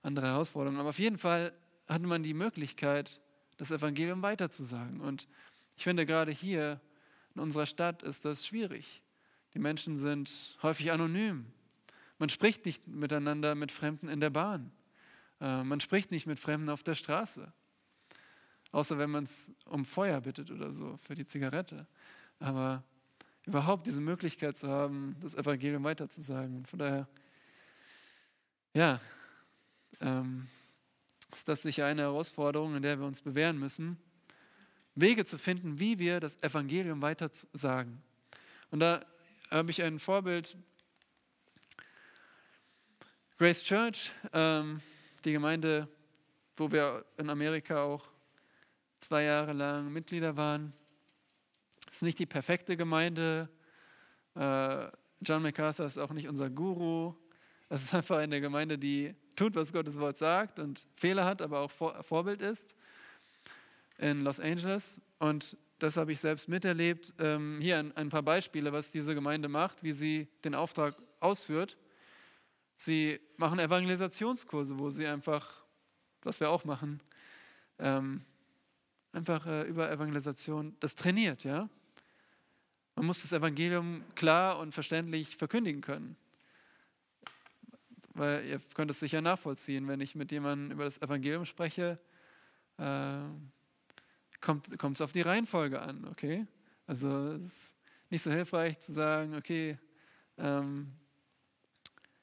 Andere 0.02 0.28
Herausforderungen. 0.28 0.80
Aber 0.80 0.89
auf 0.89 1.00
jeden 1.00 1.18
Fall 1.18 1.54
hatte 1.88 2.06
man 2.06 2.24
die 2.24 2.34
Möglichkeit, 2.34 3.20
das 3.58 3.72
Evangelium 3.72 4.22
weiterzusagen. 4.22 5.02
Und 5.02 5.28
ich 5.76 5.84
finde, 5.84 6.06
gerade 6.06 6.32
hier 6.32 6.80
in 7.36 7.41
unserer 7.41 7.66
Stadt 7.66 8.04
ist 8.04 8.26
das 8.26 8.45
schwierig. 8.45 9.02
Die 9.54 9.60
Menschen 9.60 9.97
sind 9.97 10.58
häufig 10.62 10.91
anonym. 10.91 11.45
Man 12.20 12.30
spricht 12.30 12.66
nicht 12.66 12.88
miteinander 12.88 13.56
mit 13.56 13.72
Fremden 13.72 14.10
in 14.10 14.20
der 14.20 14.30
Bahn. 14.30 14.72
Äh, 15.42 15.64
man 15.64 15.80
spricht 15.80 16.12
nicht 16.12 16.28
mit 16.28 16.40
Fremden 16.40 16.70
auf 16.70 16.84
der 16.84 16.96
Straße. 16.96 17.52
Außer 18.72 18.98
wenn 19.00 19.10
man 19.10 19.24
es 19.24 19.52
um 19.66 19.86
Feuer 19.86 20.22
bittet 20.22 20.52
oder 20.52 20.72
so 20.72 20.98
für 21.02 21.16
die 21.16 21.26
Zigarette. 21.26 21.88
Aber 22.40 22.84
überhaupt 23.46 23.88
diese 23.88 24.02
Möglichkeit 24.02 24.58
zu 24.58 24.68
haben, 24.68 25.16
das 25.22 25.34
Evangelium 25.34 25.84
weiterzusagen. 25.84 26.58
Und 26.58 26.68
von 26.68 26.80
daher, 26.80 27.08
ja, 28.74 29.02
ähm, 30.02 30.48
ist 31.34 31.48
das 31.48 31.62
sicher 31.62 31.86
eine 31.86 32.04
Herausforderung, 32.04 32.76
in 32.76 32.84
der 32.84 33.00
wir 33.00 33.06
uns 33.06 33.22
bewähren 33.22 33.58
müssen, 33.58 33.98
Wege 34.96 35.26
zu 35.26 35.38
finden, 35.38 35.80
wie 35.80 36.00
wir 36.00 36.20
das 36.20 36.42
Evangelium 36.44 37.02
weitersagen. 37.02 38.02
Und 38.72 38.82
da 38.82 39.06
habe 39.50 39.72
ich 39.72 39.82
ein 39.82 40.00
Vorbild, 40.00 40.58
Grace 43.40 43.64
Church, 43.64 44.12
ähm, 44.34 44.82
die 45.24 45.32
Gemeinde, 45.32 45.88
wo 46.58 46.70
wir 46.70 47.06
in 47.16 47.30
Amerika 47.30 47.82
auch 47.84 48.06
zwei 49.00 49.24
Jahre 49.24 49.54
lang 49.54 49.94
Mitglieder 49.94 50.36
waren. 50.36 50.74
Ist 51.90 52.04
nicht 52.04 52.20
die 52.20 52.26
perfekte 52.26 52.76
Gemeinde. 52.76 53.48
Äh, 54.36 54.88
John 55.22 55.42
MacArthur 55.42 55.86
ist 55.86 55.98
auch 55.98 56.12
nicht 56.12 56.28
unser 56.28 56.50
Guru. 56.50 57.14
Es 57.70 57.84
ist 57.84 57.94
einfach 57.94 58.18
eine 58.18 58.42
Gemeinde, 58.42 58.78
die 58.78 59.16
tut, 59.38 59.56
was 59.56 59.72
Gottes 59.72 59.98
Wort 59.98 60.18
sagt 60.18 60.60
und 60.60 60.86
Fehler 60.98 61.24
hat, 61.24 61.42
aber 61.42 61.62
auch 61.62 61.72
Vorbild 61.72 62.42
ist 62.42 62.76
in 64.00 64.20
Los 64.20 64.42
Angeles. 64.42 65.00
Und 65.18 65.56
das 65.78 65.96
habe 65.96 66.12
ich 66.12 66.20
selbst 66.20 66.50
miterlebt. 66.50 67.14
Ähm, 67.20 67.60
hier 67.62 67.78
ein, 67.78 67.96
ein 67.96 68.10
paar 68.10 68.24
Beispiele, 68.24 68.74
was 68.74 68.92
diese 68.92 69.16
Gemeinde 69.16 69.48
macht, 69.48 69.82
wie 69.82 69.94
sie 69.94 70.28
den 70.44 70.56
Auftrag 70.56 70.98
ausführt. 71.22 71.78
Sie 72.82 73.20
machen 73.36 73.60
Evangelisationskurse, 73.60 74.80
wo 74.80 74.90
sie 74.90 75.06
einfach, 75.06 75.66
was 76.22 76.40
wir 76.40 76.50
auch 76.50 76.64
machen, 76.64 77.02
ähm, 77.78 78.24
einfach 79.12 79.46
äh, 79.46 79.64
über 79.64 79.92
Evangelisation 79.92 80.78
das 80.80 80.96
trainiert. 80.96 81.44
Ja? 81.44 81.68
Man 82.96 83.06
muss 83.06 83.22
das 83.22 83.34
Evangelium 83.34 84.06
klar 84.16 84.60
und 84.60 84.72
verständlich 84.72 85.36
verkündigen 85.36 85.82
können. 85.82 86.16
Weil 88.14 88.46
ihr 88.46 88.62
könnt 88.74 88.92
es 88.92 89.02
sicher 89.02 89.20
nachvollziehen, 89.20 89.86
wenn 89.90 90.00
ich 90.00 90.16
mit 90.16 90.32
jemandem 90.32 90.72
über 90.72 90.86
das 90.86 91.02
Evangelium 91.02 91.44
spreche, 91.44 92.00
äh, 92.78 93.18
kommt, 94.40 94.70
es 94.70 95.02
auf 95.02 95.12
die 95.12 95.22
Reihenfolge 95.22 95.82
an, 95.82 96.08
okay? 96.08 96.48
Also 96.88 97.34
es 97.34 97.42
ist 97.42 97.74
nicht 98.10 98.22
so 98.22 98.32
hilfreich 98.32 98.80
zu 98.80 98.94
sagen, 98.94 99.36
okay, 99.36 99.78
ähm, 100.38 100.94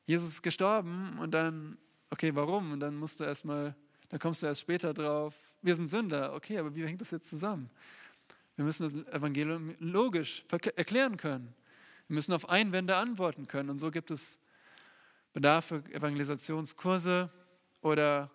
Jesus 0.07 0.29
ist 0.29 0.43
gestorben 0.43 1.19
und 1.19 1.33
dann, 1.33 1.79
okay, 2.11 2.35
warum? 2.35 2.73
Und 2.73 2.81
dann 2.81 2.97
musst 2.97 3.21
du 3.21 3.25
erstmal, 3.25 3.75
dann 4.09 4.21
kommst 4.21 4.43
du 4.43 4.47
erst 4.47 4.61
später 4.61 4.95
drauf, 4.95 5.35
wir 5.63 5.75
sind 5.75 5.89
Sünder, 5.89 6.35
okay, 6.35 6.59
aber 6.59 6.75
wie 6.75 6.87
hängt 6.87 7.01
das 7.01 7.11
jetzt 7.11 7.29
zusammen? 7.29 7.71
Wir 8.55 8.65
müssen 8.65 8.85
das 8.85 9.15
Evangelium 9.15 9.75
logisch 9.79 10.45
erklären 10.77 11.17
können. 11.17 11.55
Wir 12.09 12.15
müssen 12.15 12.33
auf 12.33 12.49
Einwände 12.49 12.97
antworten 12.97 13.49
können. 13.49 13.69
Und 13.69 13.79
so 13.79 13.91
gibt 13.91 14.11
es 14.11 14.39
Bedarf 15.33 15.67
für 15.67 15.85
Evangelisationskurse 15.93 17.31
oder 17.83 18.31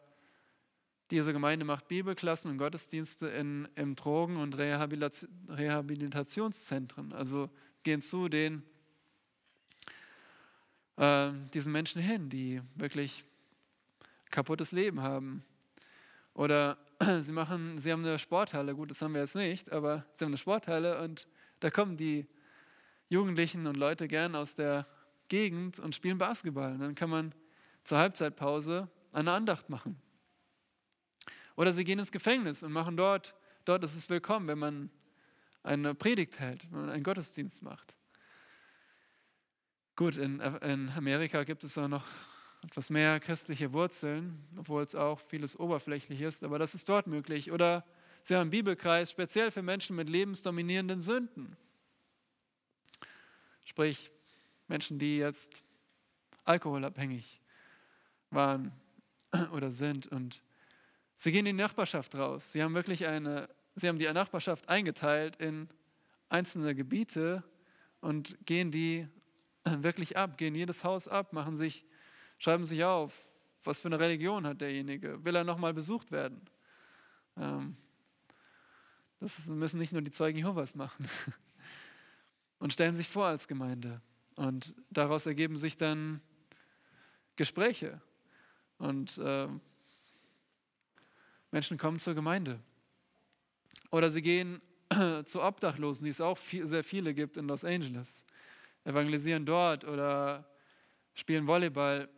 diese 1.09 1.33
Gemeinde 1.33 1.65
macht 1.65 1.87
Bibelklassen 1.87 2.51
und 2.51 2.57
Gottesdienste 2.57 3.27
in, 3.27 3.67
in 3.75 3.95
Drogen- 3.95 4.37
und 4.37 4.57
Rehabilitationszentren. 4.57 7.11
Also 7.11 7.49
gehen 7.83 8.01
zu 8.01 8.29
den, 8.29 8.63
äh, 10.97 11.31
diesen 11.53 11.71
Menschen 11.71 12.01
hin, 12.01 12.29
die 12.29 12.61
wirklich 12.75 13.25
kaputtes 14.29 14.71
Leben 14.71 15.01
haben. 15.01 15.43
Oder 16.33 16.77
sie 17.19 17.33
machen, 17.33 17.79
sie 17.79 17.91
haben 17.91 18.05
eine 18.05 18.19
Sporthalle, 18.19 18.75
gut, 18.75 18.89
das 18.89 19.01
haben 19.01 19.13
wir 19.13 19.21
jetzt 19.21 19.35
nicht, 19.35 19.71
aber 19.71 20.05
sie 20.15 20.25
haben 20.25 20.31
eine 20.31 20.37
Sporthalle 20.37 21.01
und 21.01 21.27
da 21.59 21.69
kommen 21.69 21.97
die 21.97 22.27
Jugendlichen 23.09 23.67
und 23.67 23.77
Leute 23.77 24.07
gern 24.07 24.35
aus 24.35 24.55
der 24.55 24.87
Gegend 25.27 25.79
und 25.79 25.95
spielen 25.95 26.17
Basketball. 26.17 26.73
Und 26.73 26.79
dann 26.79 26.95
kann 26.95 27.09
man 27.09 27.35
zur 27.83 27.97
Halbzeitpause 27.97 28.89
eine 29.11 29.31
Andacht 29.31 29.69
machen. 29.69 30.01
Oder 31.55 31.73
sie 31.73 31.83
gehen 31.83 31.99
ins 31.99 32.11
Gefängnis 32.11 32.63
und 32.63 32.71
machen 32.71 32.95
dort, 32.95 33.35
dort 33.65 33.83
ist 33.83 33.95
es 33.95 34.09
willkommen, 34.09 34.47
wenn 34.47 34.59
man 34.59 34.89
eine 35.63 35.93
Predigt 35.93 36.39
hält, 36.39 36.71
wenn 36.71 36.81
man 36.81 36.89
einen 36.89 37.03
Gottesdienst 37.03 37.61
macht. 37.61 37.93
Gut, 40.01 40.17
in, 40.17 40.39
in 40.39 40.89
Amerika 40.97 41.43
gibt 41.43 41.63
es 41.63 41.77
auch 41.77 41.87
noch 41.87 42.03
etwas 42.63 42.89
mehr 42.89 43.19
christliche 43.19 43.71
Wurzeln, 43.71 44.43
obwohl 44.57 44.81
es 44.81 44.95
auch 44.95 45.19
vieles 45.19 45.59
oberflächlich 45.59 46.21
ist, 46.21 46.43
aber 46.43 46.57
das 46.57 46.73
ist 46.73 46.89
dort 46.89 47.05
möglich. 47.05 47.51
Oder 47.51 47.85
sie 48.23 48.33
haben 48.33 48.41
einen 48.41 48.49
Bibelkreis 48.49 49.11
speziell 49.11 49.51
für 49.51 49.61
Menschen 49.61 49.95
mit 49.95 50.09
lebensdominierenden 50.09 51.01
Sünden. 51.01 51.55
Sprich, 53.63 54.09
Menschen, 54.67 54.97
die 54.97 55.19
jetzt 55.19 55.61
alkoholabhängig 56.45 57.39
waren 58.31 58.71
oder 59.51 59.71
sind 59.71 60.07
und 60.07 60.41
Sie 61.15 61.31
gehen 61.31 61.45
in 61.45 61.57
die 61.57 61.61
Nachbarschaft 61.61 62.15
raus. 62.15 62.51
Sie 62.51 62.63
haben 62.63 62.73
wirklich 62.73 63.05
eine, 63.05 63.49
sie 63.75 63.87
haben 63.87 63.99
die 63.99 64.11
Nachbarschaft 64.11 64.67
eingeteilt 64.67 65.35
in 65.35 65.69
einzelne 66.27 66.73
Gebiete 66.73 67.43
und 67.99 68.35
gehen 68.47 68.71
die 68.71 69.07
wirklich 69.65 70.17
ab, 70.17 70.37
gehen 70.37 70.55
jedes 70.55 70.83
Haus 70.83 71.07
ab, 71.07 71.33
machen 71.33 71.55
sich, 71.55 71.85
schreiben 72.37 72.65
sich 72.65 72.83
auf, 72.83 73.13
was 73.63 73.81
für 73.81 73.87
eine 73.87 73.99
Religion 73.99 74.47
hat 74.47 74.61
derjenige, 74.61 75.23
will 75.23 75.35
er 75.35 75.43
nochmal 75.43 75.73
besucht 75.73 76.11
werden. 76.11 76.41
Ähm, 77.37 77.77
das 79.19 79.45
müssen 79.47 79.79
nicht 79.79 79.93
nur 79.93 80.01
die 80.01 80.11
Zeugen 80.11 80.37
Jehovas 80.37 80.73
machen. 80.75 81.07
Und 82.59 82.73
stellen 82.73 82.95
sich 82.95 83.07
vor 83.07 83.27
als 83.27 83.47
Gemeinde. 83.47 84.01
Und 84.35 84.73
daraus 84.89 85.25
ergeben 85.25 85.57
sich 85.57 85.77
dann 85.77 86.21
Gespräche. 87.35 88.01
Und 88.77 89.17
äh, 89.19 89.47
Menschen 91.51 91.77
kommen 91.77 91.99
zur 91.99 92.15
Gemeinde. 92.15 92.59
Oder 93.91 94.09
sie 94.09 94.21
gehen 94.21 94.61
zu 95.25 95.43
Obdachlosen, 95.43 96.05
die 96.05 96.09
es 96.09 96.21
auch 96.21 96.37
viel, 96.37 96.65
sehr 96.65 96.83
viele 96.83 97.13
gibt 97.13 97.37
in 97.37 97.47
Los 97.47 97.63
Angeles, 97.63 98.25
evangelisieren 98.83 99.45
dort 99.45 99.85
oder 99.85 100.49
spielen 101.13 101.47
Volleyball. 101.47 102.09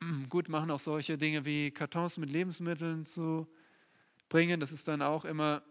Gut, 0.28 0.48
machen 0.48 0.70
auch 0.70 0.78
solche 0.78 1.18
Dinge 1.18 1.44
wie 1.44 1.70
Kartons 1.70 2.18
mit 2.18 2.30
Lebensmitteln 2.30 3.06
zu 3.06 3.46
bringen. 4.28 4.60
Das 4.60 4.72
ist 4.72 4.88
dann 4.88 5.02
auch 5.02 5.24
immer, 5.24 5.62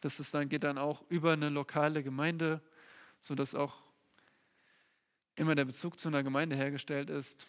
das 0.00 0.20
ist 0.20 0.34
dann, 0.34 0.48
geht 0.48 0.64
dann 0.64 0.78
auch 0.78 1.02
über 1.08 1.32
eine 1.32 1.48
lokale 1.48 2.02
Gemeinde, 2.02 2.60
sodass 3.20 3.54
auch 3.54 3.82
immer 5.36 5.54
der 5.54 5.64
Bezug 5.64 5.98
zu 5.98 6.08
einer 6.08 6.22
Gemeinde 6.22 6.56
hergestellt 6.56 7.10
ist. 7.10 7.46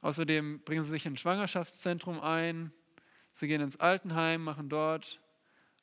Außerdem 0.00 0.60
bringen 0.64 0.82
sie 0.82 0.90
sich 0.90 1.06
in 1.06 1.14
ein 1.14 1.16
Schwangerschaftszentrum 1.16 2.20
ein, 2.20 2.72
Sie 3.36 3.48
gehen 3.48 3.60
ins 3.60 3.80
Altenheim, 3.80 4.44
machen 4.44 4.68
dort 4.68 5.20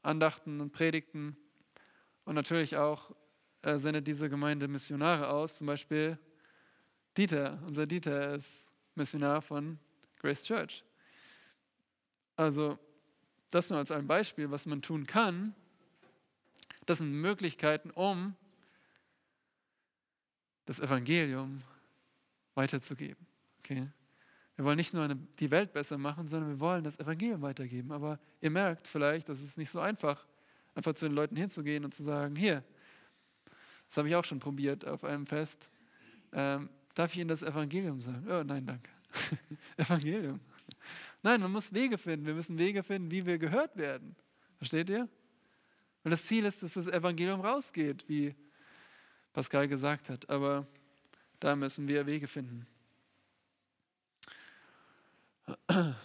Andachten 0.03 0.62
und 0.62 0.72
Predigten. 0.72 1.36
Und 2.24 2.36
natürlich 2.36 2.78
auch 2.78 3.14
äh, 3.64 3.78
sendet 3.78 4.07
diese 4.07 4.30
Gemeinde 4.30 4.68
Missionare 4.68 5.30
aus. 5.30 5.57
Zum 5.57 5.68
Beispiel 5.68 6.18
Dieter, 7.18 7.59
unser 7.66 7.86
Dieter 7.86 8.36
ist 8.36 8.66
Missionar 8.95 9.41
von 9.41 9.80
Grace 10.20 10.43
Church. 10.43 10.84
Also 12.36 12.80
das 13.49 13.70
nur 13.70 13.80
als 13.80 13.91
ein 13.91 14.07
Beispiel, 14.07 14.49
was 14.49 14.66
man 14.66 14.82
tun 14.82 15.05
kann. 15.05 15.53
Das 16.86 16.99
sind 16.99 17.12
Möglichkeiten, 17.12 17.91
um 17.91 18.36
das 20.66 20.80
Evangelium 20.80 21.62
weiterzugeben. 22.55 23.28
Okay? 23.59 23.88
Wir 24.55 24.66
wollen 24.66 24.78
nicht 24.78 24.93
nur 24.93 25.03
eine, 25.03 25.16
die 25.16 25.51
Welt 25.51 25.74
besser 25.74 25.97
machen, 25.97 26.28
sondern 26.28 26.49
wir 26.49 26.59
wollen 26.59 26.84
das 26.84 26.99
Evangelium 26.99 27.41
weitergeben. 27.41 27.91
Aber 27.91 28.20
ihr 28.41 28.51
merkt 28.51 28.88
vielleicht, 28.88 29.30
das 29.30 29.41
ist 29.41 29.57
nicht 29.57 29.70
so 29.70 29.80
einfach, 29.80 30.26
einfach 30.76 30.93
zu 30.93 31.05
den 31.05 31.16
Leuten 31.16 31.36
hinzugehen 31.36 31.84
und 31.84 31.93
zu 31.93 32.03
sagen, 32.03 32.36
hier, 32.36 32.64
das 33.92 33.98
habe 33.98 34.08
ich 34.08 34.16
auch 34.16 34.24
schon 34.24 34.39
probiert 34.39 34.88
auf 34.88 35.04
einem 35.04 35.26
Fest, 35.26 35.70
ähm, 36.32 36.70
darf 36.96 37.12
ich 37.12 37.20
Ihnen 37.20 37.28
das 37.28 37.44
Evangelium 37.44 38.00
sagen? 38.00 38.26
Oh, 38.32 38.42
nein, 38.42 38.66
danke. 38.66 38.89
Evangelium. 39.76 40.39
Nein, 41.22 41.42
man 41.42 41.52
muss 41.52 41.74
Wege 41.74 41.98
finden. 41.98 42.26
Wir 42.26 42.34
müssen 42.34 42.58
Wege 42.58 42.84
finden, 42.84 43.12
wie 43.12 43.26
wir 43.26 43.38
gehört 43.38 43.76
werden. 43.76 44.16
Versteht 44.56 44.89
ihr? 44.89 45.10
Und 46.06 46.12
das 46.12 46.26
Ziel 46.26 46.46
ist, 46.46 46.64
dass 46.64 46.76
das 46.76 46.88
Evangelium 46.88 47.42
rausgeht, 47.42 48.08
wie 48.08 48.34
Pascal 49.34 49.68
gesagt 49.68 50.08
hat. 50.08 50.30
Aber 50.30 50.66
da 51.42 51.58
müssen 51.58 51.89
wir 51.89 52.06
Wege 52.06 52.30
finden. 52.30 52.66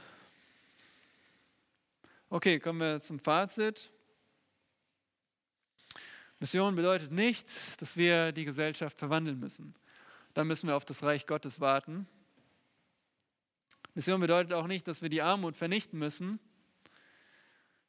Okay, 2.28 2.58
kommen 2.58 2.80
wir 2.80 3.00
zum 3.00 3.20
Fazit. 3.20 3.88
Mission 6.38 6.76
bedeutet 6.76 7.12
nicht, 7.12 7.80
dass 7.80 7.96
wir 7.96 8.32
die 8.32 8.44
Gesellschaft 8.44 8.98
verwandeln 8.98 9.40
müssen. 9.40 9.74
Da 10.34 10.44
müssen 10.44 10.68
wir 10.68 10.76
auf 10.76 10.84
das 10.84 11.02
Reich 11.02 11.26
Gottes 11.26 11.60
warten. 11.60 12.06
Mission 13.94 14.20
bedeutet 14.20 14.52
auch 14.52 14.66
nicht, 14.66 14.86
dass 14.86 15.00
wir 15.00 15.08
die 15.08 15.22
Armut 15.22 15.56
vernichten 15.56 15.98
müssen. 15.98 16.38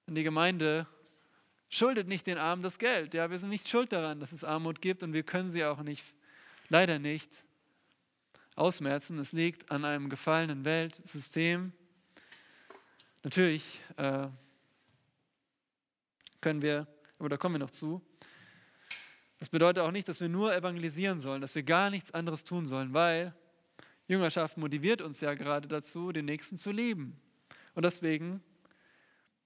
Denn 0.06 0.16
die 0.16 0.24
Gemeinde 0.24 0.88
schuldet 1.70 2.08
nicht 2.08 2.26
den 2.28 2.38
Armen 2.38 2.64
das 2.64 2.80
Geld. 2.80 3.14
Ja, 3.14 3.30
wir 3.30 3.38
sind 3.38 3.50
nicht 3.50 3.68
schuld 3.68 3.91
daran, 3.91 4.22
dass 4.22 4.32
es 4.32 4.45
Armut 4.45 4.82
gibt 4.82 5.04
und 5.04 5.12
wir 5.12 5.24
können 5.24 5.50
sie 5.50 5.66
auch 5.66 5.82
nicht, 5.82 6.06
leider 6.70 7.00
nicht, 7.00 7.30
ausmerzen. 8.56 9.20
Es 9.20 9.34
liegt 9.34 9.70
an 9.70 9.84
einem 9.84 10.10
gefallenen 10.10 10.64
Weltsystem. 10.64 11.74
Natürlich 13.24 13.82
äh, 13.98 14.28
können 16.39 16.62
wir, 16.62 16.88
aber 17.20 17.28
da 17.28 17.36
kommen 17.36 17.56
wir 17.56 17.60
noch 17.60 17.72
zu. 17.72 18.02
Das 19.39 19.49
bedeutet 19.49 19.83
auch 19.83 19.91
nicht, 19.91 20.07
dass 20.07 20.19
wir 20.19 20.29
nur 20.29 20.55
evangelisieren 20.55 21.19
sollen, 21.19 21.41
dass 21.41 21.53
wir 21.53 21.63
gar 21.63 21.89
nichts 21.89 22.11
anderes 22.11 22.43
tun 22.43 22.65
sollen, 22.65 22.93
weil 22.93 23.35
Jüngerschaft 24.07 24.57
motiviert 24.57 25.01
uns 25.01 25.21
ja 25.21 25.33
gerade 25.35 25.67
dazu, 25.67 26.11
den 26.11 26.25
Nächsten 26.25 26.57
zu 26.57 26.71
lieben. 26.71 27.19
Und 27.75 27.83
deswegen, 27.83 28.41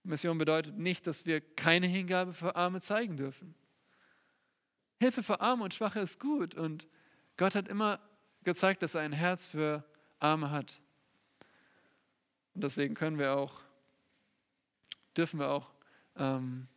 Mission 0.04 0.38
bedeutet 0.38 0.78
nicht, 0.78 1.08
dass 1.08 1.26
wir 1.26 1.42
keine 1.42 1.88
Hingabe 1.88 2.32
für 2.32 2.56
Arme 2.56 2.80
zeigen 2.80 3.18
dürfen. 3.18 3.54
Hilfe 5.00 5.24
für 5.24 5.42
Arme 5.42 5.64
und 5.64 5.74
Schwache 5.74 6.00
ist 6.00 6.20
gut 6.20 6.56
und 6.56 6.88
Gott 7.36 7.56
hat 7.56 7.68
immer 7.68 8.00
gezeigt, 8.44 8.84
dass 8.84 8.96
er 8.96 9.02
ein 9.02 9.14
Herz 9.14 9.46
für 9.46 9.84
Arme 10.20 10.52
hat. 10.52 10.80
Und 12.54 12.64
deswegen 12.64 12.94
können 12.94 13.18
wir 13.18 13.36
auch, 13.36 13.62
dürfen 15.18 15.40
wir 15.40 15.50
auch 15.50 15.72
ähm, 16.16 16.68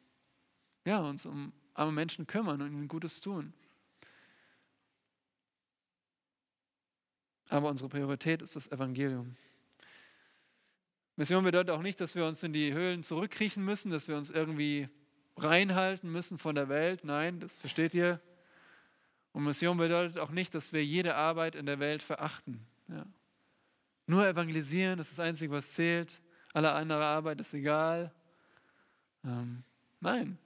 ja, 0.84 1.00
uns 1.00 1.26
um 1.26 1.52
arme 1.74 1.92
Menschen 1.92 2.26
kümmern 2.26 2.62
und 2.62 2.72
ihnen 2.72 2.88
Gutes 2.88 3.20
tun. 3.20 3.52
Aber 7.50 7.68
unsere 7.68 7.88
Priorität 7.88 8.42
ist 8.42 8.56
das 8.56 8.70
Evangelium. 8.70 9.36
Mission 11.16 11.44
bedeutet 11.44 11.70
auch 11.70 11.82
nicht, 11.82 12.00
dass 12.00 12.14
wir 12.14 12.26
uns 12.26 12.42
in 12.42 12.52
die 12.52 12.72
Höhlen 12.72 13.02
zurückkriechen 13.02 13.64
müssen, 13.64 13.90
dass 13.90 14.08
wir 14.08 14.16
uns 14.16 14.30
irgendwie 14.30 14.88
reinhalten 15.36 16.10
müssen 16.10 16.38
von 16.38 16.54
der 16.54 16.68
Welt. 16.68 17.04
Nein, 17.04 17.38
das 17.40 17.58
versteht 17.58 17.94
ihr. 17.94 18.20
Und 19.32 19.44
Mission 19.44 19.76
bedeutet 19.76 20.18
auch 20.18 20.30
nicht, 20.30 20.54
dass 20.54 20.72
wir 20.72 20.84
jede 20.84 21.14
Arbeit 21.14 21.54
in 21.54 21.66
der 21.66 21.78
Welt 21.78 22.02
verachten. 22.02 22.64
Ja. 22.88 23.06
Nur 24.06 24.26
evangelisieren, 24.26 24.98
das 24.98 25.10
ist 25.10 25.18
das 25.18 25.24
Einzige, 25.24 25.52
was 25.52 25.72
zählt. 25.72 26.20
Alle 26.52 26.72
andere 26.72 27.04
Arbeit 27.04 27.40
ist 27.40 27.54
egal. 27.54 28.12
Ähm, 29.24 29.64
nein, 30.00 30.38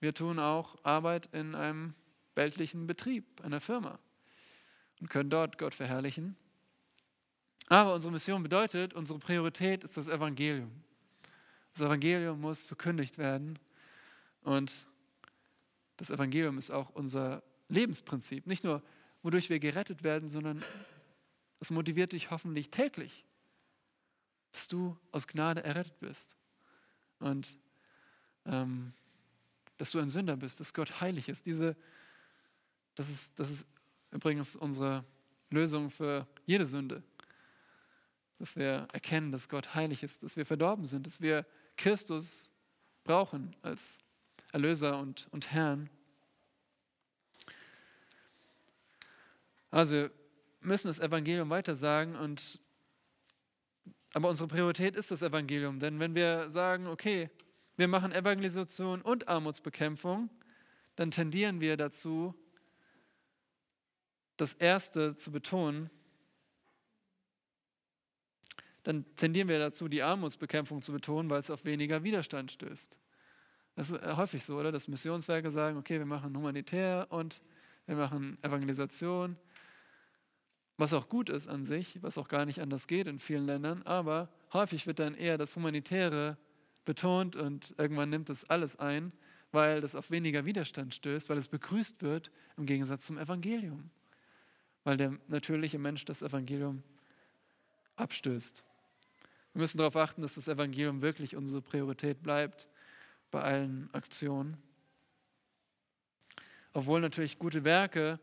wir 0.00 0.14
tun 0.14 0.38
auch 0.38 0.76
Arbeit 0.82 1.28
in 1.32 1.54
einem 1.54 1.94
weltlichen 2.34 2.86
Betrieb, 2.86 3.42
einer 3.44 3.60
Firma 3.60 3.98
und 5.00 5.10
können 5.10 5.30
dort 5.30 5.58
Gott 5.58 5.74
verherrlichen. 5.74 6.36
Aber 7.68 7.94
unsere 7.94 8.12
Mission 8.12 8.42
bedeutet, 8.42 8.94
unsere 8.94 9.18
Priorität 9.18 9.84
ist 9.84 9.96
das 9.96 10.08
Evangelium. 10.08 10.70
Das 11.74 11.82
Evangelium 11.82 12.40
muss 12.40 12.66
verkündigt 12.66 13.18
werden 13.18 13.58
und 14.42 14.86
das 15.96 16.10
Evangelium 16.10 16.56
ist 16.58 16.70
auch 16.70 16.90
unser 16.90 17.42
Lebensprinzip. 17.68 18.46
Nicht 18.46 18.64
nur, 18.64 18.82
wodurch 19.22 19.50
wir 19.50 19.60
gerettet 19.60 20.02
werden, 20.02 20.28
sondern 20.28 20.64
es 21.60 21.70
motiviert 21.70 22.12
dich 22.12 22.30
hoffentlich 22.30 22.70
täglich, 22.70 23.26
dass 24.50 24.66
du 24.66 24.96
aus 25.12 25.28
Gnade 25.28 25.62
errettet 25.62 26.00
bist. 26.00 26.36
Und 27.18 27.54
ähm, 28.46 28.94
dass 29.80 29.92
du 29.92 29.98
ein 29.98 30.10
Sünder 30.10 30.36
bist, 30.36 30.60
dass 30.60 30.74
Gott 30.74 31.00
heilig 31.00 31.30
ist. 31.30 31.46
Diese, 31.46 31.74
das, 32.96 33.08
ist 33.08 33.40
das 33.40 33.50
ist 33.50 33.66
übrigens 34.10 34.54
unsere 34.54 35.06
Lösung 35.48 35.88
für 35.88 36.26
jede 36.44 36.66
Sünde. 36.66 37.02
Dass 38.38 38.56
wir 38.56 38.88
erkennen, 38.92 39.32
dass 39.32 39.48
Gott 39.48 39.74
heilig 39.74 40.02
ist, 40.02 40.22
dass 40.22 40.36
wir 40.36 40.44
verdorben 40.44 40.84
sind, 40.84 41.06
dass 41.06 41.22
wir 41.22 41.46
Christus 41.78 42.50
brauchen 43.04 43.56
als 43.62 43.96
Erlöser 44.52 44.98
und, 44.98 45.28
und 45.30 45.50
Herrn. 45.50 45.88
Also 49.70 49.94
wir 49.94 50.10
müssen 50.60 50.88
das 50.88 51.00
Evangelium 51.00 51.48
weitersagen 51.48 52.16
und 52.16 52.60
aber 54.12 54.28
unsere 54.28 54.48
Priorität 54.48 54.94
ist 54.94 55.10
das 55.10 55.22
Evangelium, 55.22 55.78
denn 55.78 56.00
wenn 56.00 56.14
wir 56.14 56.50
sagen, 56.50 56.86
okay, 56.86 57.30
wir 57.80 57.88
machen 57.88 58.12
Evangelisation 58.12 59.00
und 59.00 59.26
Armutsbekämpfung, 59.26 60.28
dann 60.96 61.10
tendieren 61.10 61.62
wir 61.62 61.78
dazu, 61.78 62.34
das 64.36 64.52
Erste 64.52 65.16
zu 65.16 65.32
betonen. 65.32 65.88
Dann 68.82 69.06
tendieren 69.16 69.48
wir 69.48 69.58
dazu, 69.58 69.88
die 69.88 70.02
Armutsbekämpfung 70.02 70.82
zu 70.82 70.92
betonen, 70.92 71.30
weil 71.30 71.40
es 71.40 71.50
auf 71.50 71.64
weniger 71.64 72.02
Widerstand 72.02 72.52
stößt. 72.52 72.98
Das 73.76 73.88
ist 73.88 74.16
häufig 74.16 74.44
so, 74.44 74.58
oder? 74.58 74.72
Dass 74.72 74.86
Missionswerke 74.86 75.50
sagen, 75.50 75.78
okay, 75.78 75.98
wir 75.98 76.06
machen 76.06 76.36
humanitär 76.36 77.06
und 77.08 77.40
wir 77.86 77.96
machen 77.96 78.36
Evangelisation, 78.42 79.38
was 80.76 80.92
auch 80.92 81.08
gut 81.08 81.30
ist 81.30 81.48
an 81.48 81.64
sich, 81.64 82.02
was 82.02 82.18
auch 82.18 82.28
gar 82.28 82.44
nicht 82.44 82.60
anders 82.60 82.86
geht 82.86 83.06
in 83.06 83.18
vielen 83.18 83.46
Ländern, 83.46 83.82
aber 83.84 84.28
häufig 84.52 84.86
wird 84.86 84.98
dann 84.98 85.14
eher 85.14 85.38
das 85.38 85.56
Humanitäre 85.56 86.36
betont 86.84 87.36
und 87.36 87.74
irgendwann 87.78 88.10
nimmt 88.10 88.28
das 88.28 88.48
alles 88.48 88.76
ein, 88.76 89.12
weil 89.52 89.80
das 89.80 89.94
auf 89.94 90.10
weniger 90.10 90.44
Widerstand 90.44 90.94
stößt, 90.94 91.28
weil 91.28 91.38
es 91.38 91.48
begrüßt 91.48 92.02
wird 92.02 92.30
im 92.56 92.66
Gegensatz 92.66 93.06
zum 93.06 93.18
Evangelium, 93.18 93.90
weil 94.84 94.96
der 94.96 95.18
natürliche 95.28 95.78
Mensch 95.78 96.04
das 96.04 96.22
Evangelium 96.22 96.82
abstößt. 97.96 98.64
Wir 99.52 99.60
müssen 99.60 99.78
darauf 99.78 99.96
achten, 99.96 100.22
dass 100.22 100.34
das 100.34 100.48
Evangelium 100.48 101.02
wirklich 101.02 101.36
unsere 101.36 101.60
Priorität 101.60 102.22
bleibt 102.22 102.68
bei 103.30 103.42
allen 103.42 103.92
Aktionen. 103.92 104.56
Obwohl 106.72 107.00
natürlich 107.00 107.38
gute 107.38 107.64
Werke 107.64 108.20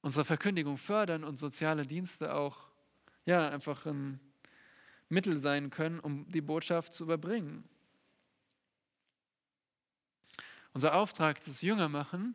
unsere 0.00 0.24
Verkündigung 0.24 0.76
fördern 0.76 1.24
und 1.24 1.38
soziale 1.38 1.86
Dienste 1.86 2.34
auch 2.34 2.68
ja, 3.24 3.48
einfach 3.48 3.86
ein 3.86 4.18
Mittel 5.12 5.38
sein 5.38 5.70
können, 5.70 6.00
um 6.00 6.26
die 6.30 6.40
Botschaft 6.40 6.94
zu 6.94 7.04
überbringen. 7.04 7.68
Unser 10.72 10.94
Auftrag 10.94 11.38
ist 11.38 11.48
das 11.48 11.60
Jüngermachen. 11.60 12.34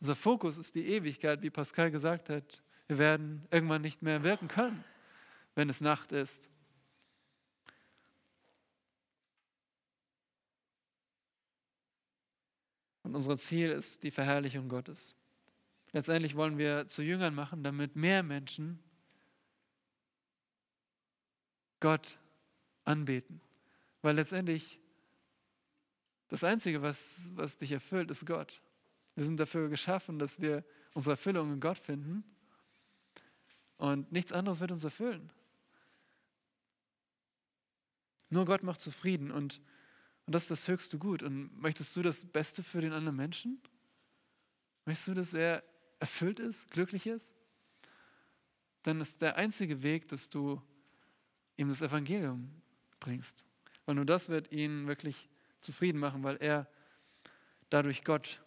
Unser 0.00 0.16
Fokus 0.16 0.56
ist 0.56 0.74
die 0.74 0.86
Ewigkeit, 0.86 1.42
wie 1.42 1.50
Pascal 1.50 1.90
gesagt 1.90 2.30
hat. 2.30 2.62
Wir 2.88 2.96
werden 2.98 3.46
irgendwann 3.50 3.82
nicht 3.82 4.00
mehr 4.02 4.22
wirken 4.22 4.48
können, 4.48 4.82
wenn 5.54 5.68
es 5.68 5.82
Nacht 5.82 6.10
ist. 6.10 6.50
Und 13.02 13.14
unser 13.14 13.36
Ziel 13.36 13.70
ist 13.70 14.02
die 14.04 14.10
Verherrlichung 14.10 14.70
Gottes. 14.70 15.14
Letztendlich 15.92 16.34
wollen 16.34 16.56
wir 16.56 16.86
zu 16.86 17.02
Jüngern 17.02 17.34
machen, 17.34 17.62
damit 17.62 17.94
mehr 17.94 18.22
Menschen 18.22 18.82
Gott 21.82 22.16
anbeten. 22.84 23.40
Weil 24.00 24.16
letztendlich 24.16 24.80
das 26.28 26.44
Einzige, 26.44 26.80
was, 26.80 27.28
was 27.34 27.58
dich 27.58 27.72
erfüllt, 27.72 28.10
ist 28.10 28.24
Gott. 28.24 28.62
Wir 29.16 29.24
sind 29.24 29.38
dafür 29.38 29.68
geschaffen, 29.68 30.18
dass 30.18 30.40
wir 30.40 30.64
unsere 30.94 31.14
Erfüllung 31.14 31.52
in 31.52 31.60
Gott 31.60 31.76
finden. 31.76 32.24
Und 33.76 34.10
nichts 34.12 34.32
anderes 34.32 34.60
wird 34.60 34.70
uns 34.70 34.84
erfüllen. 34.84 35.30
Nur 38.30 38.46
Gott 38.46 38.62
macht 38.62 38.80
zufrieden 38.80 39.30
und, 39.30 39.60
und 40.24 40.34
das 40.34 40.44
ist 40.44 40.50
das 40.50 40.68
höchste 40.68 40.98
Gut. 40.98 41.22
Und 41.22 41.60
möchtest 41.60 41.94
du 41.96 42.02
das 42.02 42.24
Beste 42.24 42.62
für 42.62 42.80
den 42.80 42.92
anderen 42.92 43.16
Menschen? 43.16 43.60
Möchtest 44.86 45.08
du, 45.08 45.14
dass 45.14 45.34
er 45.34 45.62
erfüllt 45.98 46.40
ist, 46.40 46.70
glücklich 46.70 47.06
ist? 47.06 47.34
Dann 48.84 49.00
ist 49.00 49.20
der 49.20 49.36
einzige 49.36 49.82
Weg, 49.82 50.08
dass 50.08 50.30
du 50.30 50.62
ihm 51.56 51.68
das 51.68 51.82
Evangelium 51.82 52.50
bringst. 53.00 53.44
Weil 53.84 53.96
nur 53.96 54.04
das 54.04 54.28
wird 54.28 54.52
ihn 54.52 54.86
wirklich 54.86 55.28
zufrieden 55.60 55.98
machen, 55.98 56.22
weil 56.22 56.36
er 56.36 56.68
dadurch 57.70 58.04
Gott 58.04 58.40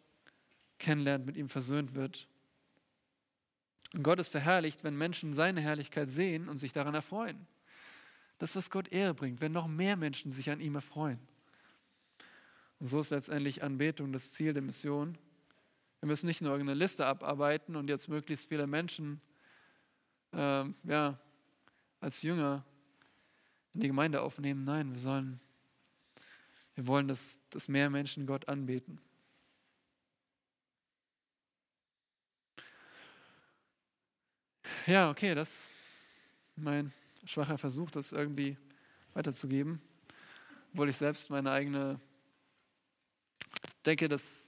kennenlernt, 0.79 1.25
mit 1.25 1.37
ihm 1.37 1.49
versöhnt 1.49 1.95
wird. 1.95 2.27
Und 3.93 4.03
Gott 4.03 4.19
ist 4.19 4.29
verherrlicht, 4.29 4.83
wenn 4.83 4.97
Menschen 4.97 5.33
seine 5.33 5.61
Herrlichkeit 5.61 6.11
sehen 6.11 6.49
und 6.49 6.57
sich 6.57 6.73
daran 6.73 6.95
erfreuen. 6.95 7.47
Das, 8.37 8.55
was 8.55 8.69
Gott 8.69 8.89
Ehre 8.89 9.13
bringt, 9.13 9.39
wenn 9.39 9.53
noch 9.53 9.67
mehr 9.67 9.95
Menschen 9.95 10.31
sich 10.31 10.49
an 10.49 10.59
ihm 10.59 10.75
erfreuen. 10.75 11.19
Und 12.79 12.87
so 12.87 12.99
ist 12.99 13.11
letztendlich 13.11 13.63
Anbetung 13.63 14.11
das 14.11 14.33
Ziel 14.33 14.53
der 14.53 14.61
Mission. 14.61 15.17
Wir 16.01 16.07
müssen 16.07 16.25
nicht 16.25 16.41
nur 16.41 16.51
irgendeine 16.51 16.77
Liste 16.77 17.05
abarbeiten 17.05 17.75
und 17.75 17.89
jetzt 17.89 18.09
möglichst 18.09 18.49
viele 18.49 18.67
Menschen 18.67 19.21
äh, 20.33 20.65
ja, 20.83 21.17
als 22.01 22.21
Jünger 22.21 22.65
in 23.75 23.81
die 23.81 23.87
Gemeinde 23.87 24.21
aufnehmen. 24.21 24.63
Nein, 24.63 24.93
wir 24.93 24.99
sollen, 24.99 25.39
wir 26.75 26.87
wollen, 26.87 27.07
dass, 27.07 27.41
dass 27.49 27.67
mehr 27.67 27.89
Menschen 27.89 28.25
Gott 28.25 28.47
anbeten. 28.47 28.99
Ja, 34.87 35.09
okay, 35.09 35.35
das 35.35 35.49
ist 35.49 35.69
mein 36.55 36.93
schwacher 37.25 37.57
Versuch, 37.57 37.91
das 37.91 38.11
irgendwie 38.11 38.57
weiterzugeben, 39.13 39.81
obwohl 40.71 40.89
ich 40.89 40.97
selbst 40.97 41.29
meine 41.29 41.51
eigene 41.51 41.99
denke, 43.85 44.07
dass 44.07 44.47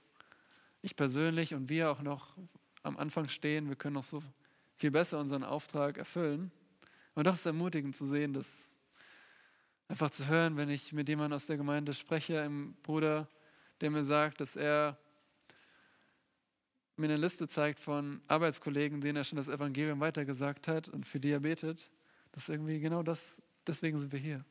ich 0.80 0.96
persönlich 0.96 1.54
und 1.54 1.68
wir 1.68 1.90
auch 1.90 2.02
noch 2.02 2.36
am 2.82 2.96
Anfang 2.96 3.28
stehen, 3.28 3.68
wir 3.68 3.76
können 3.76 3.94
noch 3.94 4.04
so 4.04 4.22
viel 4.76 4.90
besser 4.90 5.18
unseren 5.18 5.44
Auftrag 5.44 5.98
erfüllen. 5.98 6.52
Und 7.14 7.26
doch 7.26 7.34
ist 7.34 7.40
es 7.40 7.46
ermutigend 7.46 7.96
zu 7.96 8.06
sehen, 8.06 8.32
dass 8.32 8.70
einfach 9.88 10.10
zu 10.10 10.28
hören, 10.28 10.56
wenn 10.56 10.68
ich 10.68 10.92
mit 10.92 11.08
jemandem 11.08 11.36
aus 11.36 11.46
der 11.46 11.56
Gemeinde 11.56 11.94
spreche, 11.94 12.40
einem 12.42 12.74
Bruder, 12.82 13.26
der 13.80 13.90
mir 13.90 14.04
sagt, 14.04 14.40
dass 14.40 14.54
er 14.54 14.98
mir 16.96 17.06
eine 17.06 17.16
Liste 17.16 17.48
zeigt 17.48 17.80
von 17.80 18.20
Arbeitskollegen, 18.26 19.00
denen 19.00 19.16
er 19.16 19.24
schon 19.24 19.36
das 19.36 19.48
Evangelium 19.48 20.00
weitergesagt 20.00 20.68
hat 20.68 20.88
und 20.88 21.06
für 21.06 21.20
die 21.20 21.30
er 21.30 21.40
betet. 21.40 21.90
Das 22.32 22.44
ist 22.44 22.48
irgendwie 22.48 22.80
genau 22.80 23.02
das, 23.02 23.40
deswegen 23.66 23.98
sind 23.98 24.12
wir 24.12 24.18
hier. 24.18 24.44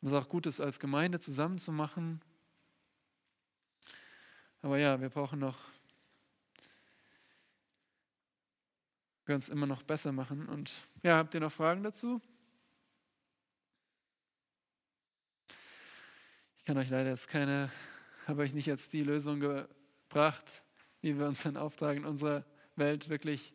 Und 0.00 0.08
es 0.08 0.12
ist 0.12 0.18
auch 0.18 0.28
gut 0.28 0.46
ist, 0.46 0.60
als 0.60 0.78
Gemeinde 0.78 1.18
zusammenzumachen. 1.18 2.20
Aber 4.60 4.78
ja, 4.78 5.00
wir 5.00 5.08
brauchen 5.08 5.38
noch, 5.38 5.58
wir 9.16 9.26
können 9.26 9.38
es 9.38 9.48
immer 9.48 9.66
noch 9.66 9.82
besser 9.82 10.12
machen. 10.12 10.46
Und 10.46 10.72
ja, 11.02 11.16
habt 11.16 11.34
ihr 11.34 11.40
noch 11.40 11.52
Fragen 11.52 11.82
dazu? 11.82 12.20
Ich 16.64 16.66
kann 16.66 16.78
euch 16.78 16.88
leider 16.88 17.10
jetzt 17.10 17.28
keine, 17.28 17.70
habe 18.26 18.40
euch 18.40 18.54
nicht 18.54 18.64
jetzt 18.64 18.94
die 18.94 19.02
Lösung 19.02 19.38
gebracht, 19.38 20.64
wie 21.02 21.18
wir 21.18 21.26
unseren 21.26 21.58
Auftrag 21.58 21.98
in 21.98 22.06
unserer 22.06 22.42
Welt 22.74 23.10
wirklich 23.10 23.52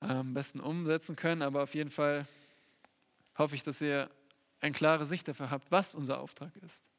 am 0.00 0.34
besten 0.34 0.58
umsetzen 0.58 1.14
können. 1.14 1.40
Aber 1.40 1.62
auf 1.62 1.76
jeden 1.76 1.90
Fall 1.90 2.26
hoffe 3.36 3.54
ich, 3.54 3.62
dass 3.62 3.80
ihr 3.80 4.10
eine 4.58 4.72
klare 4.72 5.06
Sicht 5.06 5.28
dafür 5.28 5.52
habt, 5.52 5.70
was 5.70 5.94
unser 5.94 6.18
Auftrag 6.18 6.50
ist. 6.56 6.90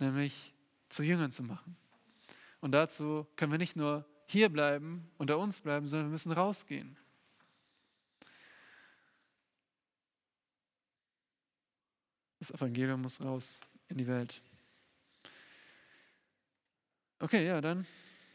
Nämlich 0.00 0.54
zu 0.88 1.02
Jüngern 1.02 1.30
zu 1.30 1.42
machen. 1.42 1.76
Und 2.62 2.72
dazu 2.72 3.26
können 3.36 3.52
wir 3.52 3.58
nicht 3.58 3.76
nur 3.76 4.06
hier 4.24 4.48
bleiben, 4.48 5.10
unter 5.18 5.36
uns 5.36 5.60
bleiben, 5.60 5.86
sondern 5.86 6.06
wir 6.06 6.12
müssen 6.12 6.32
rausgehen. 6.32 6.96
Das 12.38 12.50
Evangelium 12.50 13.02
muss 13.02 13.22
raus 13.22 13.60
in 13.88 13.98
die 13.98 14.06
Welt. 14.06 14.42
Okay, 17.18 17.46
ja, 17.46 17.60
dann 17.60 17.86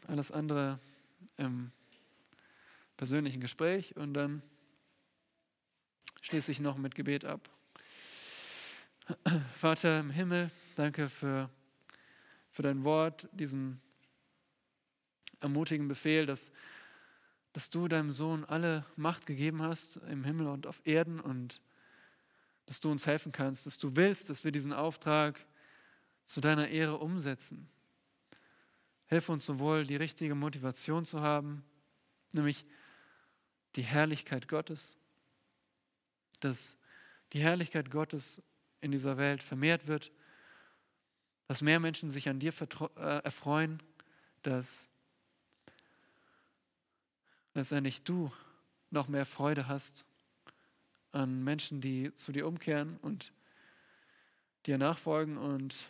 alles 0.08 0.30
andere 0.32 0.78
im 1.36 1.70
persönlichen 2.96 3.40
Gespräch 3.40 3.96
und 3.96 4.14
dann 4.14 4.42
schließe 6.20 6.52
ich 6.52 6.60
noch 6.60 6.76
mit 6.76 6.94
Gebet 6.94 7.24
ab. 7.24 7.50
Vater 9.56 10.00
im 10.00 10.10
Himmel, 10.10 10.50
danke 10.76 11.08
für, 11.08 11.50
für 12.50 12.62
dein 12.62 12.84
Wort, 12.84 13.28
diesen 13.32 13.80
ermutigen 15.40 15.88
Befehl, 15.88 16.26
dass, 16.26 16.52
dass 17.52 17.70
du 17.70 17.88
deinem 17.88 18.10
Sohn 18.10 18.44
alle 18.44 18.86
Macht 18.96 19.26
gegeben 19.26 19.62
hast 19.62 19.96
im 19.96 20.24
Himmel 20.24 20.46
und 20.46 20.66
auf 20.66 20.80
Erden 20.84 21.20
und 21.20 21.60
dass 22.66 22.80
du 22.80 22.90
uns 22.90 23.06
helfen 23.06 23.32
kannst, 23.32 23.66
dass 23.66 23.78
du 23.78 23.96
willst, 23.96 24.30
dass 24.30 24.44
wir 24.44 24.52
diesen 24.52 24.72
Auftrag 24.72 25.44
zu 26.24 26.40
deiner 26.40 26.68
Ehre 26.68 26.98
umsetzen. 26.98 27.68
Hilf 29.06 29.28
uns 29.28 29.44
sowohl 29.44 29.84
die 29.84 29.96
richtige 29.96 30.34
Motivation 30.34 31.04
zu 31.04 31.20
haben, 31.20 31.64
nämlich 32.32 32.64
die 33.76 33.82
Herrlichkeit 33.82 34.48
Gottes, 34.48 34.96
dass 36.40 36.76
die 37.32 37.40
Herrlichkeit 37.40 37.90
Gottes 37.90 38.42
in 38.80 38.90
dieser 38.90 39.16
Welt 39.16 39.42
vermehrt 39.42 39.86
wird, 39.86 40.12
dass 41.48 41.62
mehr 41.62 41.80
Menschen 41.80 42.10
sich 42.10 42.28
an 42.28 42.40
dir 42.40 42.52
äh, 42.96 43.22
erfreuen, 43.22 43.82
dass 44.42 44.88
letztendlich 47.54 48.02
du 48.02 48.32
noch 48.90 49.08
mehr 49.08 49.26
Freude 49.26 49.68
hast 49.68 50.04
an 51.12 51.44
Menschen, 51.44 51.80
die 51.80 52.12
zu 52.14 52.32
dir 52.32 52.46
umkehren 52.46 52.98
und 53.02 53.32
dir 54.66 54.78
nachfolgen 54.78 55.36
und 55.36 55.86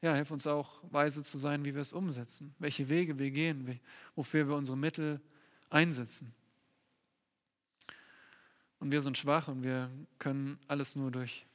ja, 0.00 0.14
hilf 0.14 0.30
uns 0.30 0.46
auch, 0.46 0.82
weise 0.90 1.22
zu 1.22 1.38
sein, 1.38 1.64
wie 1.64 1.74
wir 1.74 1.80
es 1.80 1.94
umsetzen, 1.94 2.54
welche 2.58 2.90
Wege 2.90 3.18
wir 3.18 3.30
gehen, 3.30 3.80
wofür 4.14 4.46
wir 4.46 4.54
unsere 4.54 4.76
Mittel 4.76 5.20
einsetzen. 5.70 6.34
Und 8.80 8.92
wir 8.92 9.00
sind 9.00 9.16
schwach 9.16 9.48
und 9.48 9.62
wir 9.62 9.90
können 10.18 10.58
alles 10.68 10.94
nur 10.94 11.10
durch, 11.10 11.46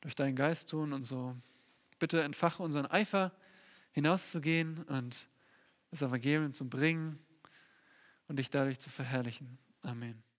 durch 0.00 0.14
deinen 0.14 0.36
Geist 0.36 0.70
tun 0.70 0.92
und 0.92 1.02
so. 1.02 1.34
Bitte 1.98 2.22
entfache 2.22 2.62
unseren 2.62 2.86
Eifer, 2.86 3.32
hinauszugehen 3.92 4.84
und 4.84 5.26
das 5.90 6.02
Evangelium 6.02 6.52
zu 6.52 6.68
bringen 6.68 7.18
und 8.28 8.38
dich 8.38 8.50
dadurch 8.50 8.78
zu 8.78 8.90
verherrlichen. 8.90 9.58
Amen. 9.82 10.29